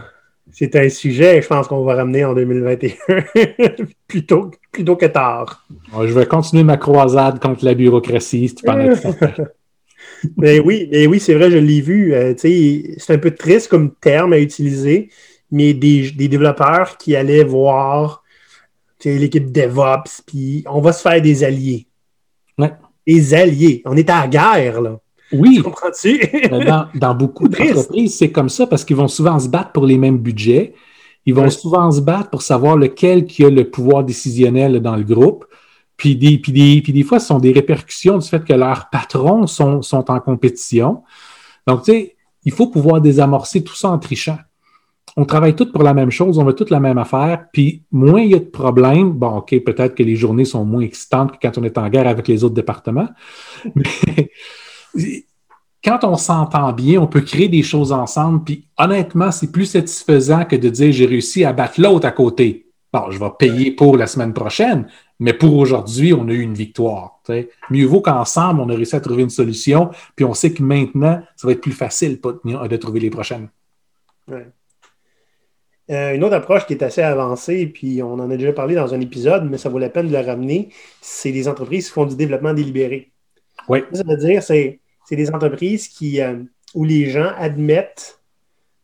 c'est 0.53 0.77
un 0.77 0.89
sujet, 0.89 1.43
je 1.43 1.49
pense 1.49 1.67
qu'on 1.67 1.83
va 1.83 1.97
ramener 1.97 2.25
en 2.25 2.33
2021, 2.35 2.95
plutôt, 4.07 4.51
plutôt 4.71 4.95
que 4.95 5.07
tard. 5.07 5.67
Je 6.01 6.13
vais 6.13 6.27
continuer 6.27 6.63
ma 6.63 6.77
croisade 6.77 7.41
contre 7.41 7.65
la 7.65 7.75
bureaucratie, 7.75 8.49
si 8.49 8.55
tu 8.55 8.65
parles 8.65 8.95
mais 10.37 10.59
oui, 10.65 10.89
mais 10.91 11.07
oui, 11.07 11.21
c'est 11.21 11.35
vrai, 11.35 11.51
je 11.51 11.59
l'ai 11.59 11.81
vu. 11.81 12.15
Euh, 12.15 12.35
c'est 12.37 13.11
un 13.11 13.19
peu 13.19 13.31
triste 13.33 13.69
comme 13.69 13.95
terme 13.95 14.33
à 14.33 14.39
utiliser, 14.39 15.11
mais 15.51 15.75
des, 15.75 16.11
développeurs 16.11 16.97
qui 16.99 17.17
allaient 17.17 17.45
voir 17.45 18.23
l'équipe 19.05 19.53
DevOps, 19.53 20.23
puis 20.27 20.65
on 20.69 20.81
va 20.81 20.93
se 20.93 21.03
faire 21.03 21.23
des 21.23 21.45
alliés. 21.45 21.87
Des 23.07 23.35
alliés. 23.35 23.83
On 23.87 23.97
est 23.97 24.11
à 24.11 24.23
la 24.23 24.29
guerre, 24.29 24.81
là. 24.83 24.99
Oui. 25.33 25.61
Comprends-tu? 25.63 26.21
dans, 26.95 27.15
beaucoup 27.15 27.49
d'entreprises, 27.49 28.17
c'est 28.17 28.31
comme 28.31 28.49
ça 28.49 28.67
parce 28.67 28.85
qu'ils 28.85 28.97
vont 28.97 29.09
souvent 29.09 29.39
se 29.39 29.49
battre 29.49 29.73
pour 29.73 29.87
les 29.87 29.99
mêmes 29.99 30.19
budgets. 30.19 30.75
Ils 31.27 31.35
vont 31.35 31.51
souvent 31.51 31.91
se 31.91 32.01
battre 32.01 32.31
pour 32.31 32.41
savoir 32.41 32.77
lequel 32.77 33.27
qui 33.27 33.45
a 33.45 33.51
le 33.51 33.69
pouvoir 33.69 34.05
décisionnel 34.05 34.81
dans 34.81 34.97
le 34.97 35.03
groupe. 35.03 35.45
Puis 35.99 36.17
des, 36.17 36.39
puis 36.39 36.53
des, 36.53 36.81
puis 36.81 36.93
des 36.95 37.03
fois, 37.03 37.21
ce 37.21 37.27
sont 37.27 37.41
des 37.41 37.53
répercussions 37.53 38.17
du 38.17 38.27
fait 38.27 38.43
que 38.43 38.55
leurs 38.55 38.89
patrons 38.89 39.47
sont, 39.47 39.83
en 39.93 40.21
compétition. 40.21 41.03
Donc, 41.67 41.83
tu 41.83 41.93
sais, 41.93 42.17
il 42.45 42.53
faut 42.53 42.69
pouvoir 42.69 43.03
désamorcer 43.03 43.63
tout 43.63 43.75
ça 43.75 43.91
en 43.91 43.99
trichant. 43.99 44.39
On 45.17 45.25
travaille 45.25 45.57
tous 45.57 45.73
pour 45.73 45.83
la 45.83 45.95
même 45.95 46.13
chose, 46.13 46.39
on 46.39 46.45
veut 46.45 46.55
toute 46.55 46.71
la 46.71 46.79
même 46.79 46.99
affaire, 46.99 47.47
puis 47.53 47.83
moins 47.91 48.21
il 48.21 48.31
y 48.31 48.35
a 48.35 48.39
de 48.39 48.45
problèmes, 48.45 49.11
bon, 49.11 49.39
OK, 49.39 49.59
peut-être 49.65 49.97
que 49.97 50.05
les 50.05 50.15
journées 50.15 50.45
sont 50.45 50.65
moins 50.65 50.83
excitantes 50.83 51.33
que 51.33 51.39
quand 51.43 51.59
on 51.59 51.65
est 51.65 51.77
en 51.77 51.89
guerre 51.89 52.07
avec 52.07 52.29
les 52.29 52.45
autres 52.45 52.55
départements, 52.55 53.09
mais 53.75 55.25
quand 55.83 56.05
on 56.05 56.17
s'entend 56.17 56.73
bien, 56.73 57.01
on 57.01 57.07
peut 57.07 57.21
créer 57.21 57.49
des 57.49 57.63
choses 57.63 57.93
ensemble. 57.93 58.45
Puis 58.45 58.69
honnêtement, 58.77 59.31
c'est 59.31 59.51
plus 59.51 59.67
satisfaisant 59.67 60.45
que 60.45 60.57
de 60.57 60.69
dire 60.69 60.93
j'ai 60.93 61.07
réussi 61.07 61.45
à 61.45 61.53
battre 61.53 61.81
l'autre 61.81 62.07
à 62.07 62.13
côté. 62.13 62.67
Bon, 62.93 63.11
je 63.11 63.19
vais 63.19 63.31
payer 63.39 63.71
pour 63.73 63.97
la 63.97 64.07
semaine 64.07 64.33
prochaine, 64.33 64.87
mais 65.21 65.33
pour 65.33 65.57
aujourd'hui, 65.57 66.13
on 66.13 66.29
a 66.29 66.33
eu 66.33 66.41
une 66.41 66.55
victoire. 66.55 67.21
Mieux 67.71 67.87
vaut 67.87 68.01
qu'ensemble, 68.01 68.61
on 68.61 68.69
a 68.69 68.75
réussi 68.75 68.97
à 68.97 69.01
trouver 69.01 69.23
une 69.23 69.31
solution, 69.31 69.91
puis 70.17 70.25
on 70.25 70.35
sait 70.35 70.53
que 70.53 70.63
maintenant, 70.63 71.23
ça 71.37 71.47
va 71.47 71.53
être 71.53 71.61
plus 71.61 71.73
facile 71.73 72.21
de 72.21 72.77
trouver 72.77 73.01
les 73.01 73.11
prochaines. 73.11 73.49
Euh, 75.91 76.15
une 76.15 76.23
autre 76.23 76.35
approche 76.35 76.67
qui 76.67 76.75
est 76.75 76.83
assez 76.83 77.01
avancée, 77.01 77.67
puis 77.67 78.03
on 78.03 78.13
en 78.15 78.31
a 78.31 78.37
déjà 78.37 78.53
parlé 78.53 78.75
dans 78.75 78.93
un 78.93 79.01
épisode, 79.01 79.49
mais 79.51 79.57
ça 79.57 79.71
vaut 79.71 79.79
la 79.79 79.89
peine 79.89 80.09
de 80.09 80.13
la 80.13 80.23
ramener, 80.23 80.69
c'est 81.01 81.33
les 81.33 81.49
entreprises 81.49 81.87
qui 81.87 81.93
font 81.93 82.05
du 82.05 82.15
développement 82.15 82.53
délibéré. 82.53 83.11
Oui. 83.69 83.81
Ça 83.93 84.03
veut 84.07 84.19
dire, 84.19 84.43
c'est 84.43 84.81
c'est 85.09 85.17
des 85.17 85.31
entreprises 85.31 85.89
qui, 85.89 86.21
euh, 86.21 86.37
où 86.75 86.85
les 86.85 87.09
gens 87.09 87.33
admettent, 87.39 88.21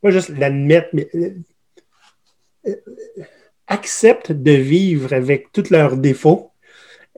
pas 0.00 0.10
juste 0.10 0.30
l'admettent, 0.30 0.88
mais 0.94 1.06
euh, 1.14 2.74
acceptent 3.66 4.32
de 4.32 4.52
vivre 4.52 5.12
avec 5.12 5.52
tous 5.52 5.70
leurs 5.70 5.96
défauts, 5.96 6.50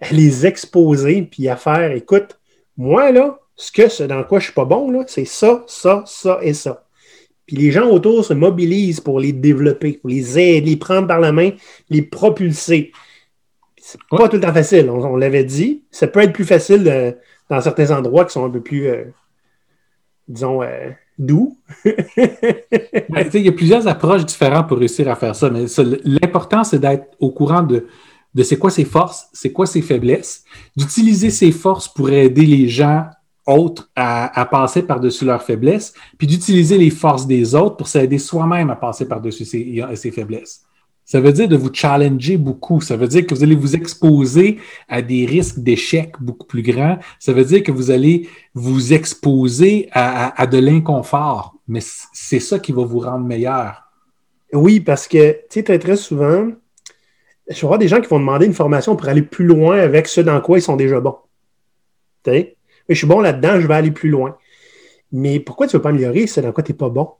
à 0.00 0.12
les 0.12 0.46
exposer, 0.46 1.22
puis 1.22 1.48
à 1.48 1.56
faire, 1.56 1.92
écoute, 1.92 2.38
moi, 2.76 3.10
là, 3.12 3.38
ce 3.56 3.72
que 3.72 3.88
c'est 3.88 4.06
dans 4.06 4.22
quoi 4.24 4.38
je 4.38 4.44
suis 4.44 4.52
pas 4.52 4.64
bon, 4.64 4.90
là, 4.90 5.04
c'est 5.06 5.24
ça, 5.24 5.64
ça, 5.66 6.04
ça 6.06 6.38
et 6.42 6.52
ça. 6.54 6.86
Puis 7.46 7.56
les 7.56 7.70
gens 7.70 7.88
autour 7.88 8.24
se 8.24 8.34
mobilisent 8.34 9.00
pour 9.00 9.20
les 9.20 9.32
développer, 9.32 9.94
pour 9.94 10.10
les 10.10 10.38
aider, 10.38 10.60
les 10.60 10.76
prendre 10.76 11.06
par 11.06 11.20
la 11.20 11.32
main, 11.32 11.50
les 11.88 12.02
propulser. 12.02 12.92
C'est 13.76 14.00
pas 14.10 14.28
tout 14.28 14.36
le 14.36 14.42
temps 14.42 14.52
facile, 14.52 14.90
on, 14.90 15.02
on 15.04 15.16
l'avait 15.16 15.44
dit. 15.44 15.84
Ça 15.90 16.08
peut 16.08 16.20
être 16.20 16.32
plus 16.32 16.44
facile 16.44 16.82
de, 16.82 17.16
dans 17.48 17.60
certains 17.60 17.96
endroits 17.96 18.24
qui 18.24 18.32
sont 18.32 18.44
un 18.44 18.50
peu 18.50 18.60
plus, 18.60 18.88
euh, 18.88 19.04
disons, 20.28 20.62
euh, 20.62 20.90
doux. 21.18 21.56
Ben, 23.08 23.28
il 23.32 23.42
y 23.42 23.48
a 23.48 23.52
plusieurs 23.52 23.86
approches 23.86 24.26
différentes 24.26 24.68
pour 24.68 24.78
réussir 24.78 25.08
à 25.08 25.14
faire 25.14 25.34
ça, 25.34 25.48
mais 25.48 25.64
l'important, 26.04 26.64
c'est 26.64 26.78
d'être 26.78 27.06
au 27.20 27.30
courant 27.30 27.62
de, 27.62 27.86
de 28.34 28.42
c'est 28.42 28.58
quoi 28.58 28.70
ses 28.70 28.84
forces, 28.84 29.28
c'est 29.32 29.52
quoi 29.52 29.64
ses 29.64 29.80
faiblesses, 29.80 30.44
d'utiliser 30.76 31.30
ses 31.30 31.52
forces 31.52 31.88
pour 31.88 32.10
aider 32.10 32.44
les 32.44 32.68
gens 32.68 33.06
autres 33.46 33.88
à, 33.96 34.46
passer 34.50 34.82
par-dessus 34.82 35.24
leurs 35.24 35.42
faiblesses, 35.42 35.94
puis 36.18 36.26
d'utiliser 36.26 36.76
les 36.76 36.90
forces 36.90 37.26
des 37.26 37.54
autres 37.54 37.76
pour 37.76 37.88
s'aider 37.88 38.18
soi-même 38.18 38.70
à 38.70 38.76
passer 38.76 39.06
par-dessus 39.06 39.44
ses 39.44 40.10
faiblesses. 40.10 40.65
Ça 41.06 41.20
veut 41.20 41.32
dire 41.32 41.46
de 41.46 41.56
vous 41.56 41.72
challenger 41.72 42.36
beaucoup. 42.36 42.80
Ça 42.80 42.96
veut 42.96 43.06
dire 43.06 43.24
que 43.24 43.32
vous 43.32 43.44
allez 43.44 43.54
vous 43.54 43.76
exposer 43.76 44.58
à 44.88 45.02
des 45.02 45.24
risques 45.24 45.60
d'échec 45.60 46.16
beaucoup 46.20 46.46
plus 46.46 46.62
grands. 46.62 46.98
Ça 47.20 47.32
veut 47.32 47.44
dire 47.44 47.62
que 47.62 47.70
vous 47.70 47.92
allez 47.92 48.28
vous 48.54 48.92
exposer 48.92 49.88
à, 49.92 50.46
de 50.48 50.58
l'inconfort. 50.58 51.54
Mais 51.68 51.78
c'est 52.12 52.40
ça 52.40 52.58
qui 52.58 52.72
va 52.72 52.84
vous 52.84 52.98
rendre 52.98 53.24
meilleur. 53.24 53.84
Oui, 54.52 54.80
parce 54.80 55.06
que, 55.06 55.30
tu 55.32 55.38
sais, 55.50 55.62
très, 55.62 55.78
très 55.78 55.96
souvent, 55.96 56.50
je 57.48 57.66
voir 57.66 57.78
des 57.78 57.88
gens 57.88 58.00
qui 58.00 58.08
vont 58.08 58.18
demander 58.18 58.46
une 58.46 58.52
formation 58.52 58.96
pour 58.96 59.08
aller 59.08 59.22
plus 59.22 59.46
loin 59.46 59.78
avec 59.78 60.08
ce 60.08 60.20
dans 60.20 60.40
quoi 60.40 60.58
ils 60.58 60.62
sont 60.62 60.76
déjà 60.76 60.98
bons. 60.98 61.18
Tu 62.24 62.32
sais, 62.32 62.56
je 62.88 62.94
suis 62.94 63.06
bon 63.06 63.20
là-dedans, 63.20 63.60
je 63.60 63.68
vais 63.68 63.74
aller 63.74 63.92
plus 63.92 64.10
loin. 64.10 64.36
Mais 65.12 65.38
pourquoi 65.38 65.68
tu 65.68 65.76
ne 65.76 65.78
veux 65.78 65.82
pas 65.82 65.90
améliorer 65.90 66.26
ce 66.26 66.40
dans 66.40 66.50
quoi 66.50 66.64
tu 66.64 66.72
n'es 66.72 66.76
pas 66.76 66.88
bon? 66.88 67.10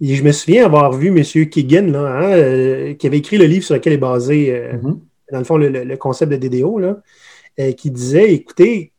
Je 0.00 0.22
me 0.22 0.32
souviens 0.32 0.64
avoir 0.66 0.92
vu 0.92 1.08
M. 1.08 1.48
Keegan, 1.48 1.86
là, 1.86 2.00
hein, 2.00 2.32
euh, 2.32 2.94
qui 2.94 3.06
avait 3.06 3.18
écrit 3.18 3.38
le 3.38 3.46
livre 3.46 3.64
sur 3.64 3.74
lequel 3.74 3.94
est 3.94 3.98
basé, 3.98 4.54
euh, 4.54 4.74
mm-hmm. 4.74 4.98
dans 5.32 5.38
le 5.38 5.44
fond, 5.44 5.56
le, 5.56 5.96
concept 5.96 6.32
de 6.32 6.48
DDO, 6.48 6.78
là, 6.78 6.98
euh, 7.58 7.72
qui 7.72 7.90
disait 7.90 8.32
écoutez, 8.32 8.92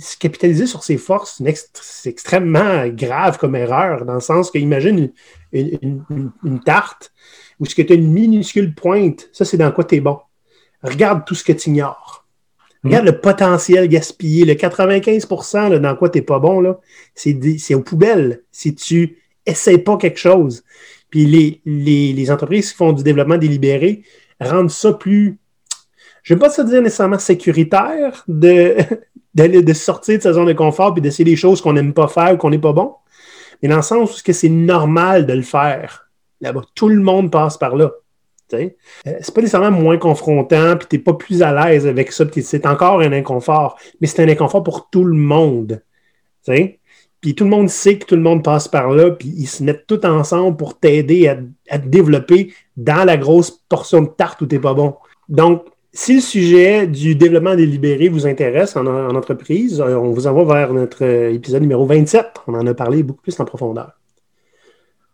se 0.00 0.16
capitaliser 0.16 0.66
sur 0.66 0.84
ses 0.84 0.98
forces, 0.98 1.42
c'est 1.74 2.10
extrêmement 2.10 2.86
grave 2.88 3.38
comme 3.38 3.56
erreur, 3.56 4.04
dans 4.04 4.14
le 4.14 4.20
sens 4.20 4.50
que, 4.50 4.58
imagine 4.58 5.12
une, 5.52 6.60
tarte 6.64 7.12
où 7.58 7.66
ce 7.66 7.74
que 7.74 7.82
tu 7.82 7.94
as 7.94 7.96
une 7.96 8.12
minuscule 8.12 8.74
pointe, 8.74 9.28
ça, 9.32 9.44
c'est 9.44 9.56
dans 9.56 9.72
quoi 9.72 9.84
tu 9.84 9.96
es 9.96 10.00
bon. 10.00 10.18
Regarde 10.82 11.24
tout 11.26 11.34
ce 11.34 11.42
que 11.42 11.52
tu 11.52 11.70
ignores. 11.70 12.26
Regarde 12.84 13.06
mm-hmm. 13.06 13.10
le 13.10 13.20
potentiel 13.20 13.88
gaspillé, 13.88 14.44
le 14.44 14.54
95% 14.54 15.78
dans 15.78 15.96
quoi 15.96 16.10
tu 16.10 16.18
n'es 16.18 16.22
pas 16.22 16.38
bon, 16.38 16.76
c'est 17.16 17.74
aux 17.74 17.82
poubelles. 17.82 18.42
Si 18.52 18.76
tu 18.76 19.18
essaye 19.48 19.78
pas 19.78 19.96
quelque 19.96 20.18
chose. 20.18 20.62
Puis 21.10 21.24
les, 21.24 21.60
les, 21.64 22.30
entreprises 22.30 22.70
qui 22.70 22.76
font 22.76 22.92
du 22.92 23.02
développement 23.02 23.38
délibéré 23.38 24.02
rendent 24.40 24.70
ça 24.70 24.92
plus, 24.92 25.38
je 26.22 26.34
ne 26.34 26.38
vais 26.38 26.40
pas 26.44 26.50
se 26.50 26.62
dire 26.62 26.82
nécessairement 26.82 27.18
sécuritaire 27.18 28.24
de, 28.28 28.76
de 29.34 29.72
sortir 29.72 30.18
de 30.18 30.22
sa 30.22 30.34
zone 30.34 30.46
de 30.46 30.52
confort 30.52 30.94
et 30.96 31.00
d'essayer 31.00 31.24
des 31.24 31.36
choses 31.36 31.60
qu'on 31.60 31.72
n'aime 31.72 31.94
pas 31.94 32.08
faire 32.08 32.34
ou 32.34 32.36
qu'on 32.36 32.50
n'est 32.50 32.58
pas 32.58 32.72
bon, 32.72 32.94
mais 33.62 33.68
dans 33.68 33.76
le 33.76 33.82
sens 33.82 34.22
où 34.22 34.32
c'est 34.32 34.48
normal 34.48 35.26
de 35.26 35.32
le 35.32 35.42
faire. 35.42 36.08
Là-bas, 36.40 36.62
tout 36.74 36.88
le 36.88 37.00
monde 37.00 37.32
passe 37.32 37.56
par 37.56 37.74
là. 37.74 37.90
Euh, 38.54 38.70
c'est 39.02 39.34
pas 39.34 39.40
nécessairement 39.40 39.70
moins 39.70 39.98
confrontant, 39.98 40.76
puis 40.76 40.86
n'es 40.92 40.98
pas 40.98 41.14
plus 41.14 41.42
à 41.42 41.52
l'aise 41.52 41.86
avec 41.86 42.12
ça, 42.12 42.24
c'est 42.40 42.66
encore 42.66 43.00
un 43.00 43.12
inconfort, 43.12 43.78
mais 44.00 44.06
c'est 44.06 44.22
un 44.22 44.28
inconfort 44.28 44.62
pour 44.62 44.88
tout 44.90 45.04
le 45.04 45.16
monde. 45.16 45.82
Puis 47.20 47.34
tout 47.34 47.44
le 47.44 47.50
monde 47.50 47.68
sait 47.68 47.98
que 47.98 48.06
tout 48.06 48.14
le 48.14 48.22
monde 48.22 48.44
passe 48.44 48.68
par 48.68 48.90
là, 48.90 49.10
puis 49.10 49.32
ils 49.36 49.46
se 49.46 49.62
mettent 49.62 49.86
tout 49.86 50.04
ensemble 50.06 50.56
pour 50.56 50.78
t'aider 50.78 51.26
à, 51.26 51.78
te 51.78 51.88
développer 51.88 52.52
dans 52.76 53.04
la 53.04 53.16
grosse 53.16 53.50
portion 53.50 54.02
de 54.02 54.08
tarte 54.08 54.40
où 54.40 54.46
tu 54.46 54.54
n'es 54.54 54.60
pas 54.60 54.74
bon. 54.74 54.94
Donc, 55.28 55.64
si 55.92 56.16
le 56.16 56.20
sujet 56.20 56.86
du 56.86 57.16
développement 57.16 57.56
délibéré 57.56 58.08
vous 58.08 58.26
intéresse 58.26 58.76
en, 58.76 58.86
entreprise, 58.86 59.80
euh, 59.80 59.96
on 59.96 60.12
vous 60.12 60.28
envoie 60.28 60.44
vers 60.44 60.72
notre 60.72 61.04
euh, 61.04 61.32
épisode 61.32 61.62
numéro 61.62 61.86
27. 61.86 62.26
On 62.46 62.54
en 62.54 62.66
a 62.66 62.74
parlé 62.74 63.02
beaucoup 63.02 63.22
plus 63.22 63.38
en 63.40 63.44
profondeur. 63.44 63.92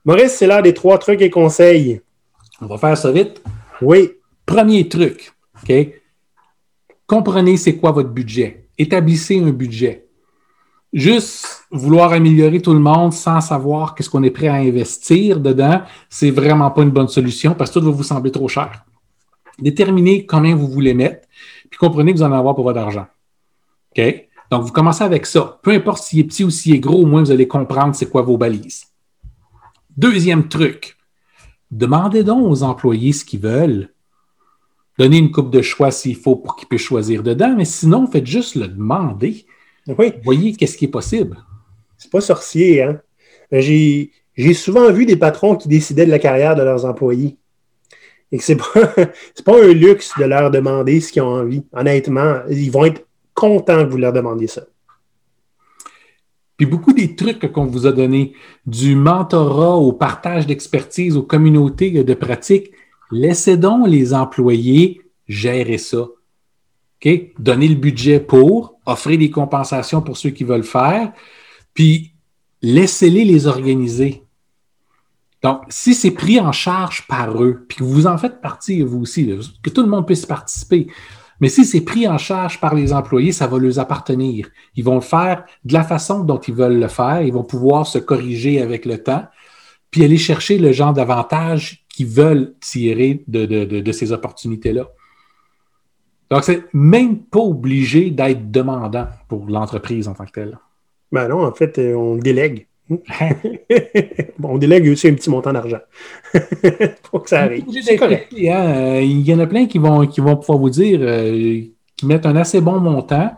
Maurice, 0.05 0.33
c'est 0.33 0.47
l'heure 0.47 0.63
des 0.63 0.75
trois 0.75 0.99
trucs 0.99 1.23
et 1.23 1.31
conseils. 1.31 2.03
On 2.61 2.67
va 2.67 2.77
faire 2.77 2.99
ça 2.99 3.11
vite. 3.13 3.43
Oui. 3.81 4.13
Premier 4.45 4.89
truc, 4.89 5.33
OK? 5.63 5.73
Comprenez 7.07 7.57
c'est 7.57 7.77
quoi 7.77 7.93
votre 7.93 8.11
budget. 8.11 8.67
Établissez 8.77 9.39
un 9.39 9.53
budget 9.53 10.05
juste 10.95 11.64
vouloir 11.75 12.13
améliorer 12.13 12.61
tout 12.63 12.73
le 12.73 12.79
monde 12.79 13.13
sans 13.13 13.41
savoir 13.41 13.95
qu'est-ce 13.95 14.09
qu'on 14.09 14.23
est 14.23 14.31
prêt 14.31 14.49
à 14.49 14.55
investir 14.55 15.41
dedans, 15.41 15.83
c'est 16.09 16.31
vraiment 16.31 16.71
pas 16.71 16.83
une 16.83 16.91
bonne 16.91 17.09
solution 17.09 17.55
parce 17.55 17.71
que 17.71 17.81
tout 17.81 17.85
va 17.85 17.91
vous 17.91 18.03
sembler 18.03 18.31
trop 18.31 18.49
cher. 18.49 18.85
Déterminez 19.59 20.25
combien 20.25 20.55
vous 20.55 20.69
voulez 20.69 20.95
mettre, 20.95 21.29
puis 21.71 21.79
comprenez 21.79 22.13
que 22.13 22.19
vous 22.19 22.23
en 22.23 22.27
avez 22.27 22.37
avoir 22.37 22.55
pour 22.55 22.65
votre 22.65 22.79
argent. 22.79 23.07
OK? 23.97 24.29
Donc, 24.51 24.63
vous 24.63 24.73
commencez 24.73 25.03
avec 25.03 25.27
ça. 25.27 25.59
Peu 25.63 25.73
importe 25.73 26.03
s'il 26.03 26.21
est 26.21 26.25
petit 26.25 26.45
ou 26.45 26.51
s'il 26.51 26.75
est 26.75 26.81
gros, 26.81 27.03
au 27.03 27.07
moins 27.07 27.23
vous 27.23 27.31
allez 27.31 27.49
comprendre 27.49 27.95
c'est 27.95 28.09
quoi 28.09 28.23
vos 28.23 28.37
balises. 28.37 28.87
Deuxième 29.97 30.49
truc, 30.49 30.97
demandez 31.71 32.25
donc 32.25 32.47
aux 32.49 32.63
employés 32.63 33.13
ce 33.13 33.25
qu'ils 33.25 33.41
veulent. 33.41 33.91
Donnez 34.99 35.19
une 35.19 35.33
coupe 35.33 35.51
de 35.51 35.63
choix 35.63 35.91
s'il 35.91 36.17
faut 36.17 36.37
pour 36.37 36.55
qu'il 36.55 36.69
puisse 36.69 36.83
choisir 36.83 37.25
dedans, 37.25 37.55
mais 37.57 37.65
sinon, 37.65 38.07
faites 38.07 38.27
juste 38.27 38.55
le 38.55 38.69
demander. 38.69 39.45
Oui. 39.89 40.13
Voyez 40.23 40.55
qu'est-ce 40.55 40.77
qui 40.77 40.85
est 40.85 40.89
possible. 40.89 41.37
Pas 42.15 42.21
sorcier, 42.21 42.81
hein? 42.81 43.01
J'ai 43.51 44.55
souvent 44.55 44.93
vu 44.93 45.05
des 45.05 45.17
patrons 45.17 45.57
qui 45.57 45.67
décidaient 45.67 46.07
de 46.07 46.13
la 46.13 46.21
carrière 46.21 46.55
de 46.55 46.63
leurs 46.63 46.85
employés. 46.85 47.39
Et 48.31 48.39
que 48.39 48.45
c'est 48.45 48.55
pas, 48.55 48.65
pas 49.45 49.65
un 49.65 49.73
luxe 49.73 50.13
de 50.17 50.25
leur 50.25 50.53
demander 50.53 51.01
ce 51.01 51.11
qu'ils 51.11 51.23
ont 51.23 51.41
envie. 51.41 51.65
Honnêtement, 51.73 52.37
ils 52.49 52.71
vont 52.71 52.85
être 52.85 53.05
contents 53.35 53.85
que 53.85 53.91
vous 53.91 53.97
leur 53.97 54.13
demandiez 54.13 54.47
ça. 54.47 54.63
Puis 56.57 56.67
beaucoup 56.67 56.93
des 56.93 57.17
trucs 57.17 57.51
qu'on 57.51 57.67
vous 57.67 57.85
a 57.85 57.91
donnés, 57.91 58.35
du 58.65 58.95
mentorat 58.95 59.75
au 59.77 59.93
partage 59.93 60.47
d'expertise, 60.47 61.17
aux 61.17 61.25
communautés 61.25 62.05
de 62.05 62.15
pratique, 62.15 62.71
laissez 63.11 63.57
donc 63.57 63.89
les 63.89 64.15
employés 64.15 65.01
gérer 65.27 65.79
ça. 65.79 66.07
Donnez 67.41 67.67
le 67.67 67.75
budget 67.75 68.21
pour, 68.21 68.79
offrir 68.87 69.19
des 69.19 69.31
compensations 69.31 70.01
pour 70.01 70.17
ceux 70.17 70.31
qui 70.31 70.45
veulent 70.45 70.63
faire, 70.63 71.13
puis 71.75 72.15
laissez-les 72.63 73.25
les 73.25 73.47
organiser. 73.47 74.23
Donc, 75.43 75.63
si 75.69 75.95
c'est 75.95 76.13
pris 76.13 76.41
en 76.41 76.53
charge 76.53 77.07
par 77.07 77.43
eux, 77.43 77.67
puis 77.69 77.79
que 77.79 77.85
vous 77.85 78.07
en 78.07 78.17
faites 78.17 78.41
partie, 78.41 78.81
vous 78.81 79.03
aussi, 79.03 79.31
que 79.63 79.69
tout 79.69 79.83
le 79.83 79.89
monde 79.89 80.07
puisse 80.07 80.25
participer, 80.25 80.87
mais 81.41 81.49
si 81.49 81.65
c'est 81.65 81.81
pris 81.83 82.09
en 82.09 82.19
charge 82.19 82.61
par 82.61 82.75
les 82.75 82.93
employés, 82.93 83.33
ça 83.33 83.47
va 83.47 83.59
leur 83.59 83.79
appartenir. 83.79 84.49
Ils 84.77 84.85
vont 84.85 84.95
le 84.95 85.01
faire 85.01 85.45
de 85.65 85.73
la 85.73 85.85
façon 85.85 86.21
dont 86.21 86.39
ils 86.39 86.55
veulent 86.55 86.79
le 86.79 86.89
faire. 86.89 87.23
Ils 87.23 87.33
vont 87.33 87.45
pouvoir 87.45 87.87
se 87.87 87.99
corriger 87.99 88.63
avec 88.63 88.87
le 88.87 89.03
temps, 89.03 89.27
puis 89.91 90.05
aller 90.05 90.17
chercher 90.17 90.59
le 90.59 90.73
genre 90.73 90.93
d'avantages 90.93 91.85
qu'ils 91.89 92.07
veulent 92.07 92.55
tirer 92.61 93.25
de, 93.29 93.93
ces 93.93 94.13
opportunités-là. 94.13 94.89
Donc, 96.31 96.45
c'est 96.45 96.65
même 96.73 97.19
pas 97.25 97.41
obligé 97.41 98.11
d'être 98.11 98.51
demandant 98.51 99.07
pour 99.29 99.47
l'entreprise 99.47 100.09
en 100.09 100.15
tant 100.15 100.25
que 100.25 100.33
telle. 100.33 100.59
Ben 101.15 101.29
non, 101.29 101.45
en 101.45 101.53
fait, 101.53 101.79
euh, 101.79 101.95
on 101.95 102.17
délègue. 102.17 102.67
on 104.43 104.59
délègue 104.59 104.91
aussi 104.91 105.07
un 105.07 105.15
petit 105.15 105.31
montant 105.31 105.53
d'argent 105.53 105.79
pour 107.05 107.23
que 107.23 107.31
ça 107.31 107.43
arrive. 107.43 107.65
C'est 107.85 107.95
correct. 107.95 108.33
Hein. 108.33 108.99
Il 109.01 109.21
y 109.21 109.33
en 109.33 109.39
a 109.39 109.47
plein 109.47 109.67
qui 109.67 109.79
vont, 109.79 110.09
qui 110.09 110.21
vont 110.21 110.37
pouvoir 110.37 110.59
vous 110.59 110.71
dire 110.71 110.99
euh, 111.01 111.63
qu'ils 111.97 112.09
mettent 112.09 112.27
un 112.27 112.35
assez 112.35 112.61
bon 112.61 112.81
montant, 112.81 113.31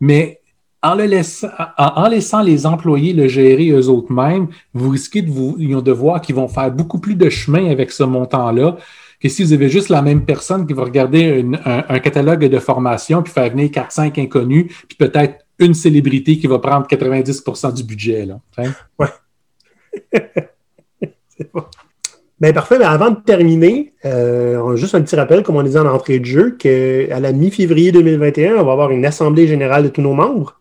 mais 0.00 0.40
en, 0.82 0.96
le 0.96 1.04
laissant, 1.04 1.48
en, 1.78 2.08
laissant 2.08 2.42
les 2.42 2.66
employés 2.66 3.12
le 3.12 3.28
gérer 3.28 3.70
eux-mêmes, 3.70 4.48
vous 4.74 4.88
risquez 4.90 5.22
de, 5.22 5.30
vous, 5.30 5.56
de 5.56 5.92
voir 5.92 6.20
qu'ils 6.20 6.34
vont 6.34 6.48
faire 6.48 6.72
beaucoup 6.72 6.98
plus 6.98 7.14
de 7.14 7.30
chemin 7.30 7.70
avec 7.70 7.92
ce 7.92 8.02
montant-là 8.02 8.78
que 9.20 9.28
si 9.28 9.44
vous 9.44 9.52
avez 9.52 9.68
juste 9.68 9.90
la 9.90 10.02
même 10.02 10.24
personne 10.24 10.66
qui 10.66 10.74
va 10.74 10.82
regarder 10.82 11.46
un, 11.64 11.84
un, 11.88 11.98
catalogue 12.00 12.44
de 12.44 12.58
formation 12.58 13.22
puis 13.22 13.32
faire 13.32 13.48
venir 13.48 13.70
4-5 13.70 14.20
inconnus, 14.20 14.66
puis 14.88 14.96
peut-être 14.98 15.45
une 15.58 15.74
célébrité 15.74 16.38
qui 16.38 16.46
va 16.46 16.58
prendre 16.58 16.86
90% 16.86 17.74
du 17.74 17.84
budget. 17.84 18.26
Là. 18.26 18.40
Ouais. 18.98 19.08
c'est 21.28 21.52
bon. 21.52 21.64
Ben 22.38 22.52
parfait. 22.52 22.78
Ben, 22.78 22.88
avant 22.88 23.10
de 23.10 23.16
terminer, 23.16 23.94
euh, 24.04 24.76
juste 24.76 24.94
un 24.94 25.00
petit 25.00 25.16
rappel, 25.16 25.42
comme 25.42 25.56
on 25.56 25.62
disait 25.62 25.78
en 25.78 25.86
entrée 25.86 26.18
de 26.18 26.26
jeu, 26.26 26.50
qu'à 26.50 27.18
la 27.18 27.32
mi-février 27.32 27.92
2021, 27.92 28.56
on 28.56 28.64
va 28.64 28.72
avoir 28.72 28.90
une 28.90 29.06
assemblée 29.06 29.46
générale 29.46 29.84
de 29.84 29.88
tous 29.88 30.02
nos 30.02 30.12
membres. 30.12 30.60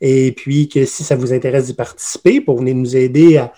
Et 0.00 0.32
puis 0.32 0.68
que 0.68 0.84
si 0.84 1.02
ça 1.02 1.16
vous 1.16 1.32
intéresse 1.32 1.66
d'y 1.66 1.74
participer 1.74 2.40
pour 2.40 2.58
venir 2.58 2.74
nous 2.74 2.94
aider 2.96 3.38
à, 3.38 3.52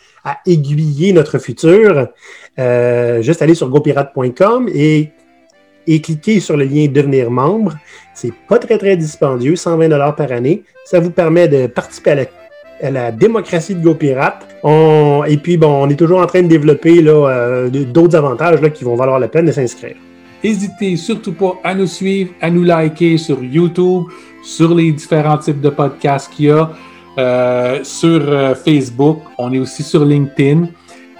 aiguiller 0.46 1.12
notre 1.12 1.38
futur, 1.38 2.08
euh, 2.58 3.22
juste 3.22 3.42
aller 3.42 3.54
sur 3.54 3.68
gopirate.com 3.68 4.68
et, 4.72 5.10
et 5.86 6.00
cliquer 6.00 6.40
sur 6.40 6.56
le 6.56 6.64
lien 6.64 6.86
Devenir 6.88 7.30
membre. 7.30 7.76
C'est 8.14 8.32
pas 8.48 8.58
très, 8.58 8.78
très 8.78 8.96
dispendieux, 8.96 9.56
120 9.56 10.12
par 10.12 10.32
année. 10.32 10.62
Ça 10.84 11.00
vous 11.00 11.10
permet 11.10 11.48
de 11.48 11.66
participer 11.66 12.26
à 12.82 12.90
la, 12.90 13.12
démocratie 13.12 13.74
de 13.74 13.82
GoPirate. 13.82 14.46
et 14.64 15.36
puis, 15.36 15.56
bon, 15.56 15.84
on 15.84 15.88
est 15.88 15.96
toujours 15.96 16.20
en 16.20 16.26
train 16.26 16.42
de 16.42 16.48
développer 16.48 17.02
euh, 17.06 17.68
d'autres 17.68 18.16
avantages 18.16 18.60
qui 18.72 18.84
vont 18.84 18.96
valoir 18.96 19.18
la 19.18 19.28
peine 19.28 19.46
de 19.46 19.52
s'inscrire. 19.52 19.96
N'hésitez 20.44 20.96
surtout 20.96 21.32
pas 21.32 21.54
à 21.64 21.74
nous 21.74 21.86
suivre, 21.86 22.30
à 22.40 22.50
nous 22.50 22.62
liker 22.62 23.18
sur 23.18 23.42
YouTube, 23.42 24.04
sur 24.42 24.74
les 24.74 24.92
différents 24.92 25.38
types 25.38 25.60
de 25.60 25.70
podcasts 25.70 26.32
qu'il 26.32 26.46
y 26.46 26.50
a, 26.50 26.70
euh, 27.18 27.80
sur 27.82 28.20
euh, 28.28 28.54
Facebook. 28.54 29.18
On 29.38 29.52
est 29.52 29.58
aussi 29.58 29.82
sur 29.82 30.04
LinkedIn. 30.04 30.68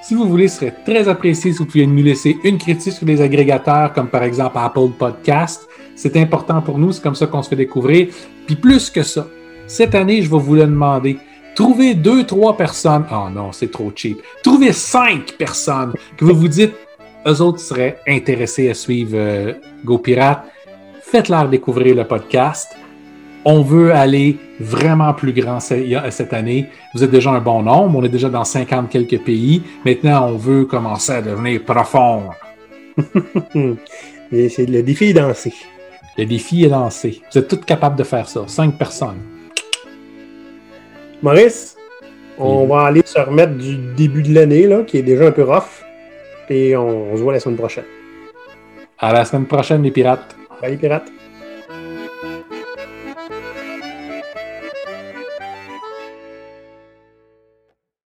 Si 0.06 0.14
vous 0.14 0.28
voulez, 0.28 0.46
ce 0.46 0.58
serait 0.60 0.74
très 0.84 1.08
apprécié 1.08 1.50
si 1.50 1.58
vous 1.58 1.64
pouviez 1.64 1.84
nous 1.84 2.00
laisser 2.00 2.36
une 2.44 2.58
critique 2.58 2.92
sur 2.92 3.04
les 3.06 3.20
agrégateurs, 3.20 3.92
comme 3.92 4.06
par 4.06 4.22
exemple 4.22 4.56
Apple 4.56 4.90
Podcast. 4.96 5.68
C'est 5.96 6.16
important 6.16 6.62
pour 6.62 6.78
nous, 6.78 6.92
c'est 6.92 7.02
comme 7.02 7.16
ça 7.16 7.26
qu'on 7.26 7.42
se 7.42 7.48
fait 7.48 7.56
découvrir. 7.56 8.14
Puis 8.46 8.54
plus 8.54 8.88
que 8.88 9.02
ça, 9.02 9.26
cette 9.66 9.96
année, 9.96 10.22
je 10.22 10.30
vais 10.30 10.38
vous 10.38 10.54
le 10.54 10.60
demander. 10.60 11.18
Trouvez 11.56 11.94
deux, 11.94 12.22
trois 12.22 12.56
personnes. 12.56 13.04
Oh 13.10 13.28
non, 13.34 13.50
c'est 13.50 13.72
trop 13.72 13.90
cheap. 13.96 14.22
Trouvez 14.44 14.72
cinq 14.72 15.32
personnes 15.32 15.92
que 16.16 16.24
vous 16.24 16.36
vous 16.36 16.46
dites, 16.46 16.74
eux 17.26 17.42
autres 17.42 17.58
seraient 17.58 17.98
intéressés 18.06 18.70
à 18.70 18.74
suivre 18.74 19.16
euh, 19.16 19.54
GoPirate. 19.84 20.44
Faites-leur 21.02 21.48
découvrir 21.48 21.96
le 21.96 22.04
podcast. 22.04 22.76
On 23.48 23.62
veut 23.62 23.92
aller 23.92 24.38
vraiment 24.58 25.14
plus 25.14 25.32
grand 25.32 25.60
cette 25.60 26.32
année. 26.32 26.66
Vous 26.92 27.04
êtes 27.04 27.12
déjà 27.12 27.30
un 27.30 27.38
bon 27.38 27.62
nombre. 27.62 28.00
On 28.00 28.02
est 28.02 28.08
déjà 28.08 28.28
dans 28.28 28.42
50 28.42 28.90
quelques 28.90 29.20
pays. 29.20 29.62
Maintenant, 29.84 30.30
on 30.30 30.36
veut 30.36 30.64
commencer 30.64 31.12
à 31.12 31.22
devenir 31.22 31.62
profond. 31.62 32.24
c'est 34.32 34.66
le 34.68 34.82
défi 34.82 35.10
est 35.10 35.12
lancé. 35.12 35.54
Le 36.18 36.24
défi 36.24 36.64
est 36.64 36.68
lancé. 36.68 37.22
Vous 37.30 37.38
êtes 37.38 37.46
tous 37.46 37.58
capables 37.58 37.94
de 37.94 38.02
faire 38.02 38.28
ça. 38.28 38.42
Cinq 38.48 38.76
personnes. 38.76 39.22
Maurice, 41.22 41.76
on 42.38 42.66
va 42.66 42.86
aller 42.86 43.02
se 43.04 43.20
remettre 43.20 43.54
du 43.54 43.76
début 43.94 44.24
de 44.24 44.34
l'année, 44.34 44.66
là, 44.66 44.82
qui 44.82 44.98
est 44.98 45.02
déjà 45.02 45.28
un 45.28 45.30
peu 45.30 45.44
rough. 45.44 45.84
Et 46.50 46.76
on, 46.76 47.12
on 47.12 47.16
se 47.16 47.22
voit 47.22 47.34
la 47.34 47.38
semaine 47.38 47.58
prochaine. 47.58 47.84
À 48.98 49.12
la 49.12 49.24
semaine 49.24 49.46
prochaine, 49.46 49.84
les 49.84 49.92
pirates. 49.92 50.34
Bye, 50.60 50.72
les 50.72 50.76
pirates. 50.78 51.15